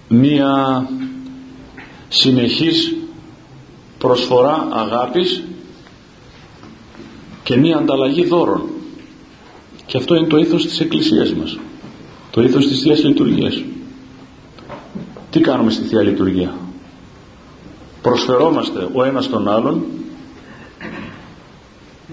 μια 0.08 0.90
συνεχής 2.10 2.96
προσφορά 3.98 4.68
αγάπης 4.72 5.44
και 7.44 7.58
μια 7.58 7.78
ανταλλαγή 7.78 8.26
δώρων. 8.26 8.62
Και 9.86 9.98
αυτό 9.98 10.16
είναι 10.16 10.28
το 10.28 10.38
ήθος 10.38 10.66
της 10.66 10.80
Εκκλησίας 10.80 11.34
μας. 11.34 11.60
Το 12.32 12.42
ήθος 12.42 12.68
της 12.68 12.82
Θείας 12.82 13.04
Λειτουργίας. 13.04 13.64
Τι 15.30 15.40
κάνουμε 15.40 15.72
στη 15.72 15.84
Θεία 15.84 16.02
Λειτουργία; 16.02 16.56
Προσφερόμαστε 18.02 18.88
ο 18.94 19.04
ένας 19.04 19.30
τον 19.30 19.48
άλλον 19.48 19.86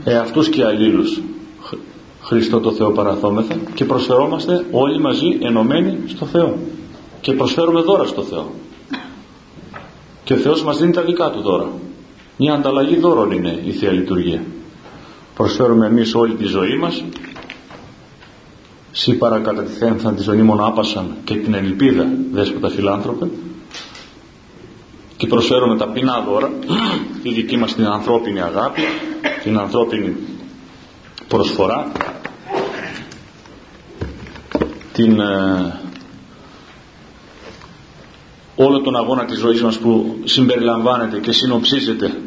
εαυτούς 0.05 0.49
και 0.49 0.65
αλλήλους 0.65 1.21
Χριστό 2.29 2.61
το 2.61 2.73
Θεό 2.73 2.91
παραθόμεθα 2.91 3.55
και 3.75 3.85
προσφερόμαστε 3.85 4.65
όλοι 4.71 5.01
μαζί 5.01 5.39
ενωμένοι 5.43 5.99
στο 6.07 6.27
Θεό. 6.27 6.59
Και 7.21 7.33
προσφέρουμε 7.33 7.81
δώρα 7.81 8.05
στο 8.05 8.23
Θεό. 8.23 8.51
Και 10.25 10.33
ο 10.33 10.37
Θεός 10.37 10.63
μας 10.63 10.79
δίνει 10.79 10.93
τα 10.93 11.03
δικά 11.03 11.31
Του 11.31 11.41
δώρα. 11.41 11.69
Μια 12.37 12.55
ανταλλαγή 12.55 12.97
δώρων 12.97 13.31
είναι 13.31 13.63
η 13.65 13.71
Θεία 13.71 13.93
Λειτουργία. 13.93 14.43
Προσφέρουμε 15.35 15.87
εμείς 15.87 16.15
όλη 16.15 16.35
τη 16.35 16.45
ζωή 16.45 16.77
μας. 16.77 17.05
Σύ 18.93 19.15
παρακατά 19.15 19.63
τη 19.63 19.73
θα 19.99 20.13
τη 20.13 20.23
ζωή 20.23 20.43
μόνο 20.43 20.67
άπασαν 20.67 21.17
και 21.25 21.35
την 21.35 21.55
ελπίδα 21.55 22.09
δέσποτα 22.33 22.69
φιλάνθρωπε. 22.69 23.29
Και 25.17 25.27
προσφέρουμε 25.27 25.77
τα 25.77 25.89
ποινά 25.89 26.25
δώρα. 26.29 26.51
Τη 27.23 27.33
δική 27.33 27.57
μας 27.57 27.75
την 27.75 27.87
ανθρώπινη 27.87 28.41
αγάπη 28.41 28.83
την 29.43 29.59
ανθρώπινη 29.59 30.17
προσφορά 31.29 31.93
την 34.99 35.21
ε, 35.21 35.81
όλο 38.57 38.81
τον 38.81 38.97
αγώνα 38.97 39.25
της 39.25 39.39
ζωής 39.39 39.63
μας 39.63 39.79
που 39.79 40.21
συμπεριλαμβάνεται 40.25 41.19
και 41.19 41.33
συνοψίζεται 41.33 42.21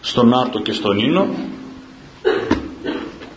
στον 0.00 0.34
Άρτο 0.34 0.60
και 0.60 0.72
στον 0.72 0.98
Ίνο 0.98 1.26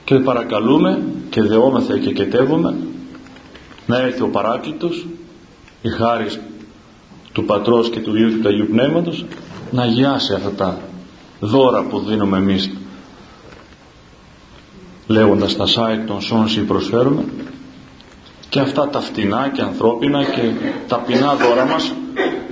και 0.03 0.15
παρακαλούμε 0.15 1.01
και 1.29 1.41
δεόμεθα 1.41 1.97
και 1.97 2.11
κετεύουμε 2.11 2.77
να 3.85 3.97
έρθει 3.97 4.21
ο 4.21 4.27
Παράκλητος 4.27 5.05
η 5.81 5.89
χάρις 5.89 6.39
του 7.31 7.45
Πατρός 7.45 7.89
και 7.89 7.99
του 7.99 8.15
Υιού 8.15 8.29
και 8.29 8.41
του 8.41 8.47
Αγίου 8.47 8.67
Πνεύματος 8.71 9.25
να 9.71 9.81
αγιάσει 9.81 10.33
αυτά 10.33 10.51
τα 10.51 10.81
δώρα 11.39 11.83
που 11.83 11.99
δίνουμε 11.99 12.37
εμείς 12.37 12.71
λέγοντας 15.07 15.55
τα 15.55 15.65
σάικ 15.65 16.05
των 16.05 16.21
σώνσι 16.21 16.61
προσφέρουμε 16.61 17.23
και 18.49 18.59
αυτά 18.59 18.89
τα 18.89 18.99
φτηνά 18.99 19.49
και 19.53 19.61
ανθρώπινα 19.61 20.23
και 20.23 20.51
ταπεινά 20.87 21.35
δώρα 21.35 21.65
μας 21.65 21.93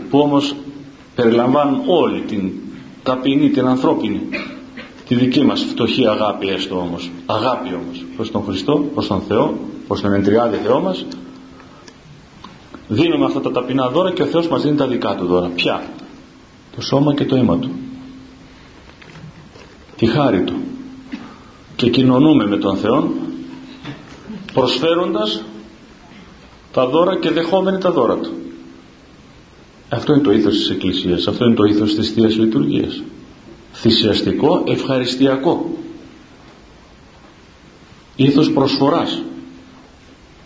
που 0.09 0.19
όμως 0.19 0.55
περιλαμβάνουν 1.15 1.81
όλη 1.85 2.21
την 2.21 2.51
ταπεινή, 3.03 3.49
την 3.49 3.67
ανθρώπινη 3.67 4.21
τη 5.07 5.15
δική 5.15 5.43
μας 5.43 5.63
φτωχή 5.69 6.07
αγάπη 6.07 6.47
έστω 6.47 6.75
όμως. 6.75 7.11
Αγάπη 7.25 7.73
όμως 7.73 8.05
προς 8.15 8.31
τον 8.31 8.43
Χριστό, 8.43 8.85
προς 8.93 9.07
τον 9.07 9.21
Θεό 9.21 9.57
προς 9.87 10.01
τον 10.01 10.13
εντριάδη 10.13 10.57
Θεό 10.57 10.79
μας. 10.79 11.05
Δίνουμε 12.87 13.25
αυτά 13.25 13.41
τα 13.41 13.51
ταπεινά 13.51 13.89
δώρα 13.89 14.13
και 14.13 14.21
ο 14.21 14.25
Θεός 14.25 14.47
μας 14.47 14.61
δίνει 14.61 14.75
τα 14.75 14.87
δικά 14.87 15.15
του 15.15 15.25
δώρα. 15.25 15.47
Ποια; 15.47 15.83
Το 16.75 16.81
σώμα 16.81 17.13
και 17.13 17.25
το 17.25 17.35
αίμα 17.35 17.57
του. 17.57 17.69
Τη 19.95 20.05
χάρη 20.05 20.41
του. 20.41 20.55
Και 21.75 21.89
κοινωνούμε 21.89 22.47
με 22.47 22.57
τον 22.57 22.77
Θεό 22.77 23.11
προσφέροντας 24.53 25.43
τα 26.77 26.87
δώρα 26.87 27.19
και 27.19 27.29
δεχόμενοι 27.29 27.77
τα 27.77 27.91
δώρα 27.91 28.15
του. 28.15 28.31
Αυτό 29.89 30.13
είναι 30.13 30.21
το 30.21 30.31
ήθος 30.31 30.57
της 30.57 30.69
Εκκλησίας 30.69 31.27
αυτό 31.27 31.45
είναι 31.45 31.55
το 31.55 31.63
ήθος 31.63 31.95
της 31.95 32.11
Θείας 32.11 32.37
Λειτουργίας. 32.37 33.03
Θυσιαστικό 33.73 34.63
ευχαριστιακό. 34.67 35.69
Ήθος 38.15 38.51
προσφοράς. 38.51 39.21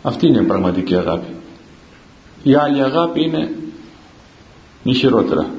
Αυτή 0.01 0.27
είναι 0.27 0.39
η 0.39 0.43
πραγματική 0.43 0.95
αγάπη. 0.95 1.27
Η 2.43 2.55
άλλη 2.55 2.83
αγάπη 2.83 3.23
είναι 3.23 3.51
μη 4.83 4.93
χειρότερα. 4.93 5.49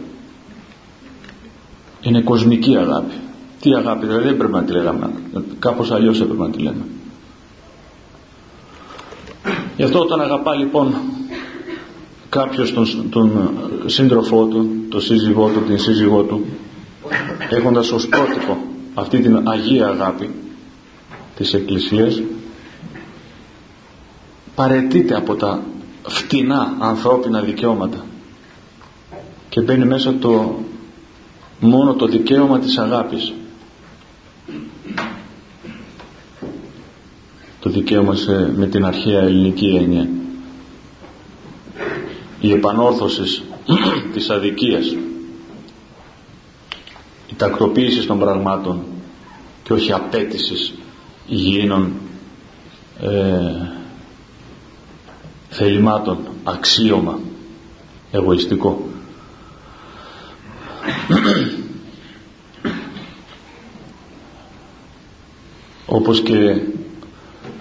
Είναι 2.01 2.21
κοσμική 2.21 2.77
αγάπη. 2.77 3.15
Τι 3.61 3.75
αγάπη 3.75 4.07
δηλαδή 4.07 4.25
δεν 4.25 4.37
πρέπει 4.37 4.53
να 4.53 4.65
τη 4.65 4.73
λέγαμε. 4.73 5.11
Κάπως 5.59 5.91
αλλιώς 5.91 6.21
έπρεπε 6.21 6.43
να 6.43 6.51
τη 6.51 6.59
λέμε 6.59 6.85
γι' 9.83 9.89
αυτό 9.89 10.01
όταν 10.01 10.21
αγαπά 10.21 10.55
λοιπόν 10.55 10.95
κάποιος 12.29 12.73
τον, 12.75 13.09
τον 13.11 13.51
σύντροφό 13.87 14.45
του 14.45 14.71
τον 14.89 15.01
σύζυγό 15.01 15.49
του, 15.49 15.63
την 15.63 15.79
σύζυγό 15.79 16.23
του 16.23 16.47
έχοντας 17.51 17.91
ως 17.91 18.09
πρότυπο 18.09 18.57
αυτή 18.95 19.21
την 19.21 19.49
Αγία 19.49 19.87
Αγάπη 19.89 20.31
της 21.37 21.55
Εκκλησίας 21.55 22.23
παρετείται 24.55 25.15
από 25.15 25.35
τα 25.35 25.63
φτηνά 26.03 26.77
ανθρώπινα 26.79 27.41
δικαιώματα 27.41 28.05
και 29.49 29.61
μπαίνει 29.61 29.85
μέσα 29.85 30.15
το 30.15 30.59
μόνο 31.61 31.95
το 31.95 32.07
δικαίωμα 32.07 32.59
της 32.59 32.79
αγάπης 32.79 33.33
το 37.63 37.71
δικαίωμα 37.71 38.15
σε, 38.15 38.53
με 38.57 38.67
την 38.67 38.85
αρχαία 38.85 39.21
ελληνική 39.21 39.67
έννοια. 39.67 40.09
Η 42.41 42.53
επανόρθωσης 42.53 43.43
της 44.15 44.31
αδικίας 44.31 44.87
η 47.33 47.35
τακτοποίησης 47.37 48.07
των 48.07 48.19
πραγμάτων 48.19 48.83
και 49.63 49.73
όχι 49.73 49.93
απέτησης 49.93 50.75
υγιεινών 51.29 51.93
ε, 53.01 53.69
θελημάτων 55.49 56.19
αξίωμα 56.45 57.19
εγωιστικό. 58.11 58.87
Όπως 65.87 66.21
και 66.21 66.61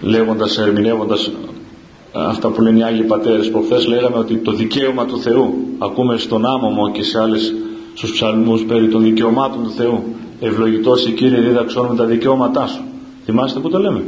λέγοντας, 0.02 0.58
ερμηνεύοντας 0.58 1.32
αυτά 2.14 2.50
που 2.50 2.62
λένε 2.62 2.80
οι 2.80 2.84
Άγιοι 2.84 3.04
Πατέρες 3.04 3.50
προχθές 3.50 3.88
λέγαμε 3.88 4.18
ότι 4.18 4.38
το 4.38 4.52
δικαίωμα 4.52 5.06
του 5.06 5.20
Θεού 5.20 5.54
ακούμε 5.78 6.18
στον 6.18 6.46
άμωμο 6.46 6.92
και 6.92 7.04
σε 7.04 7.22
άλλες 7.22 7.54
στους 7.94 8.12
ψαλμούς 8.12 8.64
περί 8.64 8.88
των 8.88 9.04
δικαιωμάτων 9.04 9.64
του 9.64 9.72
Θεού 9.72 10.16
ευλογητός 10.40 11.08
η 11.08 11.12
Κύριε 11.12 11.42
δίδαξόν 11.42 11.88
με 11.88 11.96
τα 11.96 12.06
δικαιώματά 12.06 12.68
σου. 12.68 12.82
Θυμάστε 13.26 13.60
που 13.60 13.70
το 13.70 13.80
λέμε; 13.80 14.04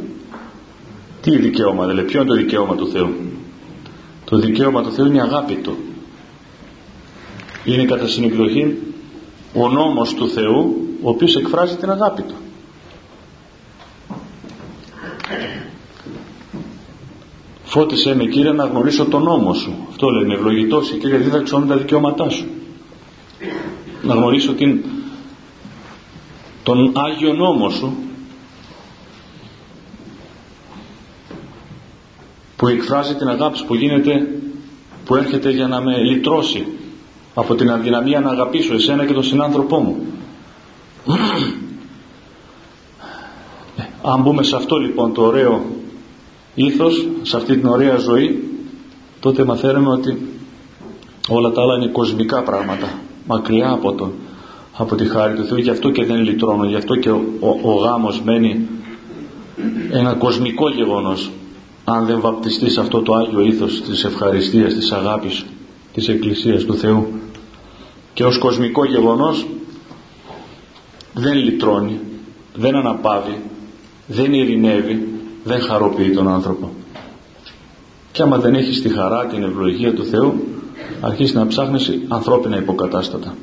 Τι 1.22 1.38
δικαίωμα 1.38 1.86
δηλαδή 1.88 2.08
ποιο 2.08 2.20
είναι 2.20 2.30
το 2.30 2.36
δικαίωμα 2.36 2.76
του 2.76 2.88
Θεού; 2.88 3.10
Το 4.26 4.38
δικαίωμα 4.38 4.84
του 4.84 4.92
Θεού 4.92 5.06
είναι 5.06 5.18
η 5.18 5.22
αγάπη 5.22 5.56
του. 5.56 5.78
Είναι 7.66 7.86
κατά 7.86 8.08
συνεκδοχή 8.08 8.78
ο 9.54 9.70
νόμος 9.70 10.14
του 10.14 10.30
Θεού 10.30 10.88
ο 11.02 11.10
οποίος 11.10 11.36
εκφράζει 11.36 11.76
την 11.76 11.90
αγάπη 11.90 12.22
του 12.22 12.34
φώτισέ 17.74 18.16
με 18.16 18.26
Κύριε 18.26 18.52
να 18.52 18.66
γνωρίσω 18.66 19.06
τον 19.06 19.24
νόμο 19.24 19.54
σου 19.54 19.74
αυτό 19.90 20.10
λένε 20.10 20.34
ευλογητός 20.34 20.92
η 20.92 20.98
Κύριε 20.98 21.18
δίδαξε 21.18 21.64
τα 21.68 21.78
δικαιώματά 21.78 22.30
σου. 22.30 22.46
Να 24.02 24.14
γνωρίσω 24.14 24.54
την, 24.54 24.84
τον 26.64 26.92
Άγιο 26.96 27.34
νόμο 27.34 27.70
σου 27.70 27.98
που 32.56 32.68
εκφράζει 32.68 33.16
την 33.16 33.28
αγάπη 33.28 33.64
που 33.68 33.76
γίνεται 33.76 34.28
που 35.06 35.16
έρχεται 35.16 35.50
για 35.50 35.68
να 35.68 35.82
με 35.82 35.98
λυτρώσει 35.98 36.68
από 37.34 37.56
την 37.56 37.72
αδυναμία 37.72 38.20
να 38.20 38.30
αγαπήσω 38.30 38.74
εσένα 38.74 39.06
και 39.06 39.14
τον 39.14 39.24
συνάνθρωπό 39.24 39.80
μου. 39.80 40.06
Ε, 43.78 43.84
αν 44.02 44.22
μπούμε 44.22 44.44
σε 44.44 44.56
αυτό 44.56 44.78
λοιπόν 44.78 45.14
το 45.14 45.22
ωραίο 45.22 45.83
ήθος 46.56 47.08
σε 47.22 47.38
αυτή 47.38 47.58
την 47.58 47.68
ωραία 47.68 47.98
ζωή 47.98 48.44
τότε 49.20 49.44
μαθαίνουμε 49.44 49.90
ότι 49.90 50.18
όλα 51.30 51.52
τα 51.52 51.62
άλλα 51.62 51.76
είναι 51.76 51.92
κοσμικά 51.92 52.44
πράγματα 52.44 52.88
μακριά 53.28 53.70
από, 53.70 53.94
το, 53.94 54.12
από 54.78 54.96
τη 54.96 55.06
χάρη 55.06 55.36
του 55.36 55.46
Θεού. 55.46 55.58
Γι' 55.58 55.70
αυτό 55.70 55.90
και 55.90 56.06
δεν 56.06 56.22
λυτρώνω 56.22 56.66
γι' 56.66 56.76
αυτό 56.76 56.96
και 56.96 57.10
ο, 57.10 57.22
ο, 57.40 57.72
ο 57.72 57.74
γάμος 57.74 58.22
μένει 58.22 58.68
ένα 59.92 60.14
κοσμικό 60.14 60.70
γεγονός. 60.70 61.32
Αν 61.86 62.06
δεν 62.06 62.20
βαπτιστεί 62.20 62.70
σε 62.70 62.80
αυτό 62.80 63.02
το 63.02 63.14
Άγιο 63.14 63.42
ήθος 63.42 63.82
της 63.82 64.04
ευχαριστίας, 64.04 64.74
της 64.74 64.92
αγάπης 64.92 65.46
της 65.94 66.08
Εκκλησίας 66.08 66.64
του 66.64 66.76
Θεού 66.76 67.08
και 68.14 68.24
ως 68.24 68.38
κοσμικό 68.38 68.86
γεγονός 68.86 69.46
δεν 71.14 71.38
λυτρώνει 71.38 72.00
δεν 72.56 72.76
αναπαύει 72.76 73.38
δεν 74.08 74.34
ειρηνεύει 74.34 75.13
δεν 75.44 75.62
χαροποιεί 75.62 76.12
τον 76.12 76.28
άνθρωπο. 76.28 76.72
Και 78.12 78.22
άμα 78.22 78.38
δεν 78.38 78.56
έχεις 78.56 78.82
τη 78.82 78.90
χαρά 78.90 79.26
την 79.26 79.44
ευλογία 79.44 79.94
του 79.94 80.06
Θεού 80.06 80.34
αρχίσεις 81.02 81.36
να 81.36 81.48
ψάχνεις 81.48 82.00
ανθρώπινα 82.08 82.58
υποκατάστατα. 82.58 83.36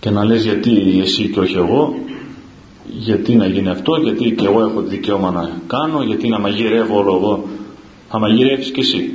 Και 0.00 0.10
να 0.10 0.24
λες 0.24 0.44
γιατί 0.44 1.00
εσύ 1.00 1.28
και 1.28 1.40
όχι 1.40 1.56
εγώ 1.56 1.94
γιατί 2.98 3.34
να 3.34 3.46
γίνει 3.46 3.68
αυτό 3.68 3.96
γιατί 3.96 4.30
και 4.30 4.46
εγώ 4.46 4.60
έχω 4.60 4.80
δικαίωμα 4.80 5.30
να 5.30 5.50
κάνω 5.66 6.02
γιατί 6.02 6.28
να 6.28 6.38
μαγειρεύω 6.38 6.98
όλο 6.98 7.14
εγώ 7.16 7.44
θα 8.08 8.18
μαγειρεύεις 8.18 8.70
και 8.70 8.80
εσύ 8.80 9.12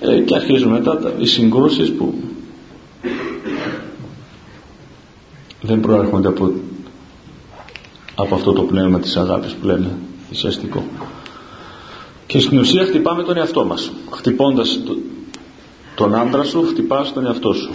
ε, 0.00 0.20
και 0.20 0.34
αρχίζουν 0.34 0.70
μετά 0.72 0.98
τα, 0.98 1.12
οι 1.18 1.26
συγκρούσεις 1.26 1.92
που 1.92 2.14
δεν 5.62 5.80
προέρχονται 5.80 6.28
από, 6.28 6.52
από 8.14 8.34
αυτό 8.34 8.52
το 8.52 8.62
πνεύμα 8.62 8.98
της 9.00 9.16
αγάπης 9.16 9.52
που 9.52 9.66
λένε 9.66 9.98
θυσιαστικό 10.28 10.84
και 12.26 12.40
στην 12.40 12.58
ουσία 12.58 12.84
χτυπάμε 12.84 13.22
τον 13.22 13.36
εαυτό 13.36 13.64
μας. 13.64 13.90
Χτυπώντας 14.10 14.80
το, 14.84 14.96
τον 15.94 16.14
άντρα 16.14 16.44
σου 16.44 16.62
χτυπάς 16.62 17.12
τον 17.12 17.26
εαυτό 17.26 17.52
σου. 17.52 17.70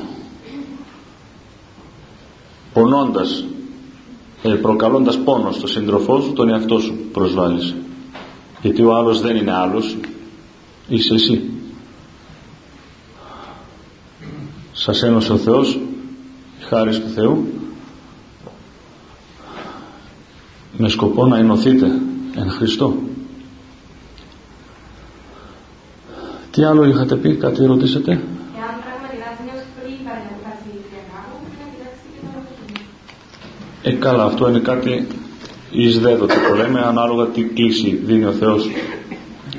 Πονώντας 2.74 3.44
ε, 4.44 4.50
προκαλώντας 4.50 5.18
πόνο 5.18 5.52
στο 5.52 5.68
σύντροφό 5.68 6.22
σου 6.22 6.34
τον 6.34 6.50
εαυτό 6.50 6.80
σου 6.80 6.94
προσβάλλεις. 7.12 7.76
Γιατί 8.62 8.84
ο 8.84 8.96
άλλος 8.96 9.22
δεν 9.22 9.36
είναι 9.36 9.54
άλλος. 9.54 9.98
Είσαι 10.88 11.14
εσύ. 11.14 11.50
Σας 14.74 15.04
ένωσε 15.04 15.32
ο 15.32 15.38
Θεός 15.38 15.80
χάρη 16.60 17.00
του 17.00 17.10
Θεού 17.10 17.48
με 20.82 20.90
σκοπό 20.90 21.26
να 21.26 21.38
ενωθείτε 21.38 21.86
εν 22.36 22.50
Χριστώ 22.50 22.94
τι 26.52 26.64
άλλο 26.64 26.86
είχατε 26.86 27.16
πει, 27.16 27.36
κάτι 27.36 27.66
ρωτήσετε 27.66 28.22
Ε, 33.82 33.92
καλά, 33.92 34.24
αυτό 34.24 34.50
είναι 34.50 34.60
κάτι 34.60 35.08
εις 35.72 36.00
δέδο 36.00 36.26
το 36.26 36.56
λέμε, 36.56 36.82
ανάλογα 36.82 37.26
τι 37.28 37.44
κλίση 37.44 38.02
δίνει 38.04 38.26
ο 38.26 38.32
Θεός. 38.32 38.70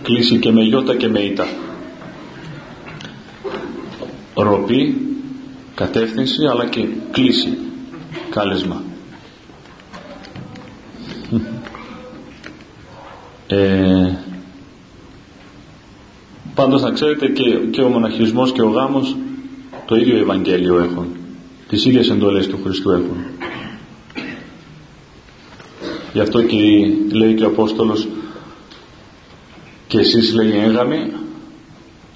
Κλίση 0.03 0.39
και 0.39 0.53
με 0.53 0.63
γιώτα 0.63 0.97
και 0.97 1.09
με 1.09 1.21
ήττα. 1.21 1.47
Ροπή, 4.35 4.97
κατεύθυνση, 5.75 6.47
αλλά 6.51 6.67
και 6.67 6.87
κλίση, 7.11 7.59
κάλεσμα. 8.31 8.83
Ε, 13.47 14.15
πάντως 16.55 16.83
να 16.83 16.91
ξέρετε 16.91 17.27
και, 17.27 17.59
και 17.71 17.83
ο 17.83 17.89
μοναχισμός 17.89 18.53
και 18.53 18.63
ο 18.63 18.69
γάμος 18.69 19.17
το 19.87 19.97
ίδιο 19.97 20.17
Ευαγγέλιο 20.17 20.79
έχουν. 20.79 21.07
Τις 21.69 21.85
ίδιες 21.85 22.11
εντολές 22.11 22.47
του 22.47 22.59
Χριστού 22.65 22.91
έχουν. 22.91 23.17
Γι' 26.13 26.21
αυτό 26.21 26.43
και 26.43 26.57
λέει 27.13 27.35
και 27.35 27.45
ο 27.45 27.47
Απόστολος 27.47 28.09
και 29.87 29.99
εσείς 29.99 30.35
λέει 30.35 30.59
έγαμοι 30.59 31.13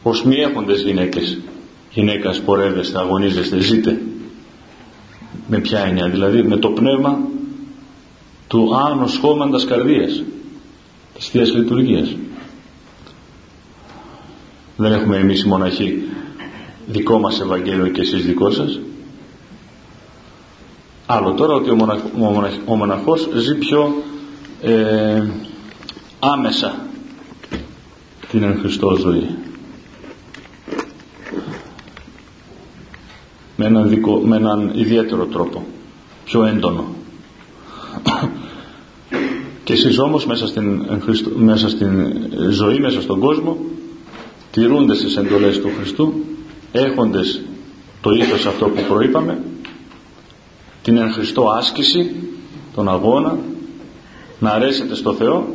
ως 0.02 0.24
μη 0.24 0.36
έχοντες 0.36 0.82
γυναίκες 0.82 1.38
γυναίκας 1.90 2.40
πορεύεστε, 2.40 2.98
αγωνίζεστε, 2.98 3.60
ζείτε 3.60 4.00
με 5.48 5.58
ποια 5.58 5.80
έννοια 5.80 6.08
δηλαδή 6.08 6.42
με 6.42 6.56
το 6.56 6.68
πνεύμα 6.68 7.18
του 8.48 8.76
άνω 8.76 9.06
σχόμαντας 9.06 9.64
καρδίας 9.64 10.22
της 11.14 11.28
Θείας 11.28 11.54
Λειτουργίας. 11.54 12.16
Δεν 14.76 14.92
έχουμε 14.92 15.16
εμείς 15.16 15.42
οι 15.42 15.48
μοναχοί 15.48 16.02
δικό 16.86 17.18
μας 17.18 17.40
Ευαγγέλιο 17.40 17.88
και 17.88 18.00
εσείς 18.00 18.24
δικό 18.24 18.50
σας. 18.50 18.80
Άλλο 21.06 21.32
τώρα 21.32 21.54
ότι 21.54 21.70
ο, 21.70 21.74
μοναχ, 21.74 22.52
ο, 22.66 22.76
μοναχός 22.76 23.28
ζει 23.34 23.54
πιο, 23.54 24.02
ε, 24.62 25.22
άμεσα 26.18 26.86
την 28.30 28.42
εν 28.42 28.58
Χριστώ 28.58 28.96
ζωή. 28.96 29.28
Με 33.56 33.66
έναν, 33.66 33.88
δικό, 33.88 34.16
με 34.16 34.36
έναν 34.36 34.72
ιδιαίτερο 34.74 35.26
τρόπο 35.26 35.66
πιο 36.24 36.44
έντονο 36.44 36.94
και 39.64 39.72
εσείς 39.72 39.98
όμως 39.98 40.26
μέσα 40.26 40.46
στην, 40.46 40.86
μέσα 41.36 41.68
στην 41.68 42.16
ζωή, 42.50 42.78
μέσα 42.78 43.00
στον 43.00 43.20
κόσμο 43.20 43.56
τηρούνται 44.50 44.94
στις 44.94 45.16
εντολές 45.16 45.60
του 45.60 45.70
Χριστού 45.78 46.14
έχοντες 46.72 47.40
το 48.00 48.10
ήθος 48.10 48.46
αυτό 48.46 48.68
που 48.68 48.82
προείπαμε 48.88 49.42
την 50.82 50.96
εν 50.96 51.12
Χριστώ 51.12 51.48
άσκηση 51.48 52.14
τον 52.74 52.88
αγώνα 52.88 53.38
να 54.38 54.50
αρέσετε 54.50 54.94
στο 54.94 55.12
Θεό 55.12 55.54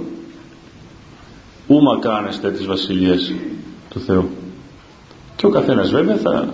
ούμα 1.68 2.00
κάνεστε 2.00 2.52
τις 2.52 2.66
βασιλείες 2.66 3.34
του 3.90 4.00
Θεού. 4.00 4.30
Και 5.36 5.46
ο 5.46 5.50
καθένας 5.50 5.90
βέβαια 5.90 6.16
θα 6.16 6.54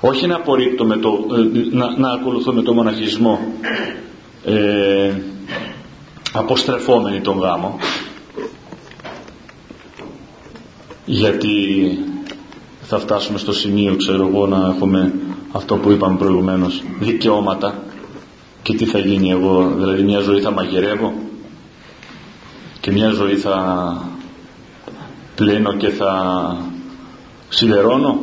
όχι 0.00 0.26
να 0.26 0.36
απορρίπτουμε 0.36 0.96
το 0.96 1.26
ε, 1.36 1.76
να, 1.76 1.98
να 1.98 2.10
ακολουθούμε 2.10 2.62
το 2.62 2.72
μοναχισμό 2.72 3.40
ε, 4.48 5.12
αποστρεφόμενοι 6.32 7.20
τον 7.20 7.38
γάμο. 7.38 7.78
Γιατί 11.04 11.54
θα 12.82 12.98
φτάσουμε 12.98 13.38
στο 13.38 13.52
σημείο 13.52 13.96
ξέρω 13.96 14.26
εγώ 14.26 14.46
να 14.46 14.72
έχουμε 14.74 15.12
αυτό 15.52 15.76
που 15.76 15.90
είπαμε 15.90 16.16
προηγουμένως. 16.16 16.82
Δικαιώματα. 17.00 17.82
Και 18.62 18.74
τι 18.74 18.84
θα 18.86 18.98
γίνει 18.98 19.30
εγώ 19.30 19.72
δηλαδή 19.76 20.02
μια 20.02 20.20
ζωή 20.20 20.40
θα 20.40 20.50
μαγειρεύω; 20.50 21.12
Και 22.80 22.90
μια 22.90 23.10
ζωή 23.10 23.36
θα 23.36 23.56
πλένω 25.34 25.72
και 25.72 25.88
θα 25.88 26.10
σιδερώνω; 27.48 28.18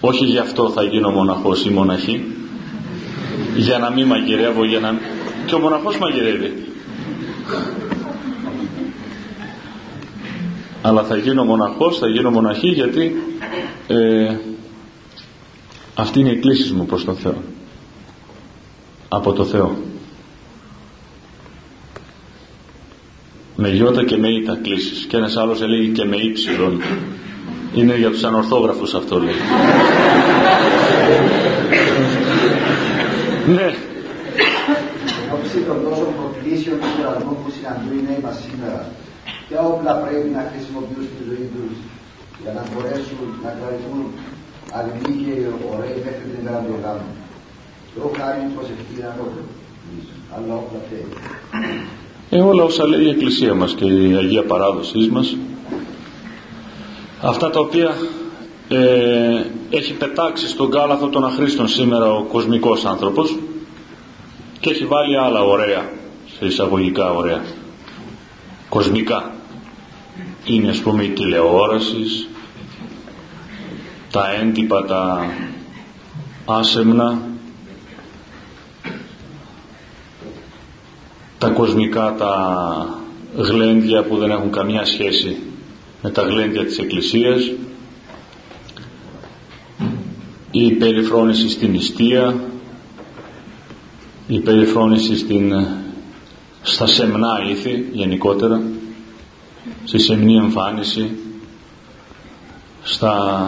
Όχι 0.00 0.24
γι' 0.24 0.38
αυτό 0.38 0.70
θα 0.70 0.82
γίνω 0.82 1.10
μοναχός 1.10 1.64
ή 1.64 1.70
μοναχή 1.70 2.39
για 3.56 3.78
να 3.78 3.90
μην 3.90 4.06
μαγειρεύω 4.06 4.64
για 4.64 4.80
να... 4.80 4.98
και 5.46 5.54
ο 5.54 5.58
μοναχός 5.58 5.98
μαγειρεύει. 5.98 6.64
Αλλά 10.82 11.02
θα 11.02 11.16
γίνω 11.16 11.44
μοναχός 11.44 11.98
θα 11.98 12.08
γίνω 12.08 12.30
μοναχή 12.30 12.68
γιατί 12.68 13.22
ε, 13.86 14.36
αυτή 15.94 16.20
είναι 16.20 16.30
η 16.30 16.36
κλίση 16.36 16.72
μου 16.72 16.86
προς 16.86 17.04
τον 17.04 17.16
Θεό. 17.16 17.42
Από 19.08 19.32
το 19.32 19.44
Θεό. 19.44 19.78
Με 23.56 23.68
γιώτα 23.68 24.04
και 24.04 24.16
με 24.16 24.28
ήτα 24.28 24.58
κλήσεις. 24.62 25.04
Και 25.04 25.16
ένας 25.16 25.36
άλλος 25.36 25.62
έλεγε 25.62 25.92
και 25.92 26.04
με 26.04 26.16
ύψιλον 26.16 26.80
είναι 27.74 27.96
για 27.96 28.10
τους 28.10 28.24
ανορθόγραφους 28.24 28.94
αυτό 28.94 29.18
λέει 29.18 29.40
ναι 33.56 33.68
Όψη 35.34 35.58
των 35.68 35.78
τόσων 35.84 36.10
προκλήσεων 36.18 36.76
και 36.82 36.88
πειρασμών 36.96 37.36
που 37.42 37.50
συναντούν 37.56 37.92
οι 37.98 38.02
νέοι 38.08 38.20
μας 38.26 38.36
σήμερα 38.46 38.80
ποια 39.46 39.60
όπλα 39.72 39.92
πρέπει 40.04 40.30
να 40.38 40.42
χρησιμοποιούν 40.50 41.04
στη 41.10 41.20
ζωή 41.28 41.46
τους 41.54 41.72
για 42.42 42.52
να 42.56 42.62
μπορέσουν 42.68 43.20
να 43.44 43.50
κρατηθούν 43.58 44.02
αλληλοί 44.76 45.12
και 45.22 45.34
ωραίοι 45.72 45.98
μέχρι 46.06 46.24
την 46.30 46.36
ημέρα 46.40 46.58
του 46.64 46.72
οργάνου. 46.76 47.08
Το 47.94 48.02
χάρη 48.18 48.40
προσευχή 48.54 48.96
να 49.06 49.12
το 49.18 49.24
αλλά 50.34 50.52
όπλα 50.62 50.80
θέλει. 50.88 51.14
Ε, 52.30 52.40
όλα 52.50 52.62
όσα 52.70 52.86
λέει 52.86 53.04
η 53.04 53.08
Εκκλησία 53.08 53.54
μας 53.54 53.72
και 53.78 53.84
η 53.84 54.16
Αγία 54.22 54.44
Παράδοσή 54.44 55.08
μας 55.12 55.36
αυτά 57.20 57.50
τα 57.50 57.60
οποία 57.60 57.94
ε, 58.68 59.44
έχει 59.70 59.92
πετάξει 59.92 60.48
στον 60.48 60.70
κάλαθο 60.70 61.08
των 61.08 61.24
αχρήστων 61.24 61.68
σήμερα 61.68 62.12
ο 62.12 62.22
κοσμικός 62.24 62.84
άνθρωπος 62.84 63.38
και 64.60 64.70
έχει 64.70 64.84
βάλει 64.84 65.18
άλλα 65.18 65.42
ωραία 65.42 65.90
σε 66.38 66.46
εισαγωγικά 66.46 67.12
ωραία 67.12 67.42
κοσμικά. 68.68 69.34
Είναι 70.44 70.68
ας 70.68 70.78
πούμε 70.78 71.02
η 71.02 71.08
τηλεόρασης 71.08 72.28
τα 74.10 74.30
έντυπα 74.40 74.84
τα 74.84 75.30
άσεμνα 76.44 77.18
τα 81.38 81.48
κοσμικά 81.48 82.14
τα 82.14 82.34
γλέντια 83.36 84.02
που 84.02 84.16
δεν 84.16 84.30
έχουν 84.30 84.50
καμιά 84.50 84.84
σχέση 84.84 85.49
με 86.02 86.10
τα 86.10 86.22
γλέντια 86.22 86.64
της 86.64 86.78
Εκκλησίας 86.78 87.50
η 90.50 90.72
περιφρόνηση 90.72 91.48
στην 91.48 91.70
νηστεία 91.70 92.40
η 94.26 94.38
περιφρόνηση 94.38 95.16
στην, 95.16 95.66
στα 96.62 96.86
σεμνά 96.86 97.46
ήθη 97.50 97.88
γενικότερα 97.92 98.62
στη 99.84 99.98
σεμνή 99.98 100.36
εμφάνιση 100.36 101.10
στα 102.82 103.40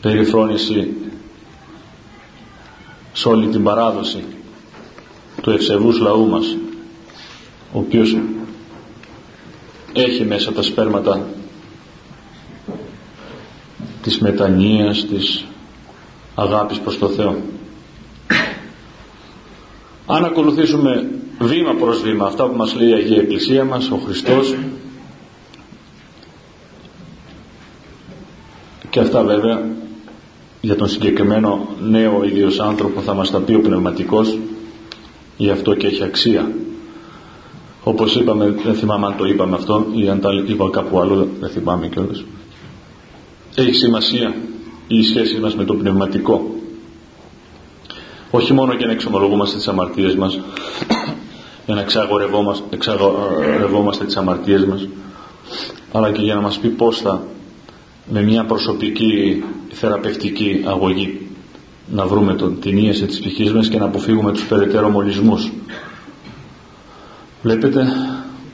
περιφρόνηση 0.00 0.94
σε 3.12 3.28
όλη 3.28 3.46
την 3.48 3.62
παράδοση 3.62 4.24
του 5.42 5.50
ευσεβούς 5.50 5.98
λαού 5.98 6.28
μας 6.28 6.56
ο 7.72 7.78
οποίος 7.78 8.16
έχει 9.96 10.24
μέσα 10.24 10.52
τα 10.52 10.62
σπέρματα 10.62 11.26
της 14.02 14.18
μετανοίας, 14.18 15.06
της 15.06 15.44
αγάπης 16.34 16.78
προς 16.78 16.98
το 16.98 17.08
Θεό. 17.08 17.36
Αν 20.06 20.24
ακολουθήσουμε 20.24 21.10
βήμα 21.38 21.74
προς 21.74 22.02
βήμα 22.02 22.26
αυτά 22.26 22.48
που 22.48 22.56
μας 22.56 22.74
λέει 22.74 22.88
η 22.88 22.92
Αγία 22.92 23.20
Εκκλησία 23.20 23.64
μας, 23.64 23.90
ο 23.90 23.96
Χριστός 23.96 24.54
και 28.90 29.00
αυτά 29.00 29.22
βέβαια 29.22 29.62
για 30.60 30.76
τον 30.76 30.88
συγκεκριμένο 30.88 31.68
νέο 31.80 32.24
ίδιος 32.24 32.60
άνθρωπο 32.60 33.00
θα 33.00 33.14
μας 33.14 33.30
τα 33.30 33.38
πει 33.40 33.54
ο 33.54 33.60
πνευματικός 33.60 34.38
γι' 35.36 35.50
αυτό 35.50 35.74
και 35.74 35.86
έχει 35.86 36.02
αξία 36.04 36.50
όπως 37.88 38.16
είπαμε 38.16 38.54
δεν 38.64 38.74
θυμάμαι 38.74 39.06
αν 39.06 39.16
το 39.16 39.24
είπαμε 39.24 39.54
αυτό 39.54 39.86
ή 39.92 40.08
αν 40.08 40.20
τα 40.20 40.28
είπα 40.46 40.70
κάπου 40.70 41.00
άλλο 41.00 41.28
δεν 41.40 41.50
θυμάμαι 41.50 41.88
κιόλας. 41.88 42.24
Έχει 43.54 43.72
σημασία 43.72 44.34
η 44.86 45.02
σχέση 45.02 45.38
μας 45.38 45.56
με 45.56 45.64
το 45.64 45.74
πνευματικό. 45.74 46.54
Όχι 48.30 48.52
μόνο 48.52 48.72
για 48.72 48.86
να 48.86 48.92
εξομολογούμαστε 48.92 49.56
τις 49.56 49.68
αμαρτίες 49.68 50.14
μας 50.14 50.40
για 51.66 51.74
να 51.74 51.80
εξαγορευόμαστε, 51.80 52.64
εξαγορευόμαστε 52.70 54.04
τις 54.04 54.16
αμαρτίες 54.16 54.64
μας 54.64 54.88
αλλά 55.92 56.12
και 56.12 56.22
για 56.22 56.34
να 56.34 56.40
μας 56.40 56.58
πει 56.58 56.68
πώς 56.68 57.00
θα 57.00 57.22
με 58.10 58.22
μια 58.22 58.44
προσωπική 58.44 59.42
θεραπευτική 59.72 60.62
αγωγή 60.66 61.26
να 61.92 62.06
βρούμε 62.06 62.34
τον, 62.34 62.60
την 62.60 62.76
ίεση 62.78 63.06
της 63.06 63.20
ψυχής 63.20 63.52
μας 63.52 63.68
και 63.68 63.78
να 63.78 63.84
αποφύγουμε 63.84 64.32
τους 64.32 64.46
περαιτέρω 64.46 64.88
μολυσμούς 64.90 65.50
βλέπετε 67.46 67.86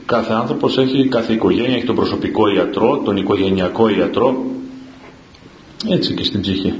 κάθε 0.05 0.33
άνθρωπος 0.33 0.77
έχει 0.77 1.07
κάθε 1.07 1.33
οικογένεια 1.33 1.75
έχει 1.75 1.85
τον 1.85 1.95
προσωπικό 1.95 2.47
ιατρό 2.47 3.01
τον 3.05 3.17
οικογενειακό 3.17 3.89
ιατρό. 3.89 4.45
Έτσι 5.87 6.13
και 6.13 6.23
στην 6.23 6.41
ψυχή. 6.41 6.73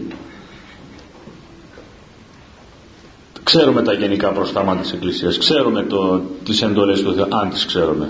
Ξέρουμε 3.43 3.81
τα 3.81 3.93
γενικά 3.93 4.31
προστάματα 4.31 4.81
της 4.81 4.91
Εκκλησίας. 4.91 5.37
Ξέρουμε 5.37 5.83
το, 5.83 6.21
τις 6.43 6.61
εντολές 6.61 7.01
του 7.01 7.13
Θεού 7.13 7.27
αν 7.29 7.49
τις 7.49 7.65
ξέρουμε. 7.65 8.09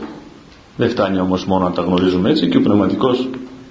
Δεν 0.77 0.89
φτάνει 0.89 1.19
όμως 1.19 1.45
μόνο 1.45 1.63
να 1.63 1.71
τα 1.71 1.81
γνωρίζουμε 1.81 2.29
έτσι 2.29 2.49
και 2.49 2.57
ο 2.57 2.61
Πνευματικός 2.61 3.27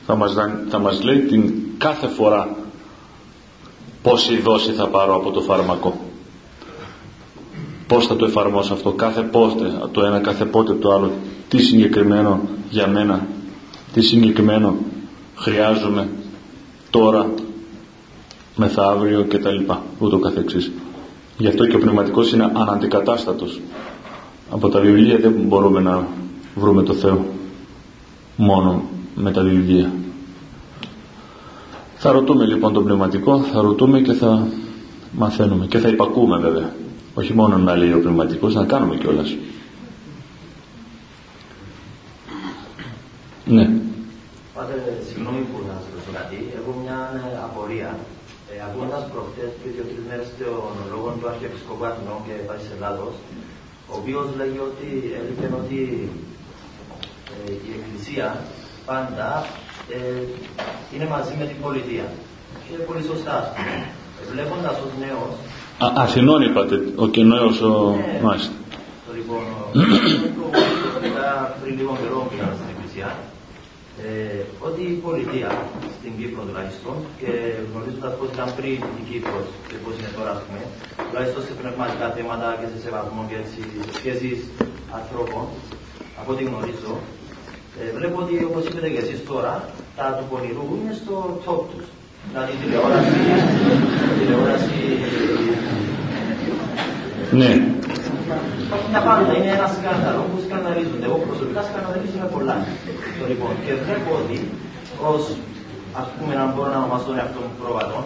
θα 0.07 0.17
μας, 0.17 0.35
θα 0.69 0.79
μας 0.79 1.03
λέει 1.03 1.19
την 1.19 1.53
κάθε 1.79 2.07
φορά 2.07 2.57
πόση 4.03 4.41
δόση 4.41 4.73
θα 4.73 4.89
πάρω 4.89 5.15
από 5.15 5.31
το 5.31 5.41
φάρμακο 5.41 6.12
πώς 7.93 8.07
θα 8.07 8.17
το 8.17 8.25
εφαρμόσω 8.25 8.73
αυτό 8.73 8.91
κάθε 8.93 9.23
πότε 9.23 9.73
το 9.93 10.05
ένα 10.05 10.19
κάθε 10.19 10.45
πότε 10.45 10.73
το 10.75 10.93
άλλο. 10.93 11.11
Τι 11.49 11.63
συγκεκριμένο 11.63 12.41
για 12.71 12.87
μένα 12.87 13.27
τι 13.93 14.01
συγκεκριμένο 14.01 14.77
χρειάζομαι 15.35 16.09
τώρα 16.91 17.31
μεθαύριο 18.57 19.23
και 19.23 19.39
τα 19.39 19.51
λοιπά 19.51 19.83
ούτω 19.99 20.19
καθεξής. 20.19 20.71
Γι' 21.39 21.49
αυτό 21.49 21.67
και 21.67 21.77
ο 21.77 21.79
πνευματικός 21.79 22.33
είναι 22.33 22.51
αναντικατάστατος. 22.55 23.61
Από 24.51 24.69
τα 24.69 24.81
βιβλία 24.81 25.19
δεν 25.19 25.33
μπορούμε 25.33 25.81
να 25.81 26.07
βρούμε 26.55 26.83
το 26.83 26.93
Θεό 26.93 27.27
μόνο 28.37 28.83
με 29.15 29.31
τα 29.31 29.43
βιβλία. 29.43 29.93
Θα 31.97 32.13
ρωτούμε 32.13 32.45
λοιπόν 32.45 32.73
τον 32.73 32.85
πνευματικό 32.85 33.39
θα 33.39 33.61
ρωτούμε 33.61 34.01
και 34.01 34.13
θα 34.13 34.47
μαθαίνουμε 35.13 35.67
και 35.67 35.79
θα 35.79 35.89
υπακούμε 35.89 36.39
βέβαια 36.39 36.73
όχι 37.15 37.33
μόνο 37.35 37.59
να 37.59 37.77
λέει 37.77 37.93
ο 37.93 38.01
πνευματικός 38.01 38.55
να 38.55 38.65
κάνουμε 38.65 38.97
κιόλας 38.97 39.37
Ναι. 43.57 43.65
Πάτε, 44.55 44.77
συγγνώμη 45.09 45.43
που 45.51 45.59
να 45.69 45.75
σας 45.81 45.87
ρωτήσω 45.93 46.13
κάτι. 46.19 46.39
Έχω 46.59 46.71
μια 46.83 46.99
ε, 47.17 47.37
απορία. 47.47 47.91
Ε, 48.51 48.55
Ακούγοντας 48.67 49.03
προχτές 49.13 49.51
και 49.61 49.69
δύο-τρει 49.75 50.01
μέρε 50.11 50.25
των 50.41 50.73
λόγων 50.93 51.13
του 51.19 51.27
Αρχιεπισκοπού 51.33 51.85
Αθηνών 51.91 52.19
και 52.27 52.35
πάση 52.49 52.67
Ελλάδος, 52.77 53.15
ο 53.91 53.95
οποίος 54.01 54.27
λέγει 54.41 54.61
ότι 54.71 54.89
έλεγε 55.19 55.47
ότι 55.61 55.81
ε, 57.35 57.53
η 57.69 57.71
Εκκλησία 57.79 58.27
πάντα 58.91 59.29
ε, 59.95 60.23
είναι 60.93 61.07
μαζί 61.15 61.35
με 61.41 61.45
την 61.51 61.59
πολιτεία. 61.65 62.07
Και 62.65 62.75
πολύ 62.89 63.03
σωστά. 63.11 63.37
Ε, 63.69 64.23
Βλέποντας 64.33 64.77
ως 64.85 64.93
νέος. 65.05 65.33
Αθηνών 66.05 66.41
είπατε, 66.47 66.77
ο 67.03 67.07
και 67.15 67.23
νέος 67.33 67.57
ο 67.61 67.73
Ναι. 67.97 68.21
Μάλιστα. 68.27 68.53
Το 69.07 69.13
λοιπόν, 69.19 69.43
μετά 71.05 71.29
πριν 71.61 71.75
λίγο 71.79 71.93
καιρό 72.01 72.19
πήγα 72.31 72.47
στην 72.59 72.69
Εκκλησία, 72.73 73.09
ε, 74.07 74.43
ότι 74.69 74.83
η 74.95 74.97
πολιτεία 75.07 75.51
στην 75.97 76.13
Κύπρο 76.19 76.43
τουλάχιστον 76.49 76.95
και 77.21 77.31
γνωρίζοντας 77.69 78.13
πώς 78.19 78.29
ήταν 78.35 78.49
πριν 78.59 78.79
η 79.01 79.03
Κύπρος 79.09 79.47
και 79.69 79.77
πώς 79.83 79.95
είναι 79.99 80.13
τώρα, 80.19 80.31
ας 80.37 80.41
πούμε, 80.45 80.61
τουλάχιστον 81.09 81.41
σε 81.47 81.53
πνευματικά 81.61 82.07
θέματα 82.17 82.49
και 82.59 82.67
σε 82.73 82.79
σεβασμό 82.85 83.23
και 83.29 83.37
έτσι, 83.43 83.59
σε 83.85 83.93
σχέσεις 83.99 84.39
ανθρώπων, 84.99 85.45
από 86.21 86.29
ό,τι 86.33 86.43
γνωρίζω, 86.49 86.95
ε, 87.81 87.85
βλέπω 87.99 88.17
ότι 88.25 88.35
όπως 88.49 88.63
είπατε 88.67 88.89
και 88.95 89.03
εσείς 89.05 89.21
τώρα, 89.31 89.53
τα 89.99 90.07
του 90.17 90.25
πονηρού 90.31 90.67
είναι 90.79 90.95
στο 91.01 91.15
top 91.47 91.63
τους. 91.71 91.87
Δηλαδή 92.31 92.53
τηλεόραση, 92.61 93.19
τηλεόραση 94.19 94.77
Ναι. 97.41 97.51
τα 98.95 99.01
πάντα 99.09 99.31
είναι 99.37 99.51
ένας 99.59 99.71
σκάνδαλος 99.79 100.25
που 100.31 100.39
σκανδαλίζονται. 100.47 101.07
Εγώ 101.11 101.19
προσωπικά 101.29 101.61
σκανδαλίζομαι 101.69 102.29
πολλά. 102.35 102.57
Το 103.19 103.25
λοιπόν, 103.31 103.53
και 103.65 103.73
βλέπω 103.85 104.11
ότι 104.23 104.37
ως 105.13 105.23
ας 106.01 106.09
πούμε, 106.17 106.33
να 106.41 106.45
μπορώ 106.53 106.69
να 106.75 106.79
ονομάσω 106.83 107.07
τον 107.11 107.19
εαυτό 107.21 107.39
μου 107.45 107.55
πρόβατο, 107.61 107.99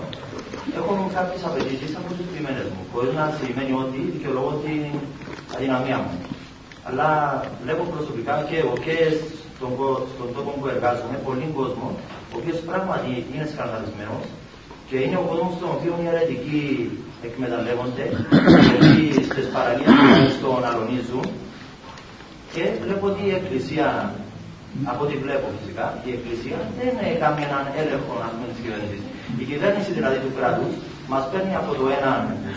έχω 0.78 0.92
κάποιες 1.16 1.42
απαιτήσεις 1.48 1.92
από 1.98 2.08
τι 2.16 2.22
κρυμμένε 2.30 2.62
μου. 2.72 2.82
Χωρίς 2.92 3.12
να 3.20 3.24
σημαίνει 3.38 3.72
ότι 3.84 3.98
δικαιολογώ 4.14 4.50
την 4.64 4.80
αδυναμία 5.54 5.98
μου. 6.02 6.12
Αλλά 6.88 7.08
βλέπω 7.62 7.82
προσωπικά 7.94 8.34
και 8.48 8.56
εγώ 8.62 8.74
και 8.86 8.96
στον, 9.56 9.70
κο- 9.78 10.02
στον 10.14 10.28
τόπο 10.36 10.50
που 10.58 10.66
εργάζομαι 10.74 11.16
πολλοί 11.26 11.46
κόσμο, 11.58 11.86
ο 12.32 12.36
οποίος 12.40 12.58
πράγματι 12.68 13.10
είναι 13.32 13.46
σκανδαλισμένος 13.52 14.24
και 14.88 14.96
είναι 15.04 15.18
ο 15.22 15.24
κόσμος 15.30 15.52
στον 15.58 15.70
οποίο 15.76 15.92
οι 16.00 16.06
αιρετικοί 16.12 16.60
εκμεταλλεύονται, 17.28 18.04
γιατί 18.66 18.94
στις 19.28 19.46
παραλίες 19.54 20.32
τον 20.44 20.60
αλωνίζουν 20.70 21.24
και 22.54 22.64
βλέπω 22.84 23.04
ότι 23.12 23.22
η 23.30 23.32
Εκκλησία, 23.38 23.86
από 24.92 25.00
ό,τι 25.04 25.14
βλέπω 25.24 25.46
φυσικά, 25.56 25.86
η 26.08 26.10
Εκκλησία 26.16 26.58
δεν 26.78 26.90
κάνει 27.22 27.40
έναν 27.48 27.64
έλεγχο 27.80 28.14
ας 28.26 28.30
πούμε, 28.34 28.46
της 28.52 28.60
κυβέρνησης. 28.64 29.02
Η 29.42 29.44
κυβέρνηση 29.50 29.90
δηλαδή 29.98 30.18
του 30.24 30.32
κράτους 30.38 30.72
μας 31.12 31.24
παίρνει 31.30 31.54
από 31.60 31.70
το 31.78 31.84
ένα. 31.98 32.12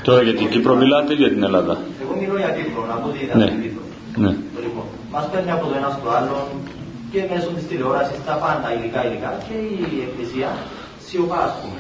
Τώρα 0.08 0.22
για 0.28 0.36
την 0.40 0.48
Κύπρο 0.54 0.74
μιλάτε 0.82 1.12
ή 1.16 1.20
για 1.24 1.32
την 1.36 1.42
Ελλάδα; 1.48 1.74
Εγώ 2.04 2.14
μιλώ 2.22 2.36
για 2.44 2.52
Κύπρο, 2.58 2.82
να 2.92 2.96
πω 3.02 3.08
τι 3.14 3.20
είδα 3.24 3.36
Ναι. 3.42 3.48
Στην 4.20 4.28
Κύπρο. 4.28 4.30
Ναι. 4.30 4.32
Το 4.56 4.62
Λοιπόν, 4.66 4.86
μας 5.12 5.30
παίρνει 5.32 5.52
από 5.52 5.66
το 5.66 5.76
ένας 5.78 5.94
στο 6.00 6.10
άλλο 6.18 6.48
και 7.12 7.20
μέσω 7.32 7.50
της 7.56 7.68
τηλεόρασης 7.68 8.18
τα 8.26 8.36
πάντα 8.44 8.68
υλικά 8.78 9.00
υλικά 9.08 9.32
και 9.48 9.56
η 9.96 10.00
Εκκλησία 10.08 10.50
σιωπά 11.06 11.40
ας 11.44 11.54
πούμε. 11.62 11.80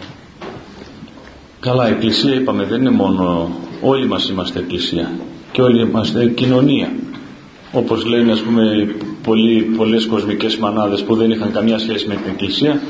Καλά, 1.59 1.89
η 1.89 1.91
Εκκλησία 1.91 2.33
είπαμε 2.33 2.63
δεν 2.63 2.79
είναι 2.79 2.95
μόνο 3.03 3.49
όλοι 3.81 4.07
μας 4.07 4.29
είμαστε 4.29 4.59
Εκκλησία 4.59 5.11
και 5.51 5.61
όλοι 5.61 5.81
είμαστε 5.81 6.27
κοινωνία. 6.27 6.91
Όπως 7.71 8.05
λένε 8.05 8.31
ας 8.31 8.41
πούμε 8.41 8.95
πολλοί, 9.23 9.61
πολλές 9.61 10.05
κοσμικές 10.05 10.57
μανάδες 10.57 11.03
που 11.03 11.15
δεν 11.15 11.31
είχαν 11.31 11.51
καμιά 11.51 11.77
σχέση 11.79 12.07
με 12.07 12.15
την 12.15 12.31
Εκκλησία 12.31 12.81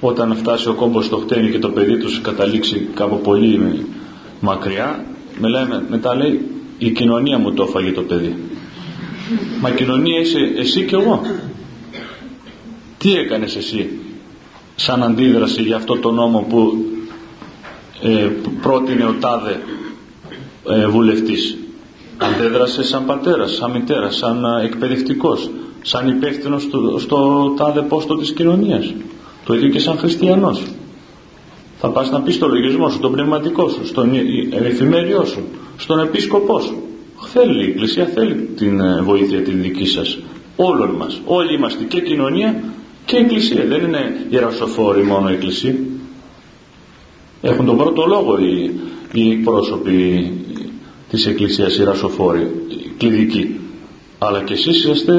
όταν 0.00 0.36
φτάσει 0.36 0.68
ο 0.68 0.74
κόμπος 0.74 1.04
στο 1.04 1.16
χτένι 1.16 1.50
και 1.50 1.58
το 1.58 1.68
παιδί 1.68 1.98
τους 1.98 2.20
καταλήξει 2.20 2.88
κάπου 2.94 3.20
πολύ 3.20 3.86
μακριά 4.40 5.04
μιλάει, 5.40 5.64
μετά 5.88 6.14
λέει 6.14 6.40
η 6.78 6.90
κοινωνία 6.90 7.38
μου 7.38 7.52
το 7.52 7.62
έφαγε 7.62 7.92
το 7.92 8.02
παιδί. 8.02 8.36
Μα 9.60 9.70
κοινωνία 9.70 10.20
είσαι 10.20 10.38
εσύ 10.56 10.84
και 10.84 10.96
εγώ. 10.96 11.22
Τι 12.98 13.14
έκανες 13.14 13.56
εσύ 13.56 13.90
σαν 14.74 15.02
αντίδραση 15.02 15.62
για 15.62 15.76
αυτό 15.76 15.96
το 15.96 16.10
νόμο 16.10 16.46
που 16.48 16.84
ε, 18.02 18.30
πρότεινε 18.62 19.04
ο 19.04 19.14
τάδε 19.20 19.60
ε, 20.70 20.86
βουλευτής; 20.86 21.56
Αντέδρασες 22.16 22.86
σαν 22.86 23.04
πατέρας, 23.04 23.54
σαν 23.54 23.70
μητέρας, 23.70 24.16
σαν 24.16 24.44
α, 24.44 24.62
εκπαιδευτικός 24.62 25.50
σαν 25.82 26.08
υπεύθυνος 26.08 26.62
στο, 26.62 26.98
στο 26.98 27.48
τάδε 27.56 27.80
πόστο 27.80 28.16
της 28.16 28.32
κοινωνίας. 28.32 28.94
Το 29.44 29.54
ίδιο 29.54 29.68
και 29.68 29.78
σαν 29.78 29.98
χριστιανός. 29.98 30.62
Θα 31.78 31.88
πας 31.88 32.10
να 32.10 32.20
πεις 32.20 32.38
το 32.38 32.48
λογισμό 32.48 32.88
σου, 32.88 32.98
τον 33.00 33.12
πνευματικό 33.12 33.68
σου 33.68 33.86
στον 33.86 34.14
ε, 34.14 34.66
εφημέριό 34.66 35.24
σου 35.24 35.44
στον 35.76 36.00
επίσκοπό 36.00 36.60
σου 36.60 36.82
θέλει 37.26 37.66
η 37.66 37.68
Εκκλησία 37.68 38.06
θέλει 38.06 38.34
την 38.34 38.80
ε, 38.80 39.02
βοήθεια 39.02 39.42
την 39.42 39.62
δική 39.62 39.86
σας. 39.86 40.18
Όλων 40.56 40.90
μας, 40.90 41.20
όλοι 41.24 41.54
είμαστε 41.54 41.84
και 41.84 42.00
κοινωνία 42.00 42.62
και 43.04 43.16
εκκλησία. 43.16 43.64
Δεν 43.66 43.84
είναι 43.84 44.26
ιερασοφόροι 44.30 45.02
μόνο 45.02 45.30
η 45.30 45.32
εκκλησία. 45.32 45.74
Έχουν 47.40 47.66
τον 47.66 47.76
πρώτο 47.76 48.04
λόγο 48.06 48.38
οι, 48.38 48.80
οι 49.12 49.30
εκπρόσωποι 49.30 50.30
της 51.10 51.26
Εκκλησίας 51.26 51.76
οι 51.76 51.84
ρασοφόροι, 51.84 52.50
οι 52.68 52.92
κλειδικοί. 52.98 53.60
Αλλά 54.18 54.42
και 54.42 54.52
εσείς 54.52 54.78
είσαστε 54.78 55.12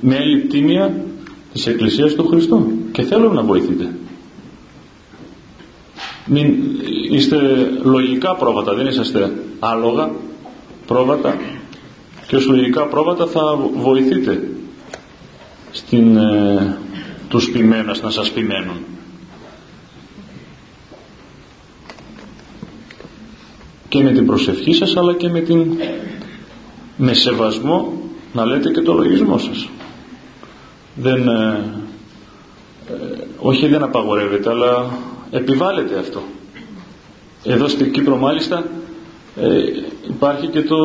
μέλη 0.00 0.38
πτήμια 0.38 1.04
της 1.52 1.66
Εκκλησίας 1.66 2.14
του 2.14 2.26
Χριστού. 2.26 2.72
Και 2.92 3.02
θέλω 3.02 3.32
να 3.32 3.42
βοηθείτε. 3.42 3.94
Μην, 6.26 6.54
είστε 7.10 7.36
λογικά 7.82 8.36
πρόβατα, 8.36 8.74
δεν 8.74 8.86
είσαστε 8.86 9.32
άλογα 9.58 10.10
πρόβατα 10.92 11.36
και 12.26 12.36
ως 12.36 12.46
λογικά 12.46 12.86
πρόβατα 12.86 13.26
θα 13.26 13.58
βοηθείτε 13.74 14.48
στην, 15.70 16.16
ε, 16.16 16.76
τους 17.28 17.50
ποιμένας 17.50 18.02
να 18.02 18.10
σας 18.10 18.30
ποιμένουν. 18.30 18.76
και 23.88 24.02
με 24.02 24.12
την 24.12 24.26
προσευχή 24.26 24.72
σας 24.72 24.96
αλλά 24.96 25.14
και 25.14 25.28
με 25.28 25.40
την 25.40 25.72
με 26.96 27.14
σεβασμό 27.14 27.92
να 28.32 28.44
λέτε 28.44 28.70
και 28.70 28.80
το 28.80 28.92
λογισμό 28.92 29.38
σας 29.38 29.68
δεν 30.94 31.28
ε, 31.28 31.64
ε, 32.88 32.94
όχι 33.38 33.66
δεν 33.66 33.82
απαγορεύεται 33.82 34.50
αλλά 34.50 34.90
επιβάλλεται 35.30 35.98
αυτό 35.98 36.22
εδώ 37.44 37.68
στην 37.68 37.92
Κύπρο 37.92 38.16
μάλιστα 38.16 38.64
ε, 39.36 39.58
υπάρχει 40.08 40.46
και 40.46 40.62
το 40.62 40.76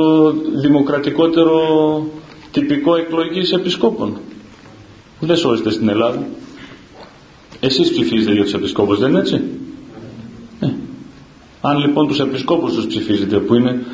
δημοκρατικότερο 0.62 1.60
τυπικό 2.52 2.96
εκλογής 2.96 3.52
επισκόπων. 3.52 4.18
Δεν 5.20 5.36
σώζεται 5.36 5.70
στην 5.70 5.90
Ελλάδα. 5.90 6.28
Εσείς 7.60 7.92
ψηφίζετε 7.92 8.34
για 8.34 8.44
τους 8.44 8.54
επισκόπους 8.54 9.00
δεν 9.00 9.10
είναι 9.10 9.20
έτσι; 9.20 9.42
Αν 11.62 11.78
λοιπόν 11.78 12.08
τους 12.08 12.20
επισκόπους 12.20 12.74
τους 12.74 12.88
ψηφίζετε 12.88 13.38
που 13.38 13.56
είναι 13.56 13.86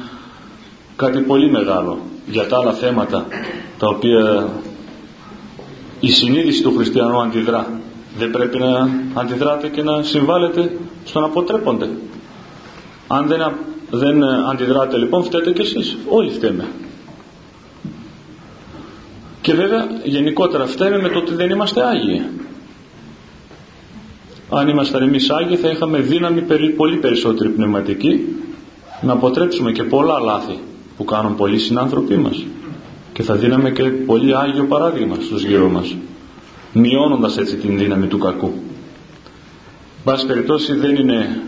κάτι 0.95 1.19
πολύ 1.19 1.51
μεγάλο 1.51 1.99
για 2.29 2.47
τα 2.47 2.57
άλλα 2.57 2.73
θέματα 2.73 3.25
τα 3.77 3.87
οποία 3.87 4.49
η 5.99 6.11
συνείδηση 6.11 6.63
του 6.63 6.75
χριστιανού 6.75 7.21
αντιδρά. 7.21 7.79
Δεν 8.17 8.31
πρέπει 8.31 8.57
να 8.57 8.89
αντιδράτε 9.13 9.67
και 9.69 9.83
να 9.83 10.03
συμβάλλετε 10.03 10.77
στο 11.05 11.19
να 11.19 11.25
αποτρέπονται. 11.25 11.89
Αν 13.07 13.27
δεν, 13.27 13.41
δεν 13.97 14.23
αντιδράτε 14.23 14.97
λοιπόν 14.97 15.23
φταίτε 15.23 15.51
κι 15.51 15.61
εσείς. 15.61 15.97
Όλοι 16.07 16.29
φταίμε. 16.29 16.65
Και 19.41 19.53
βέβαια 19.53 19.87
γενικότερα 20.03 20.65
φταίμε 20.65 20.99
με 21.01 21.09
το 21.09 21.17
ότι 21.17 21.33
δεν 21.33 21.49
είμαστε 21.49 21.85
Άγιοι. 21.85 22.21
Αν 24.49 24.67
ήμασταν 24.67 25.01
εμείς 25.01 25.29
Άγιοι 25.29 25.55
θα 25.55 25.69
είχαμε 25.69 25.99
δύναμη 25.99 26.41
πολύ 26.77 26.97
περισσότερη 26.97 27.49
πνευματική. 27.49 28.37
Να 29.01 29.13
αποτρέψουμε 29.13 29.71
και 29.71 29.83
πολλά 29.83 30.19
λάθη 30.19 30.59
που 30.97 31.05
κάνουν 31.05 31.35
πολλοί 31.35 31.59
συνάνθρωποι 31.59 32.15
μας. 32.15 32.45
Και 33.13 33.23
θα 33.23 33.35
δίναμε 33.35 33.71
και 33.71 33.83
πολύ 33.83 34.37
Άγιο 34.37 34.65
παράδειγμα 34.65 35.15
στους 35.21 35.43
γύρω 35.43 35.69
μας 35.69 35.95
μειώνοντας 36.73 37.37
έτσι 37.37 37.55
την 37.55 37.77
δύναμη 37.77 38.07
του 38.07 38.17
κακού. 38.17 38.53
Μπας 40.05 40.25
περιπτώσει 40.25 40.73
δεν 40.73 40.95
είναι 40.95 41.41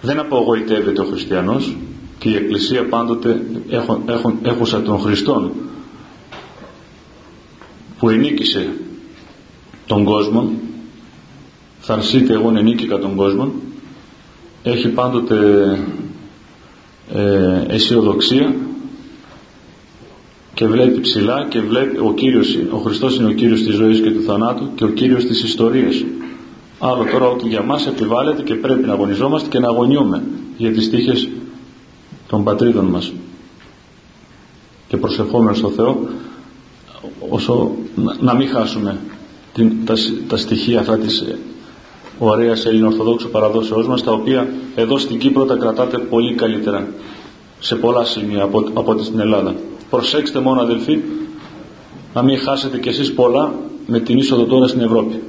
δεν 0.00 0.18
απογοητεύεται 0.18 1.00
ο 1.00 1.04
χριστιανός 1.04 1.76
και 2.18 2.28
η 2.28 2.34
Εκκλησία 2.34 2.88
πάντοτε 2.88 3.42
έχουν, 3.68 4.02
έχουν, 4.06 4.38
έχουσα 4.42 4.82
των 4.82 4.98
Χριστών 4.98 5.52
που 7.98 8.08
ενίκησε 8.08 8.68
τον 9.86 10.04
κόσμο. 10.04 10.50
Θαρσείται 11.80 12.32
εγώ 12.32 12.52
ενίκηκα 12.56 12.98
τον 12.98 13.16
κόσμο. 13.16 13.52
Έχει 14.62 14.88
πάντοτε 14.88 15.36
ε, 17.14 17.64
αισιοδοξία 17.68 18.54
και 20.54 20.66
βλέπει 20.66 21.00
ψηλά 21.00 21.46
και 21.48 21.60
βλέπει 21.60 21.98
ο, 21.98 22.14
Κύριος, 22.14 22.58
ο 22.70 22.76
Χριστός 22.76 23.16
είναι 23.16 23.28
ο 23.28 23.32
Κύριος 23.32 23.62
της 23.62 23.74
ζωής 23.74 24.00
και 24.00 24.10
του 24.10 24.22
θανάτου 24.22 24.74
και 24.74 24.84
ο 24.84 24.88
Κύριος 24.88 25.24
της 25.24 25.42
ιστορίας 25.42 26.04
άλλο 26.78 27.04
τώρα 27.04 27.26
ότι 27.26 27.48
για 27.48 27.62
μας 27.62 27.86
επιβάλλεται 27.86 28.42
και 28.42 28.54
πρέπει 28.54 28.86
να 28.86 28.92
αγωνιζόμαστε 28.92 29.48
και 29.48 29.58
να 29.58 29.68
αγωνιούμε 29.68 30.22
για 30.56 30.72
τις 30.72 30.90
τύχες 30.90 31.28
των 32.28 32.44
πατρίδων 32.44 32.84
μας. 32.84 33.12
Και 34.88 34.96
προσευχόμενος 34.96 35.58
στο 35.58 35.70
Θεό 35.70 36.08
όσο 37.28 37.70
να, 38.20 38.34
μην 38.34 38.48
χάσουμε 38.48 38.98
την, 39.54 39.72
τα, 39.84 39.94
τα 40.28 40.36
στοιχεία 40.36 40.80
αυτά 40.80 40.98
της 40.98 41.20
ε, 41.20 41.38
ωραίας 42.18 42.64
ελληνοορθοδόξου 42.64 43.30
παραδόσεώς 43.30 43.86
μας 43.86 44.02
τα 44.02 44.12
οποία 44.12 44.48
εδώ 44.74 44.98
στην 44.98 45.18
Κύπρο 45.18 45.44
τα 45.44 45.54
κρατάτε 45.54 45.98
πολύ 45.98 46.34
καλύτερα 46.34 46.88
σε 47.60 47.76
πολλά 47.76 48.04
σημεία 48.04 48.42
από, 48.42 48.64
από 48.74 48.90
ό,τι 48.90 49.04
στην 49.04 49.20
Ελλάδα. 49.20 49.54
Προσέξτε 49.90 50.40
μόνο 50.40 50.60
αδελφοί 50.60 50.98
να 52.14 52.22
μην 52.22 52.38
χάσετε 52.38 52.78
κι 52.78 52.88
εσείς 52.88 53.14
πολλά 53.14 53.54
με 53.86 54.00
την 54.00 54.18
είσοδο 54.18 54.44
τώρα 54.44 54.66
στην 54.66 54.80
Ευρώπη 54.80 55.22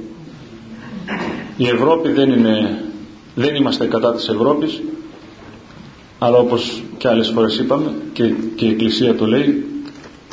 η 1.60 1.68
Ευρώπη 1.68 2.12
δεν 2.12 2.30
είναι 2.30 2.84
δεν 3.34 3.54
είμαστε 3.54 3.86
κατά 3.86 4.14
της 4.14 4.28
Ευρώπης 4.28 4.82
αλλά 6.18 6.36
όπως 6.36 6.82
και 6.98 7.08
άλλες 7.08 7.28
φορές 7.28 7.58
είπαμε 7.58 7.94
και, 8.12 8.32
και 8.54 8.66
η 8.66 8.68
Εκκλησία 8.68 9.14
το 9.14 9.26
λέει 9.26 9.64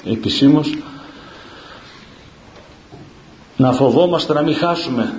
επισήμως 0.06 0.78
να 3.58 3.72
φοβόμαστε 3.72 4.34
να 4.34 4.42
μην 4.42 4.56
χάσουμε 4.56 5.14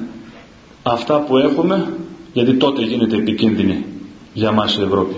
αυτά 0.82 1.20
που 1.20 1.36
έχουμε 1.36 1.92
γιατί 2.32 2.54
τότε 2.54 2.82
γίνεται 2.82 3.16
επικίνδυνη 3.16 3.84
για 4.32 4.52
μας 4.52 4.76
η 4.76 4.82
Ευρώπη. 4.82 5.14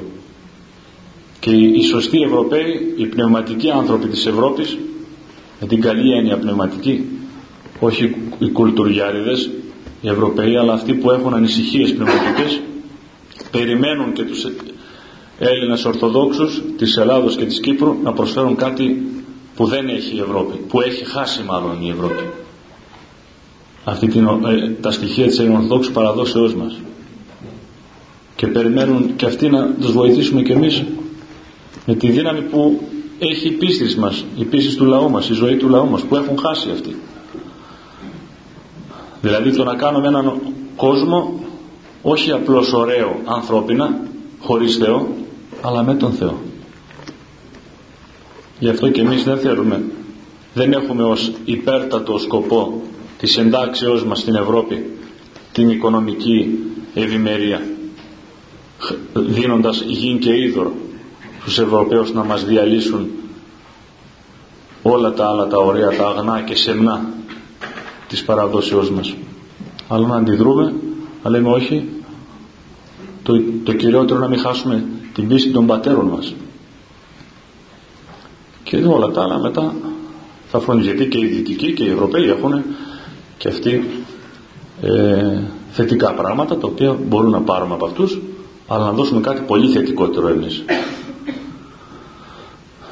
Και 1.40 1.50
οι 1.50 1.82
σωστοί 1.82 2.22
Ευρωπαίοι 2.22 2.94
οι 2.96 3.06
πνευματικοί 3.06 3.70
άνθρωποι 3.70 4.08
της 4.08 4.26
Ευρώπης 4.26 4.78
με 5.60 5.66
την 5.66 5.80
καλή 5.80 6.12
έννοια 6.12 6.38
πνευματική 6.38 7.04
όχι 7.80 8.16
οι 8.38 8.48
κουλτουριάριδες 8.48 9.50
οι 10.00 10.08
Ευρωπαίοι 10.08 10.56
αλλά 10.56 10.72
αυτοί 10.72 10.94
που 10.94 11.10
έχουν 11.10 11.34
ανησυχίες 11.34 11.94
πνευματικές 11.94 12.60
περιμένουν 13.50 14.12
και 14.12 14.22
τους 14.22 14.46
Έλληνες 15.38 15.84
Ορθοδόξους 15.84 16.62
της 16.76 16.96
Ελλάδος 16.96 17.36
και 17.36 17.44
της 17.44 17.60
Κύπρου 17.60 17.96
να 18.02 18.12
προσφέρουν 18.12 18.56
κάτι 18.56 19.02
που 19.56 19.66
δεν 19.66 19.88
έχει 19.88 20.16
η 20.16 20.20
Ευρώπη 20.20 20.58
που 20.68 20.80
έχει 20.80 21.04
χάσει 21.04 21.42
μάλλον 21.42 21.82
η 21.82 21.90
Ευρώπη. 21.90 22.24
Αυτή 23.84 24.08
την, 24.08 24.26
ε, 24.26 24.68
τα 24.80 24.90
στοιχεία 24.90 25.26
της 25.26 25.38
Ορθοδόξου 25.38 25.92
παραδόσεώς 25.92 26.54
μας. 26.54 26.80
Και 28.36 28.46
περιμένουν 28.46 29.16
και 29.16 29.26
αυτοί 29.26 29.48
να 29.48 29.66
τους 29.80 29.92
βοηθήσουμε 29.92 30.42
και 30.42 30.52
εμείς 30.52 30.84
με 31.86 31.94
τη 31.94 32.10
δύναμη 32.10 32.40
που 32.40 32.82
έχει 33.18 33.48
η 33.48 33.50
πίστη 33.50 33.98
μας 33.98 34.24
η 34.36 34.44
πίστη 34.44 34.76
του 34.76 34.84
λαού 34.84 35.10
μας, 35.10 35.28
η 35.28 35.32
ζωή 35.32 35.56
του 35.56 35.68
λαού 35.68 35.90
μας 35.90 36.02
που 36.02 36.16
έχουν 36.16 36.38
χάσει 36.38 36.70
αυτοί 36.70 36.96
δηλαδή 39.20 39.56
το 39.56 39.64
να 39.64 39.76
κάνουμε 39.76 40.08
έναν 40.08 40.40
κόσμο 40.76 41.40
όχι 42.02 42.32
απλώς 42.32 42.72
ωραίο 42.72 43.20
ανθρώπινα 43.24 44.00
χωρίς 44.40 44.76
Θεό 44.76 45.08
αλλά 45.60 45.82
με 45.82 45.94
τον 45.94 46.12
Θεό. 46.12 46.38
Γι' 48.58 48.68
αυτό 48.68 48.90
και 48.90 49.00
εμείς 49.00 49.24
δεν 49.24 49.38
θέλουμε 49.38 49.82
δεν 50.54 50.72
έχουμε 50.72 51.02
ως 51.02 51.32
υπέρτατο 51.44 52.18
σκοπό 52.18 52.82
της 53.18 53.36
εντάξεώς 53.36 54.04
μας 54.04 54.18
στην 54.18 54.34
Ευρώπη 54.34 54.98
την 55.52 55.70
οικονομική 55.70 56.58
ευημερία 56.94 57.62
δίνοντας 59.14 59.80
γη 59.80 60.18
και 60.18 60.36
είδωρο 60.36 60.72
στους 61.40 61.58
Ευρωπαίους 61.58 62.12
να 62.12 62.24
μας 62.24 62.44
διαλύσουν 62.44 63.10
όλα 64.82 65.12
τα 65.12 65.28
άλλα 65.28 65.46
τα 65.46 65.58
ωραία, 65.58 65.88
τα 65.96 66.06
αγνά 66.06 66.40
και 66.40 66.54
σεμνά 66.54 67.08
της 68.10 68.24
παραδόσεώς 68.24 68.90
μας. 68.90 69.16
Αλλά 69.88 70.06
να 70.06 70.16
αντιδρούμε 70.16 70.74
να 71.22 71.30
λέμε 71.30 71.48
όχι. 71.48 71.88
Το, 73.22 73.42
το 73.64 73.72
κυριότερο 73.72 74.20
να 74.20 74.28
μην 74.28 74.38
χάσουμε 74.38 74.84
την 75.14 75.28
πίστη 75.28 75.50
των 75.50 75.66
πατέρων 75.66 76.06
μας. 76.06 76.34
Και 78.62 78.76
όλα 78.76 79.08
τα 79.10 79.22
άλλα 79.22 79.38
μετά 79.38 79.74
θα 80.48 80.60
φροντίζει 80.60 80.86
γιατί 80.86 81.08
και 81.08 81.18
οι 81.18 81.26
δυτικοί 81.26 81.72
και 81.72 81.84
οι 81.84 81.90
Ευρωπαίοι 81.90 82.28
έχουν 82.28 82.64
και 83.38 83.48
αυτοί 83.48 83.90
ε, 84.82 85.40
θετικά 85.70 86.14
πράγματα 86.14 86.58
τα 86.58 86.66
οποία 86.66 86.92
μπορούν 86.92 87.30
να 87.30 87.40
πάρουμε 87.40 87.74
από 87.74 87.86
αυτούς 87.86 88.20
αλλά 88.66 88.84
να 88.84 88.92
δώσουμε 88.92 89.20
κάτι 89.20 89.40
πολύ 89.40 89.68
θετικότερο 89.72 90.28
εμείς. 90.28 90.64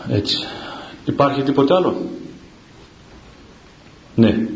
Έτσι. 0.09 0.39
Υπάρχει 1.05 1.43
τίποτε 1.43 1.75
άλλο; 1.75 1.97
Ναι 4.15 4.49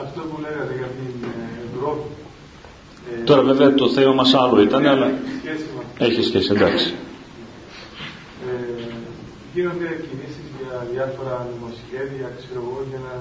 σε 0.00 0.06
αυτό 0.08 0.20
που 0.30 0.36
λέγατε 0.44 0.74
για 0.80 0.90
την 0.98 1.14
ε, 1.32 1.34
Ευρώπη 1.68 2.08
ε, 3.10 3.22
τώρα 3.28 3.42
βέβαια 3.50 3.74
το 3.74 3.86
θέμα 3.96 4.12
μας 4.20 4.34
άλλο 4.42 4.60
ήταν 4.68 4.86
αλλά 4.86 5.08
έχει 5.98 6.22
σχέση 6.22 6.48
εντάξει 6.56 6.88
ε, 8.46 8.52
γίνονται 9.54 9.88
κινήσεις 10.06 10.46
για 10.58 10.74
διάφορα 10.92 11.34
νομοσχέδια 11.52 12.26
ξέρω 12.40 12.60
εγώ 12.64 12.78
για 12.90 13.00
να 13.06 13.14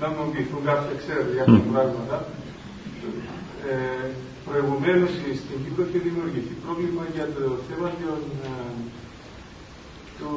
να 0.00 0.06
νομοποιηθούν 0.16 0.62
κάποια 0.68 0.94
ξέρω 1.02 1.22
διάφορα 1.34 1.62
mm. 1.64 1.72
πράγματα. 1.72 2.16
Ε, 3.70 4.06
Προηγουμένως 4.48 5.10
στην 5.42 5.56
Κύπρο 5.64 5.82
έχει 5.88 5.98
δημιουργηθεί 6.08 6.54
πρόβλημα 6.64 7.04
για 7.14 7.26
το 7.36 7.44
θέμα 7.68 7.88
των, 8.00 8.22
ε, 8.44 8.50
του, 10.18 10.30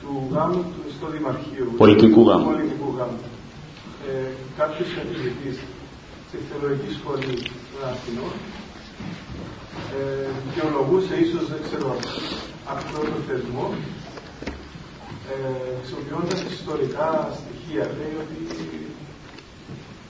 του 0.00 0.12
γάμου 0.32 0.62
του, 0.72 0.82
στο 0.96 1.06
Δημαρχείο. 1.14 1.66
Πολιτικού 1.84 2.20
γάμου. 2.28 2.44
Πολιτικού 2.52 2.88
γάμου. 2.98 3.18
Ε, 4.08 4.32
Κάποιο 4.58 4.84
καθηγητή 4.96 5.50
στη 6.28 6.38
Θεολογικής 6.48 6.94
Σχολής 7.00 7.42
των 7.70 7.82
Αθηνών 7.92 8.32
ε, 9.96 10.28
δικαιολογούσε 10.44 11.14
ίσως 11.26 11.44
δεν 11.52 11.60
ξέρω 11.66 11.88
αυτό 12.76 12.98
το 13.12 13.18
θεσμό 13.28 13.66
ε, 15.32 15.36
χρησιμοποιώντας 15.78 16.40
ιστορικά 16.58 17.10
στοιχεία. 17.40 17.84
Λέει 17.98 18.14
ότι 18.24 18.38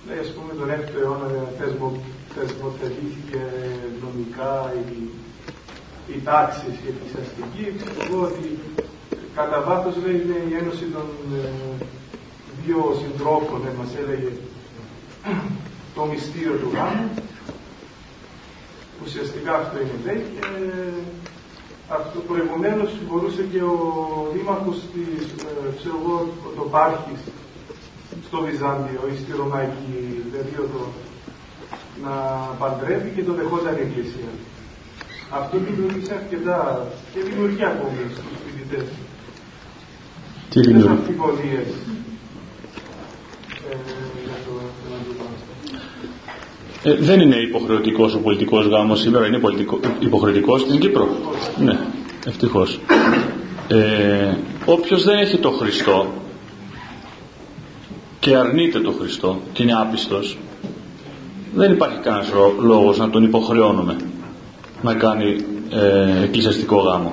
λέει, 0.06 0.20
ας 0.26 0.30
πούμε, 0.34 0.50
τον 0.58 0.68
6ο 0.78 0.96
αιώνα 1.00 1.28
θεσμο, 1.58 1.88
θεσμοθετήθηκε 2.34 3.42
νομικά 4.02 4.52
η, 4.88 4.96
η 6.14 6.16
τάξη 6.28 6.66
και 6.78 6.86
η 6.88 6.92
εκκλησιαστική. 6.92 7.64
Εγώ 8.04 8.18
ότι 8.28 8.46
κατά 9.36 9.58
βάθος 9.66 9.94
λέει 10.04 10.16
είναι 10.22 10.40
η 10.50 10.52
ένωση 10.62 10.84
των 10.94 11.06
ε, 11.38 11.48
δύο 12.64 12.80
συντρόφων, 13.00 13.60
ε, 13.68 13.72
μας 13.78 13.90
έλεγε 14.02 14.30
το 15.94 16.02
μυστήριο 16.10 16.54
του 16.60 16.70
γάμου. 16.74 17.08
Ουσιαστικά 19.04 19.52
αυτό 19.62 19.76
είναι 19.80 19.98
λέει 20.06 20.22
και 20.34 20.46
αυτό 21.98 22.18
προηγουμένως 22.30 22.90
μπορούσε 23.06 23.42
και 23.52 23.62
ο 23.62 23.76
δήμαρχος 24.34 24.78
της, 24.92 25.22
ε, 25.48 25.52
ξέρω 25.78 25.96
εγώ, 26.02 26.16
το 26.56 26.62
Πάρχης 26.74 27.20
στο 28.26 28.38
Βυζάντιο 28.46 29.02
ή 29.12 29.16
στη 29.22 29.30
Ρωμαϊκή 29.40 29.98
περίοδο 30.32 30.82
να 32.04 32.14
παντρεύει 32.60 33.10
και 33.16 33.24
το 33.28 33.32
δεχόταν 33.32 33.76
η 33.76 33.80
Εκκλησία. 33.86 34.32
Αυτό 35.30 35.56
δημιουργήσε 35.58 36.12
αρκετά 36.20 36.86
και 37.12 37.20
δημιουργεί 37.28 37.64
ακόμη 37.64 38.02
στους 38.12 38.36
φοιτητές. 38.44 38.86
Τι 40.50 40.60
δημιουργεί. 40.60 41.16
Αμφιβολίες 43.72 44.10
ε, 44.10 44.22
για 44.24 44.38
το 44.46 44.50
ε, 46.82 46.94
δεν 46.94 47.20
είναι 47.20 47.36
υποχρεωτικός 47.36 48.14
ο 48.14 48.18
πολιτικός 48.18 48.66
γάμος 48.66 49.00
σήμερα, 49.00 49.26
είναι 49.26 49.38
πολιτικό, 49.38 49.80
υποχρεωτικός 50.00 50.60
στην 50.60 50.78
Κύπρο. 50.78 51.08
Ναι, 51.58 51.78
ευτυχώς. 52.26 52.80
Ε, 53.68 54.34
όποιος 54.64 55.04
δεν 55.04 55.18
έχει 55.18 55.36
το 55.36 55.50
Χριστό 55.50 56.06
και 58.20 58.36
αρνείται 58.36 58.80
το 58.80 58.92
Χριστό 58.92 59.40
και 59.52 59.62
είναι 59.62 59.72
άπιστος, 59.72 60.38
δεν 61.54 61.72
υπάρχει 61.72 61.98
κανένας 61.98 62.32
λόγος 62.60 62.98
να 62.98 63.10
τον 63.10 63.24
υποχρεώνουμε 63.24 63.96
να 64.82 64.94
κάνει 64.94 65.36
ε, 65.70 66.22
εκκλησιαστικό 66.22 66.76
γάμο. 66.76 67.12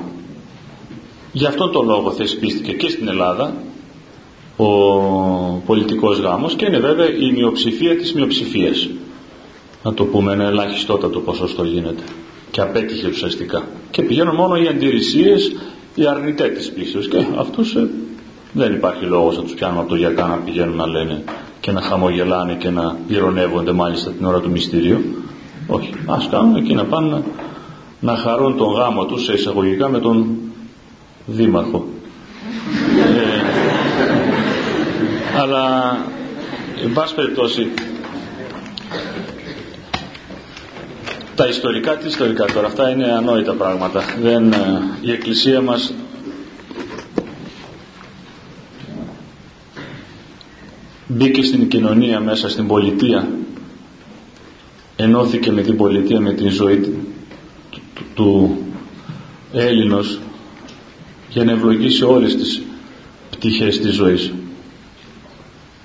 Γι' 1.31 1.45
αυτόν 1.45 1.71
τον 1.71 1.85
λόγο 1.85 2.11
θεσπίστηκε 2.11 2.73
και 2.73 2.89
στην 2.89 3.07
Ελλάδα 3.07 3.53
ο 4.57 4.67
πολιτικός 5.65 6.19
γάμος 6.19 6.55
και 6.55 6.65
είναι 6.65 6.79
βέβαια 6.79 7.05
η 7.05 7.31
μειοψηφία 7.31 7.97
της 7.97 8.13
μειοψηφίας. 8.13 8.89
Να 9.83 9.93
το 9.93 10.05
πούμε 10.05 10.33
ένα 10.33 10.43
ελάχιστότατο 10.43 11.19
ποσοστό 11.19 11.63
γίνεται. 11.63 12.03
Και 12.51 12.61
απέτυχε 12.61 13.07
ουσιαστικά. 13.07 13.67
Και 13.91 14.01
πηγαίνουν 14.01 14.35
μόνο 14.35 14.55
οι 14.55 14.67
αντιρρησίες 14.67 15.55
οι 15.95 16.07
αρνητές 16.07 16.49
της 16.57 16.71
πίστεως. 16.71 17.07
Και 17.07 17.25
αυτούς 17.37 17.75
ε, 17.75 17.89
δεν 18.53 18.73
υπάρχει 18.73 19.05
λόγος 19.05 19.37
να 19.37 19.43
τους 19.43 19.53
πιάνουμε 19.53 19.79
από 19.79 19.89
το 19.89 19.95
γιακά 19.95 20.27
να 20.27 20.35
πηγαίνουν 20.35 20.75
να 20.75 20.87
λένε 20.87 21.23
και 21.59 21.71
να 21.71 21.81
χαμογελάνε 21.81 22.53
και 22.53 22.69
να 22.69 22.97
ηρωνεύονται 23.07 23.71
μάλιστα 23.71 24.11
την 24.11 24.25
ώρα 24.25 24.39
του 24.39 24.49
μυστηρίου. 24.49 25.01
Όχι, 25.67 25.93
ας 26.05 26.27
κάνουν 26.31 26.55
εκεί 26.55 26.73
να 26.73 26.85
πάνε 26.85 27.09
να, 27.09 27.23
να 27.99 28.15
χαρούν 28.15 28.57
τον 28.57 28.73
γάμο 28.73 29.05
τους 29.05 29.23
σε 29.23 29.33
εισαγωγικά 29.33 29.89
με 29.89 29.99
τον 29.99 30.27
δήμαρχο 31.25 31.87
αλλά 35.37 35.97
εν 36.83 36.93
πάση 36.93 37.15
περιπτώσει 37.15 37.67
τα 41.35 41.47
ιστορικά 41.47 41.97
τι 41.97 42.07
ιστορικά 42.07 42.45
τώρα 42.45 42.67
αυτά 42.67 42.89
είναι 42.89 43.11
ανόητα 43.11 43.53
πράγματα. 43.53 44.03
Δεν, 44.21 44.51
ε, 44.51 44.81
η 45.01 45.11
εκκλησία 45.11 45.61
μας 45.61 45.93
μπήκε 51.07 51.43
στην 51.43 51.67
κοινωνία 51.67 52.19
μέσα 52.19 52.49
στην 52.49 52.67
πολιτεία 52.67 53.27
ενώθηκε 54.95 55.51
με 55.51 55.61
την 55.61 55.77
πολιτεία 55.77 56.19
με 56.19 56.33
την 56.33 56.49
ζωή 56.49 56.77
του, 56.77 57.07
του, 57.71 58.03
του 58.13 58.57
Έλληνος 59.53 60.19
για 61.29 61.43
να 61.43 61.51
ευλογήσει 61.51 62.03
όλες 62.03 62.35
τις 62.35 62.61
πτυχές 63.29 63.79
της 63.79 63.93
ζωής 63.93 64.31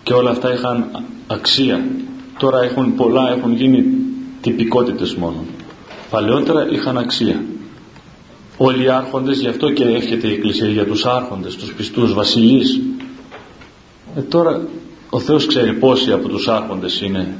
και 0.03 0.13
όλα 0.13 0.31
αυτά 0.31 0.53
είχαν 0.53 1.05
αξία. 1.27 1.85
Τώρα 2.39 2.63
έχουν 2.63 2.95
πολλά 2.95 3.31
έχουν 3.31 3.53
γίνει 3.55 3.85
τυπικότητες 4.41 5.15
μόνο. 5.15 5.45
Παλαιότερα 6.11 6.69
είχαν 6.71 6.99
αξία. 6.99 7.43
Όλοι 8.57 8.83
οι 8.83 8.89
άρχοντες 8.89 9.39
γι' 9.39 9.49
αυτό 9.49 9.71
και 9.71 9.85
έρχεται 9.85 10.29
η 10.29 10.33
Εκκλησία 10.33 10.69
για 10.69 10.87
τους 10.87 11.07
άρχοντες 11.07 11.57
τους 11.57 11.75
πιστούς 11.75 12.15
βασιλείς. 12.15 12.81
Ε, 14.17 14.21
τώρα 14.21 14.61
ο 15.11 15.21
Θεός 15.21 15.47
ξέρει 15.47 15.73
πόσοι 15.73 16.13
από 16.13 16.29
τους 16.29 16.49
άρχοντες 16.49 17.01
είναι 17.01 17.37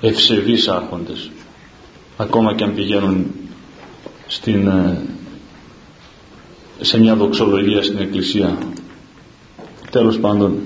ευσεβείς 0.00 0.68
άρχοντες. 0.68 1.30
Ακόμα 2.16 2.54
και 2.54 2.64
αν 2.64 2.74
πηγαίνουν 2.74 3.26
στην, 4.26 4.66
ε, 4.66 5.02
σε 6.80 6.98
μια 6.98 7.14
δοξολογία 7.14 7.82
στην 7.82 7.98
Εκκλησία. 7.98 8.58
Τέλος 9.90 10.18
πάντων 10.18 10.58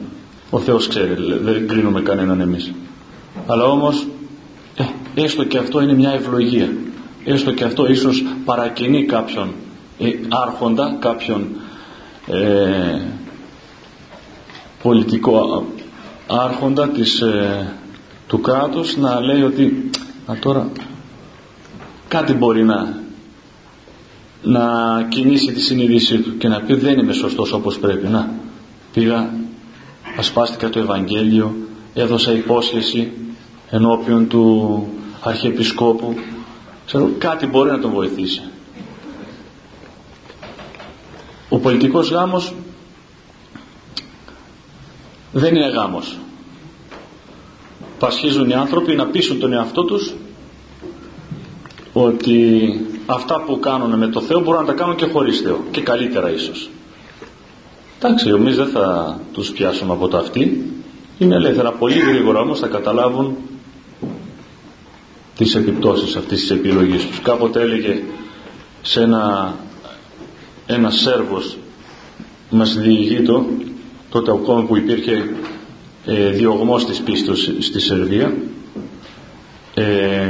ο 0.55 0.59
Θεός 0.59 0.87
ξέρει 0.87 1.15
δεν 1.43 1.69
κρίνουμε 1.69 2.01
κανέναν 2.01 2.41
εμείς. 2.41 2.73
Αλλά 3.47 3.65
όμως 3.65 4.07
ε, 4.77 4.85
έστω 5.23 5.45
και 5.45 5.59
αυτό 5.59 5.81
είναι 5.81 5.95
μια 5.95 6.11
ευλογία. 6.11 6.73
Έστω 7.25 7.53
και 7.53 7.65
αυτό 7.65 7.87
ίσως 7.91 8.25
παρακινεί 8.45 9.05
κάποιον 9.05 9.53
ε, 9.99 10.09
άρχοντα 10.29 10.97
κάποιον 11.01 11.47
ε, 12.27 13.01
πολιτικό 14.83 15.67
άρχοντα 16.27 16.89
της, 16.89 17.21
ε, 17.21 17.73
του 18.27 18.41
κράτους 18.41 18.97
να 18.97 19.21
λέει 19.21 19.43
ότι 19.43 19.91
α, 20.27 20.35
τώρα 20.41 20.69
κάτι 22.09 22.33
μπορεί 22.33 22.65
να 22.65 23.03
να 24.43 24.67
κινήσει 25.09 25.53
τη 25.53 25.61
συνείδησή 25.61 26.19
του 26.19 26.37
και 26.37 26.49
να 26.49 26.61
πει 26.61 26.75
δεν 26.75 26.99
είμαι 26.99 27.13
σωστός 27.13 27.53
όπως 27.53 27.79
πρέπει 27.79 28.07
να 28.07 28.31
πήγα 28.93 29.31
ασπάστηκα 30.17 30.71
το 30.71 30.79
Ευαγγέλιο 30.79 31.55
έδωσα 31.95 32.33
υπόσχεση 32.33 33.13
ενώπιον 33.71 34.29
του 34.29 34.89
Αρχιεπισκόπου. 35.21 36.15
Ξέρω 36.87 37.11
κάτι 37.19 37.47
μπορεί 37.47 37.71
να 37.71 37.79
τον 37.79 37.91
βοηθήσει. 37.91 38.43
Ο 41.49 41.59
πολιτικός 41.59 42.11
γάμος 42.11 42.55
δεν 45.33 45.55
είναι 45.55 45.69
γάμος. 45.69 46.19
Πασχίζουν 47.99 48.51
οι 48.51 48.55
άνθρωποι 48.55 48.95
να 48.95 49.07
πείσουν 49.07 49.39
τον 49.39 49.53
εαυτό 49.53 49.85
τους 49.85 50.15
ότι 51.93 52.61
αυτά 53.07 53.43
που 53.47 53.59
κάνουν 53.59 53.99
με 53.99 54.07
το 54.07 54.21
Θεό 54.21 54.41
μπορούν 54.41 54.61
να 54.61 54.67
τα 54.67 54.73
κάνουν 54.73 54.97
και 54.97 55.07
χωρίς 55.07 55.41
Θεό 55.41 55.65
και 55.71 55.81
καλύτερα 55.81 56.31
ίσως 56.31 56.71
εντάξει 58.07 58.29
εμείς 58.29 58.57
δεν 58.57 58.67
θα 58.67 59.19
τους 59.33 59.51
πιάσουμε 59.51 59.93
από 59.93 60.09
το 60.09 60.17
αυτή. 60.17 60.73
Είναι 61.19 61.35
ελεύθερα 61.35 61.73
πολύ 61.73 61.99
γρήγορα 61.99 62.41
όμως 62.41 62.59
θα 62.59 62.67
καταλάβουν 62.67 63.37
τις 65.37 65.55
επιπτώσεις 65.55 66.17
αυτής 66.17 66.41
της 66.41 66.51
επιλογής 66.51 67.07
τους. 67.07 67.21
Κάποτε 67.21 67.61
έλεγε 67.61 68.03
σε 68.83 69.03
ένα 69.03 69.55
ένα 70.67 70.91
Σέρβος 70.91 71.57
μας 72.51 72.79
διηγείτο 72.79 73.47
τότε 74.11 74.31
ακόμα 74.31 74.65
που 74.65 74.77
υπήρχε 74.77 75.35
ε, 76.05 76.31
διωγμός 76.31 76.87
της 76.87 77.01
πίστος 77.01 77.51
στη 77.59 77.81
Σερβία 77.81 78.35
ε, 79.75 80.29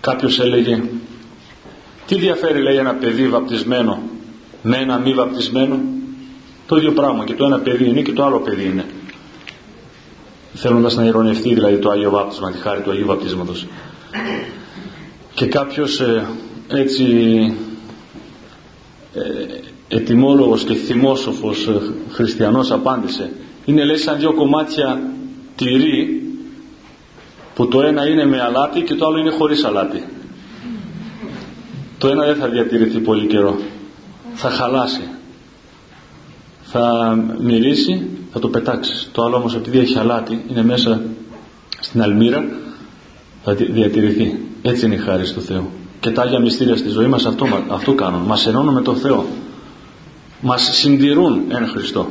κάποιος 0.00 0.40
έλεγε 0.40 0.82
τι 2.06 2.14
διαφέρει 2.14 2.62
λέει 2.62 2.76
ένα 2.76 2.94
παιδί 2.94 3.28
βαπτισμένο 3.28 4.02
με 4.62 4.76
ένα 4.76 4.98
μη 4.98 5.14
βαπτισμένο 5.14 5.80
το 6.72 6.78
ίδιο 6.78 6.92
πράγμα. 6.92 7.24
Και 7.24 7.34
το 7.34 7.44
ένα 7.44 7.58
παιδί 7.58 7.88
είναι 7.88 8.00
και 8.00 8.12
το 8.12 8.24
άλλο 8.24 8.40
παιδί 8.40 8.64
είναι. 8.64 8.84
Θέλοντας 10.54 10.96
να 10.96 11.04
ηρωνευτεί 11.04 11.54
δηλαδή 11.54 11.78
το 11.78 11.90
Άγιο 11.90 12.10
Βάπτισμα 12.10 12.52
τη 12.52 12.58
χάρη 12.58 12.80
του 12.80 12.90
Αγίου 12.90 13.06
Βαπτίσματος. 13.06 13.66
Και 15.34 15.46
κάποιος 15.46 16.00
ε, 16.00 16.26
έτσι 16.68 17.04
ε, 19.14 19.20
ετοιμόλογος 19.88 20.64
και 20.64 20.74
θυμόσοφος 20.74 21.66
ε, 21.66 21.80
χριστιανός 22.10 22.70
απάντησε. 22.70 23.32
Είναι 23.64 23.84
λέει 23.84 23.96
σαν 23.96 24.18
δύο 24.18 24.34
κομμάτια 24.34 25.02
τυρί 25.56 26.22
που 27.54 27.68
το 27.68 27.82
ένα 27.82 28.08
είναι 28.08 28.26
με 28.26 28.40
αλάτι 28.40 28.80
και 28.80 28.94
το 28.94 29.06
άλλο 29.06 29.18
είναι 29.18 29.30
χωρίς 29.30 29.64
αλάτι. 29.64 30.04
Το 31.98 32.08
ένα 32.08 32.24
δεν 32.26 32.36
θα 32.36 32.48
διατηρηθεί 32.48 32.98
πολύ 32.98 33.26
καιρό. 33.26 33.58
Θα 34.34 34.50
χαλάσει 34.50 35.02
θα 36.72 37.16
μυρίσει 37.40 38.08
θα 38.32 38.38
το 38.38 38.48
πετάξει. 38.48 39.08
Το 39.12 39.22
άλλο 39.22 39.36
όμως 39.36 39.54
επειδή 39.54 39.78
έχει 39.78 39.98
αλάτι 39.98 40.44
είναι 40.50 40.62
μέσα 40.62 41.02
στην 41.80 42.02
αλμύρα 42.02 42.44
θα 43.44 43.54
διατηρηθεί. 43.54 44.38
Έτσι 44.62 44.86
είναι 44.86 44.94
η 44.94 44.98
χάρη 44.98 45.32
του 45.32 45.40
Θεού 45.40 45.70
και 46.02 46.10
τα 46.10 46.22
Άγια 46.22 46.40
Μυστήρια 46.40 46.76
στη 46.76 46.88
ζωή 46.88 47.06
μας 47.06 47.26
αυτό, 47.26 47.46
αυτό 47.68 47.94
κάνουν. 47.94 48.22
Μας 48.22 48.46
ενώνουν 48.46 48.74
με 48.74 48.82
τον 48.82 48.96
Θεό. 48.96 49.26
Μας 50.40 50.62
συντηρούν 50.72 51.42
εν 51.48 51.66
Χριστώ. 51.66 52.06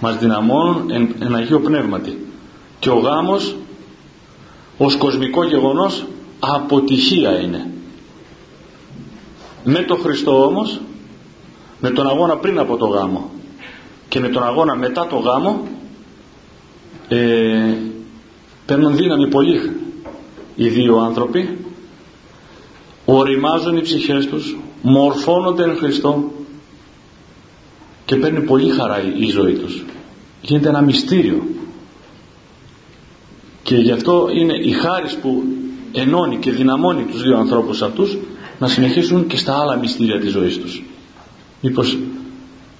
Μας 0.00 0.16
δυναμώνουν 0.18 0.90
εν, 0.90 1.14
εν 1.20 1.34
Αγίο 1.34 1.60
Πνεύματι. 1.60 2.26
Και 2.78 2.90
ο 2.90 2.98
γάμος 2.98 3.56
ως 4.78 4.96
κοσμικό 4.96 5.44
γεγονός 5.44 6.04
αποτυχία 6.40 7.40
είναι. 7.40 7.70
Με 9.64 9.78
τον 9.78 9.98
Χριστό 9.98 10.44
όμως 10.44 10.80
με 11.80 11.90
τον 11.90 12.08
αγώνα 12.08 12.36
πριν 12.36 12.58
από 12.58 12.76
το 12.76 12.86
γάμο 12.86 13.30
και 14.14 14.20
με 14.20 14.28
τον 14.28 14.44
αγώνα 14.44 14.76
μετά 14.76 15.06
το 15.06 15.16
γάμο 15.16 15.68
ε, 17.08 17.74
παίρνουν 18.66 18.96
δύναμη 18.96 19.28
πολύ. 19.28 19.72
Οι 20.54 20.68
δύο 20.68 20.98
άνθρωποι 20.98 21.58
οριμάζουν 23.04 23.76
οι 23.76 23.80
ψυχές 23.80 24.26
τους 24.26 24.56
μορφώνονται 24.82 25.62
εν 25.62 25.76
Χριστώ 25.76 26.32
και 28.04 28.16
παίρνει 28.16 28.40
πολύ 28.40 28.70
χαρά 28.70 29.02
η 29.18 29.26
ζωή 29.26 29.52
τους. 29.52 29.84
Γίνεται 30.40 30.68
ένα 30.68 30.80
μυστήριο. 30.80 31.46
Και 33.62 33.76
γι' 33.76 33.92
αυτό 33.92 34.28
είναι 34.34 34.54
η 34.54 34.70
χάρη 34.70 35.08
που 35.22 35.42
ενώνει 35.92 36.36
και 36.36 36.50
δυναμώνει 36.50 37.02
τους 37.02 37.22
δύο 37.22 37.36
ανθρώπους 37.36 37.82
αυτούς 37.82 38.16
να 38.58 38.68
συνεχίσουν 38.68 39.26
και 39.26 39.36
στα 39.36 39.58
άλλα 39.58 39.76
μυστήρια 39.76 40.20
της 40.20 40.30
ζωής 40.30 40.58
τους. 40.58 40.82
Μήπως 41.60 41.98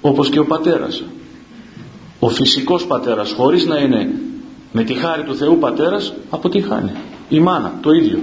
όπως 0.01 0.29
και 0.29 0.39
ο 0.39 0.45
πατέρας 0.45 1.05
ο 2.25 2.29
φυσικός 2.29 2.87
πατέρας 2.87 3.33
χωρίς 3.33 3.65
να 3.67 3.79
είναι 3.79 4.15
με 4.73 4.83
τη 4.85 4.95
χάρη 4.95 5.23
του 5.23 5.37
Θεού 5.37 5.59
πατέρας 5.59 6.15
αποτυχάνει. 6.31 6.93
Η 7.29 7.41
μάνα 7.41 7.79
το 7.83 7.91
ίδιο. 7.91 8.19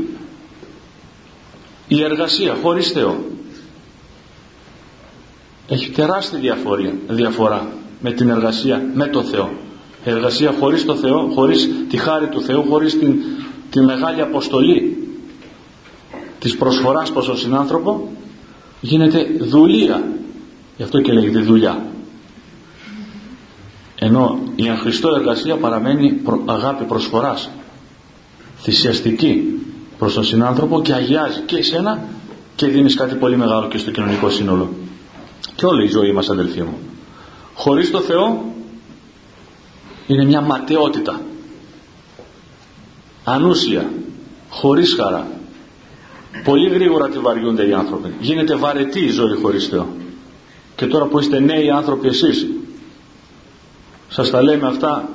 Η 1.87 2.03
εργασία 2.03 2.55
χωρίς 2.61 2.91
Θεό. 2.91 3.25
Έχει 5.67 5.89
τεράστια 5.89 6.39
διαφορά, 6.39 6.93
διαφορά 7.07 7.67
με 7.99 8.11
την 8.11 8.29
εργασία 8.29 8.81
με 8.93 9.07
το 9.07 9.23
Θεό. 9.23 9.49
Εργασία 10.05 10.55
χωρίς 10.59 10.85
το 10.85 10.95
Θεό 10.95 11.31
χωρίς 11.33 11.69
τη 11.89 11.97
χάρη 11.97 12.27
του 12.27 12.41
Θεού 12.41 12.63
χωρίς 12.69 12.99
την, 12.99 13.15
τη 13.69 13.79
μεγάλη 13.79 14.21
αποστολή 14.21 15.07
της 16.39 16.57
προσφοράς 16.57 17.11
προς 17.11 17.25
τον 17.25 17.37
συνάνθρωπο 17.37 18.11
γίνεται 18.81 19.27
δουλεία. 19.39 20.03
Γι' 20.77 20.83
αυτό 20.83 21.01
και 21.01 21.11
λέγεται 21.11 21.39
δουλειά 21.39 21.91
ενώ 24.03 24.39
η 24.55 24.67
ανχριστό 24.67 25.15
εργασία 25.15 25.57
παραμένει 25.57 26.21
αγάπη 26.45 26.83
προσφοράς 26.83 27.49
θυσιαστική 28.61 29.59
προς 29.97 30.13
τον 30.13 30.23
συνάνθρωπο 30.23 30.81
και 30.81 30.93
αγιάζει 30.93 31.41
και 31.45 31.57
εσένα 31.57 32.03
και 32.55 32.67
δίνεις 32.67 32.95
κάτι 32.95 33.15
πολύ 33.15 33.37
μεγάλο 33.37 33.67
και 33.67 33.77
στο 33.77 33.91
κοινωνικό 33.91 34.29
σύνολο. 34.29 34.69
Και 35.55 35.65
όλη 35.65 35.85
η 35.85 35.87
ζωή 35.87 36.11
μας 36.11 36.29
αδελφοί 36.29 36.61
μου. 36.61 36.77
Χωρίς 37.53 37.91
το 37.91 37.99
Θεό 37.99 38.45
είναι 40.07 40.25
μια 40.25 40.41
ματαιότητα. 40.41 41.21
Ανούσια 43.23 43.91
χωρίς 44.49 44.93
χαρά. 44.93 45.27
Πολύ 46.43 46.69
γρήγορα 46.69 47.09
τη 47.09 47.19
βαριούνται 47.19 47.67
οι 47.67 47.73
άνθρωποι. 47.73 48.13
Γίνεται 48.19 48.55
βαρετή 48.55 48.99
η 48.99 49.09
ζωή 49.09 49.35
χωρίς 49.41 49.67
Θεό. 49.67 49.87
Και 50.75 50.85
τώρα 50.85 51.05
που 51.05 51.19
είστε 51.19 51.39
νέοι 51.39 51.69
άνθρωποι 51.69 52.07
εσείς 52.07 52.47
σας 54.11 54.29
τα 54.29 54.41
λέμε 54.43 54.67
αυτά 54.67 55.09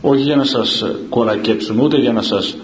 όχι 0.00 0.22
για 0.22 0.36
να 0.36 0.44
σας 0.44 0.84
κορακέψουμε 1.08 1.82
ούτε 1.82 1.96
για 1.96 2.12
να 2.12 2.22
σας 2.22 2.56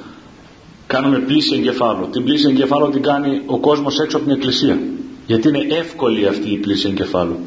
κάνουμε 0.86 1.18
πλήση 1.18 1.54
εγκεφάλου. 1.54 2.08
Την 2.10 2.24
πλήση 2.24 2.48
εγκεφάλου 2.48 2.90
την 2.90 3.02
κάνει 3.02 3.42
ο 3.46 3.58
κόσμος 3.58 3.98
έξω 3.98 4.16
από 4.16 4.26
την 4.26 4.34
εκκλησία. 4.34 4.78
Γιατί 5.26 5.48
είναι 5.48 5.66
εύκολη 5.74 6.26
αυτή 6.26 6.50
η 6.50 6.56
πλήση 6.56 6.88
εγκεφάλου. 6.88 7.38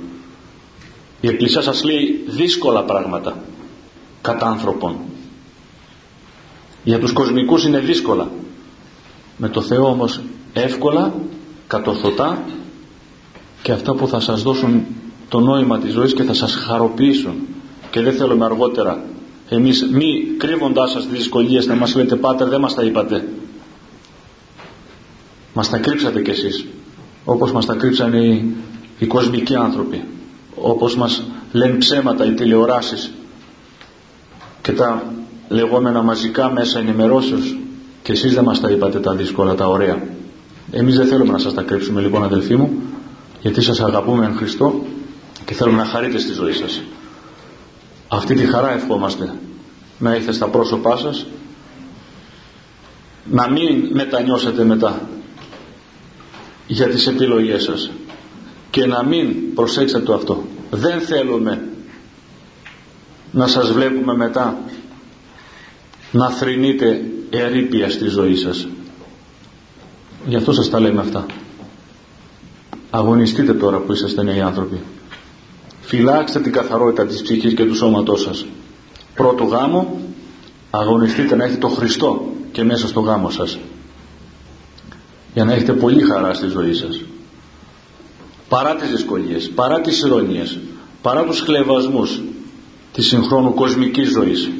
Η 1.21 1.27
εκκλησία 1.27 1.61
σας 1.61 1.83
λέει 1.83 2.23
δύσκολα 2.27 2.83
πράγματα 2.83 3.37
κατά 4.21 4.47
άνθρωπων 4.47 4.95
για 6.85 6.99
τους 6.99 7.13
κοσμικούς 7.13 7.65
είναι 7.65 7.79
δύσκολα. 7.79 8.29
Με 9.37 9.49
το 9.49 9.61
Θεό 9.61 9.89
όμως 9.89 10.21
εύκολα 10.53 11.13
κατορθωτά 11.67 12.43
και 13.61 13.71
αυτά 13.71 13.93
που 13.95 14.07
θα 14.07 14.19
σας 14.19 14.41
δώσουν 14.41 14.85
το 15.29 15.39
νόημα 15.39 15.79
της 15.79 15.93
ζωής 15.93 16.13
και 16.13 16.23
θα 16.23 16.33
σας 16.33 16.53
χαροποιήσουν. 16.53 17.33
Και 17.91 18.01
δεν 18.01 18.13
θέλουμε 18.13 18.45
αργότερα. 18.45 19.03
Εμείς 19.49 19.89
μη 19.91 20.23
κρύβοντάς 20.37 20.91
σας 20.91 21.03
τις 21.03 21.17
δυσκολίες 21.17 21.65
να 21.65 21.75
μας 21.75 21.95
λέτε 21.95 22.15
πάτερ 22.15 22.47
δεν 22.47 22.59
μας 22.59 22.75
τα 22.75 22.83
είπατε 22.83 23.23
μας 25.55 25.69
τα 25.69 25.77
κρύψατε 25.77 26.21
κι 26.21 26.29
εσείς. 26.29 26.65
Όπως 27.25 27.51
μας 27.51 27.65
τα 27.65 27.73
κρύψαν 27.73 28.13
οι, 28.13 28.55
οι 28.99 29.05
κοσμικοί 29.05 29.55
άνθρωποι. 29.55 30.03
Όπως 30.55 30.95
μας 30.95 31.23
λένε 31.51 31.77
ψέματα 31.77 32.25
οι 32.25 32.33
τηλεοράσεις 32.33 33.11
και 34.61 34.71
τα 34.71 35.03
λεγόμενα 35.49 36.01
μαζικά 36.01 36.51
μέσα 36.51 36.79
ενημερώσεως. 36.79 37.57
Και 38.03 38.11
εσείς 38.11 38.33
δεν 38.33 38.43
μας 38.43 38.61
τα 38.61 38.69
είπατε 38.69 38.99
τα 38.99 39.15
δύσκολα, 39.15 39.55
τα 39.55 39.67
ωραία. 39.67 40.03
Εμείς 40.71 40.97
δεν 40.97 41.07
θέλουμε 41.07 41.31
να 41.31 41.37
σας 41.37 41.53
τα 41.53 41.61
κρύψουμε 41.61 42.01
λοιπόν 42.01 42.23
αδελφοί 42.23 42.55
μου 42.55 42.73
γιατί 43.41 43.61
σας 43.61 43.79
αγαπούμε 43.79 44.25
εν 44.25 44.33
Χριστώ 44.35 44.81
και 45.45 45.53
θέλουμε 45.53 45.77
να 45.77 45.85
χαρείτε 45.85 46.17
στη 46.19 46.33
ζωή 46.33 46.53
σας. 46.53 46.81
Αυτή 48.07 48.35
τη 48.35 48.45
χαρά 48.45 48.71
ευχόμαστε. 48.71 49.33
Να 49.99 50.13
έχετε 50.13 50.31
στα 50.31 50.47
πρόσωπά 50.47 50.97
σας. 50.97 51.25
Να 53.31 53.49
μην 53.49 53.87
μετανιώσετε 53.91 54.63
μετά 54.63 55.09
για 56.67 56.87
τις 56.87 57.07
επιλογές 57.07 57.63
σας. 57.63 57.91
Και 58.69 58.85
να 58.85 59.03
μην 59.03 59.53
προσέξετε 59.53 60.03
το 60.03 60.13
αυτό. 60.13 60.43
Δεν 60.71 61.01
θέλουμε 61.01 61.67
να 63.31 63.47
σας 63.47 63.71
βλέπουμε 63.71 64.15
μετά 64.15 64.57
να 66.11 66.29
θρυνείτε 66.29 67.01
ερήπια 67.29 67.89
στη 67.89 68.07
ζωή 68.07 68.35
σας. 68.35 68.67
Γι' 70.27 70.35
αυτό 70.35 70.51
σας 70.53 70.69
τα 70.69 70.79
λέμε 70.79 71.01
αυτά. 71.01 71.25
Αγωνιστείτε 72.89 73.53
τώρα 73.53 73.77
που 73.77 73.93
είσαστε 73.93 74.23
νέοι 74.23 74.41
άνθρωποι 74.41 74.79
φυλάξτε 75.85 76.39
την 76.39 76.51
καθαρότητα 76.51 77.05
της 77.05 77.21
ψυχής 77.21 77.53
και 77.53 77.65
του 77.65 77.75
σώματός 77.75 78.21
σας. 78.21 78.45
Πρώτο 79.15 79.43
γάμο 79.43 79.99
αγωνιστείτε 80.69 81.35
να 81.35 81.43
έχετε 81.43 81.59
το 81.59 81.67
Χριστό 81.67 82.25
και 82.51 82.63
μέσα 82.63 82.87
στο 82.87 82.99
γάμο 82.99 83.29
σας. 83.29 83.57
Για 85.33 85.45
να 85.45 85.53
έχετε 85.53 85.73
πολύ 85.73 86.01
χαρά 86.01 86.33
στη 86.33 86.47
ζωή 86.47 86.73
σας. 86.73 87.01
Παρά 88.49 88.75
τις 88.75 88.89
δυσκολίες 88.89 89.49
παρά 89.49 89.81
τις 89.81 90.01
ηρωνίες 90.01 90.59
παρά 91.01 91.23
τους 91.23 91.39
χλεβασμούς 91.39 92.21
της 92.93 93.07
συγχρόνου 93.07 93.53
κοσμικής 93.53 94.09
ζωής. 94.09 94.51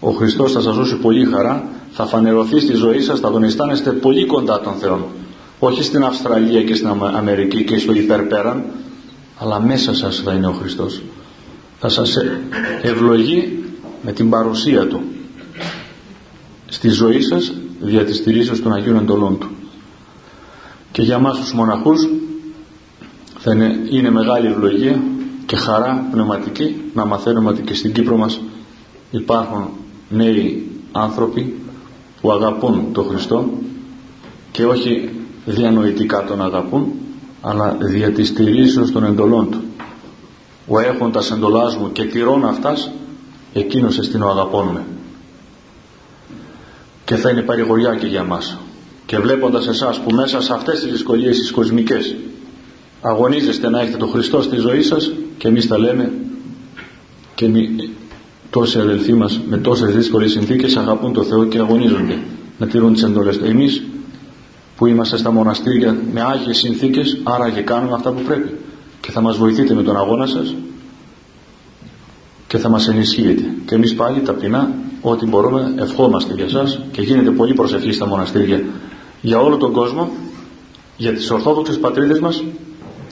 Ο 0.00 0.10
Χριστός 0.10 0.52
θα 0.52 0.60
σας 0.60 0.76
δώσει 0.76 0.96
πολύ 0.96 1.24
χαρά 1.24 1.68
θα 1.90 2.06
φανερωθεί 2.06 2.60
στη 2.60 2.72
ζωή 2.72 3.00
σας 3.00 3.20
θα 3.20 3.30
τον 3.30 3.42
αισθάνεστε 3.42 3.90
πολύ 3.90 4.26
κοντά 4.26 4.60
τον 4.60 4.74
Θεό 4.74 5.08
όχι 5.58 5.82
στην 5.82 6.04
Αυστραλία 6.04 6.62
και 6.62 6.74
στην 6.74 6.88
Αμερική 7.16 7.64
και 7.64 7.78
στο 7.78 7.92
υπερπέραν 7.92 8.64
αλλά 9.42 9.60
μέσα 9.60 9.94
σας 9.94 10.20
θα 10.24 10.32
είναι 10.32 10.46
ο 10.46 10.52
Χριστός. 10.52 11.02
Θα 11.78 11.88
σας 11.88 12.16
ευλογεί 12.82 13.64
με 14.02 14.12
την 14.12 14.30
παρουσία 14.30 14.86
Του. 14.86 15.02
Στη 16.66 16.88
ζωή 16.88 17.20
σας 17.20 17.52
δια 17.80 18.04
της 18.04 18.16
στηρίσεως 18.16 18.62
των 18.62 18.72
Αγίων 18.72 18.96
Εντολών 18.96 19.38
Του. 19.38 19.50
Και 20.92 21.02
για 21.02 21.18
μας 21.18 21.38
τους 21.38 21.52
μοναχούς 21.52 22.08
θα 23.38 23.52
είναι, 23.52 23.80
είναι 23.90 24.10
μεγάλη 24.10 24.46
ευλογία 24.46 25.02
και 25.46 25.56
χαρά 25.56 26.06
πνευματική 26.10 26.76
να 26.94 27.04
μαθαίνουμε 27.04 27.50
ότι 27.50 27.62
και 27.62 27.74
στην 27.74 27.92
Κύπρο 27.92 28.16
μας 28.16 28.40
υπάρχουν 29.10 29.68
νέοι 30.08 30.70
άνθρωποι 30.92 31.54
που 32.20 32.32
αγαπούν 32.32 32.92
τον 32.92 33.04
Χριστό 33.04 33.50
και 34.50 34.64
όχι 34.64 35.10
διανοητικά 35.46 36.24
τον 36.24 36.42
αγαπούν 36.42 36.92
αλλά 37.40 37.76
δια 37.80 38.12
της 38.12 38.28
στηρίσεως 38.28 38.92
των 38.92 39.04
εντολών 39.04 39.50
του. 39.50 39.62
Ο 40.66 40.78
έχοντας 40.78 41.30
εντολάς 41.30 41.76
μου 41.76 41.92
και 41.92 42.04
τηρών 42.04 42.44
αυτάς 42.44 42.90
εκείνος 43.52 43.98
εστιν 43.98 44.22
ο 44.22 44.28
αγαπών 44.28 44.80
και 47.04 47.16
θα 47.16 47.30
είναι 47.30 47.42
παρηγοριά 47.42 47.94
και 47.94 48.06
για 48.06 48.24
μας. 48.24 48.56
Και 49.06 49.18
βλέποντας 49.18 49.66
εσάς 49.66 50.00
που 50.00 50.14
μέσα 50.14 50.40
σε 50.40 50.52
αυτές 50.52 50.80
τις 50.80 50.90
δυσκολίες 50.90 51.38
τις 51.38 51.50
κοσμικές 51.50 52.14
αγωνίζεστε 53.00 53.70
να 53.70 53.80
έχετε 53.80 53.96
τον 53.96 54.08
Χριστό 54.08 54.42
στη 54.42 54.56
ζωή 54.56 54.82
σας 54.82 55.10
και 55.38 55.48
εμείς 55.48 55.66
τα 55.66 55.78
λέμε 55.78 56.12
και 57.34 57.48
μη, 57.48 57.90
τόσοι 58.50 58.78
αδελφοί 58.78 59.12
μας 59.12 59.40
με 59.48 59.58
τόσες 59.58 59.94
δύσκολες 59.94 60.30
συνθήκες 60.30 60.76
αγαπούν 60.76 61.12
τον 61.12 61.24
Θεό 61.24 61.44
και 61.44 61.58
αγωνίζονται 61.58 62.18
να 62.58 62.66
τηρούν 62.66 62.92
τις 62.92 63.02
εντολές 63.02 63.38
του. 63.38 63.44
Εμείς 63.44 63.82
που 64.80 64.86
είμαστε 64.86 65.16
στα 65.16 65.30
μοναστήρια 65.30 65.96
με 66.12 66.20
άγιες 66.22 66.58
συνθήκες 66.58 67.18
άρα 67.22 67.50
και 67.50 67.60
κάνουμε 67.60 67.94
αυτά 67.94 68.10
που 68.12 68.22
πρέπει. 68.22 68.56
Και 69.00 69.10
θα 69.10 69.20
μας 69.20 69.36
βοηθείτε 69.36 69.74
με 69.74 69.82
τον 69.82 69.96
αγώνα 69.96 70.26
σας 70.26 70.54
και 72.46 72.58
θα 72.58 72.68
μας 72.68 72.88
ενισχύετε. 72.88 73.42
Και 73.66 73.74
εμείς 73.74 73.94
πάλι 73.94 74.20
ταπεινά 74.20 74.70
ό,τι 75.00 75.26
μπορούμε 75.26 75.74
ευχόμαστε 75.78 76.34
για 76.34 76.48
σας 76.48 76.80
και 76.92 77.02
γίνεται 77.02 77.30
πολύ 77.30 77.54
προσευχή 77.54 77.92
στα 77.92 78.06
μοναστήρια 78.06 78.62
για 79.20 79.38
όλο 79.38 79.56
τον 79.56 79.72
κόσμο 79.72 80.10
για 80.96 81.12
τις 81.12 81.30
ορθόδοξες 81.30 81.78
πατρίδες 81.78 82.18
μας 82.18 82.44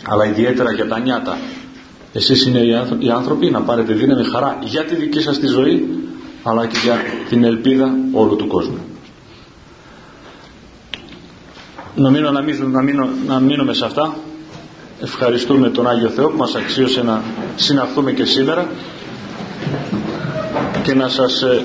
αλλά 0.03 0.27
ιδιαίτερα 0.27 0.73
για 0.73 0.89
τα 0.89 0.99
νιάτα. 0.99 1.39
Εσείς 2.13 2.47
είναι 2.47 2.61
οι 2.99 3.11
άνθρωποι 3.11 3.51
να 3.51 3.61
πάρετε 3.61 3.93
δύναμη 3.93 4.25
χαρά 4.25 4.59
για 4.65 4.85
τη 4.85 4.95
δική 4.95 5.21
σας 5.21 5.39
τη 5.39 5.47
ζωή 5.47 5.89
αλλά 6.43 6.67
και 6.67 6.77
για 6.85 6.97
την 7.29 7.45
ελπίδα 7.45 7.95
όλου 8.13 8.37
του 8.37 8.47
κόσμου 8.47 8.79
να 11.99 12.11
μείνω, 12.11 12.31
να, 12.31 12.43
μείνω, 12.43 12.67
να, 12.69 12.83
μείνω, 12.83 13.09
να 13.27 13.41
μείνουμε 13.41 13.73
σε 13.75 13.85
αυτά. 13.85 14.17
Ευχαριστούμε 15.03 15.71
τον 15.71 15.89
Άγιο 15.89 16.09
Θεό 16.09 16.29
που 16.29 16.37
μας 16.37 16.55
αξίωσε 16.55 17.03
να 17.03 17.23
συναχθούμε 17.57 18.13
και 18.13 18.25
σήμερα. 18.25 18.69
Και 20.83 20.95
να 20.95 21.09
σας 21.09 21.43
ε, 21.43 21.65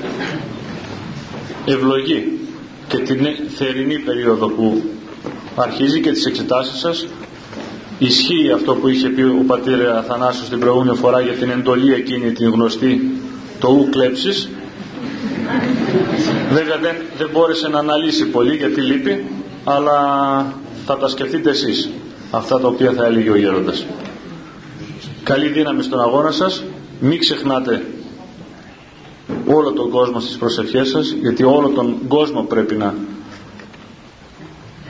ευλογεί 1.64 2.38
και 2.88 2.98
την 2.98 3.26
θερινή 3.56 3.98
περίοδο 3.98 4.48
που 4.48 4.82
αρχίζει 5.54 6.00
και 6.00 6.10
τις 6.10 6.26
εξετάσεις 6.26 6.78
σας. 6.78 7.06
Ισχύει 7.98 8.50
αυτό 8.54 8.74
που 8.74 8.88
είχε 8.88 9.08
πει 9.08 9.22
ο 9.22 9.44
πατήρ 9.46 9.88
Αθανάσιος 9.88 10.48
την 10.48 10.58
προηγούμενη 10.58 10.96
φορά 10.96 11.20
για 11.20 11.32
την 11.32 11.50
εντολή 11.50 11.92
εκείνη 11.94 12.32
την 12.32 12.50
γνωστή 12.50 13.10
το 13.58 13.68
ου 13.68 13.88
κλέψεις. 13.90 14.48
Βέβαια 16.52 16.78
δεν, 16.78 16.94
δεν 17.18 17.28
μπόρεσε 17.32 17.68
να 17.68 17.78
αναλύσει 17.78 18.26
πολύ 18.26 18.56
γιατί 18.56 18.80
λείπει 18.80 19.24
αλλά 19.64 19.98
θα 20.86 20.96
τα 20.96 21.08
σκεφτείτε 21.08 21.50
εσείς 21.50 21.90
αυτά 22.30 22.60
τα 22.60 22.68
οποία 22.68 22.92
θα 22.92 23.04
έλεγε 23.04 23.30
ο 23.30 23.36
γέροντας. 23.36 23.86
Καλή 25.22 25.48
δύναμη 25.48 25.82
στον 25.82 26.00
αγώνα 26.00 26.30
σας. 26.30 26.64
Μην 27.00 27.18
ξεχνάτε 27.18 27.86
όλο 29.46 29.72
τον 29.72 29.90
κόσμο 29.90 30.20
στις 30.20 30.36
προσευχές 30.36 30.88
σας 30.88 31.10
γιατί 31.10 31.44
όλο 31.44 31.68
τον 31.68 31.98
κόσμο 32.08 32.42
πρέπει 32.42 32.74
να 32.74 32.94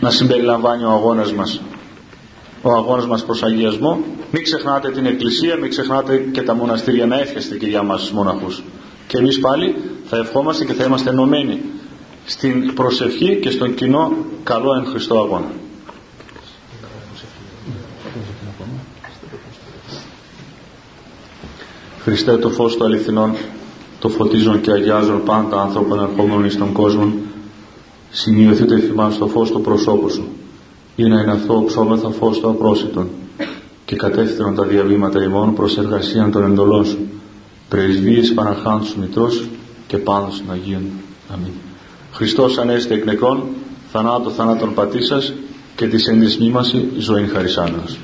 να 0.00 0.10
συμπεριλαμβάνει 0.10 0.84
ο 0.84 0.90
αγώνας 0.90 1.32
μας. 1.32 1.60
Ο 2.62 2.72
αγώνας 2.72 3.06
μας 3.06 3.24
προς 3.24 3.42
αγιασμό. 3.42 4.04
Μην 4.30 4.42
ξεχνάτε 4.42 4.90
την 4.90 5.06
εκκλησία 5.06 5.56
μην 5.56 5.70
ξεχνάτε 5.70 6.16
και 6.32 6.42
τα 6.42 6.54
μοναστήρια. 6.54 7.06
Να 7.06 7.20
εύχεστε 7.20 7.56
και 7.56 7.66
για 7.66 7.82
μας 7.82 8.00
τους 8.00 8.10
μοναχούς. 8.10 8.62
Και 9.06 9.18
εμείς 9.18 9.40
πάλι 9.40 9.76
θα 10.04 10.16
ευχόμαστε 10.16 10.64
και 10.64 10.72
θα 10.72 10.84
είμαστε 10.84 11.10
ενωμένοι 11.10 11.60
στην 12.24 12.74
προσευχή 12.74 13.36
και 13.36 13.50
στον 13.50 13.74
κοινό 13.74 14.12
καλό 14.42 14.74
εν 14.74 14.84
Χριστώ 14.84 15.18
αγώνα 15.18 15.52
Χριστέ 22.02 22.36
το 22.36 22.50
φως 22.50 22.76
του 22.76 22.84
αληθινών 22.84 23.34
το 23.98 24.08
φωτίζουν 24.08 24.60
και 24.60 24.70
αγιάζουν 24.70 25.22
πάντα 25.22 25.62
ανθρώπων 25.62 26.00
ερχόμενων 26.00 26.44
εις 26.44 26.58
τον 26.58 26.72
κόσμο 26.72 27.12
σημειωθεί 28.10 28.64
το 28.64 28.74
εφημάς 28.74 29.14
στο 29.14 29.26
φως 29.26 29.50
του 29.50 29.60
προσώπου 29.60 30.10
σου 30.10 30.28
ή 30.96 31.04
να 31.04 31.20
είναι 31.20 31.32
αυτό 31.32 31.64
ψώμεθα 31.66 32.10
φως 32.10 32.40
του 32.40 32.48
απρόσιτον 32.48 33.08
και 33.84 33.96
κατεύθυνον 33.96 34.54
τα 34.54 34.64
διαβήματα 34.64 35.22
ημών 35.22 35.54
προς 35.54 35.78
εργασίαν 35.78 36.30
των 36.30 36.44
εντολών 36.44 36.84
σου 36.84 36.98
πρεσβείες 37.68 38.34
Παναχάντου 38.34 38.86
Μητρός 39.00 39.48
και 39.86 39.98
πάνω 39.98 40.26
των 40.26 40.50
Αγίων. 40.50 40.82
Αμήν. 41.32 41.52
Χριστός 42.14 42.58
ανέστη 42.58 42.94
εκ 42.94 43.04
νεκρών, 43.04 43.46
θανάτω 43.92 44.30
θανάτων 44.30 44.74
πατήσας 44.74 45.32
και 45.76 45.86
της 45.86 46.06
ενδυσμήμαση 46.06 46.88
ζωή 46.98 47.26
χαρισάνος. 47.26 47.98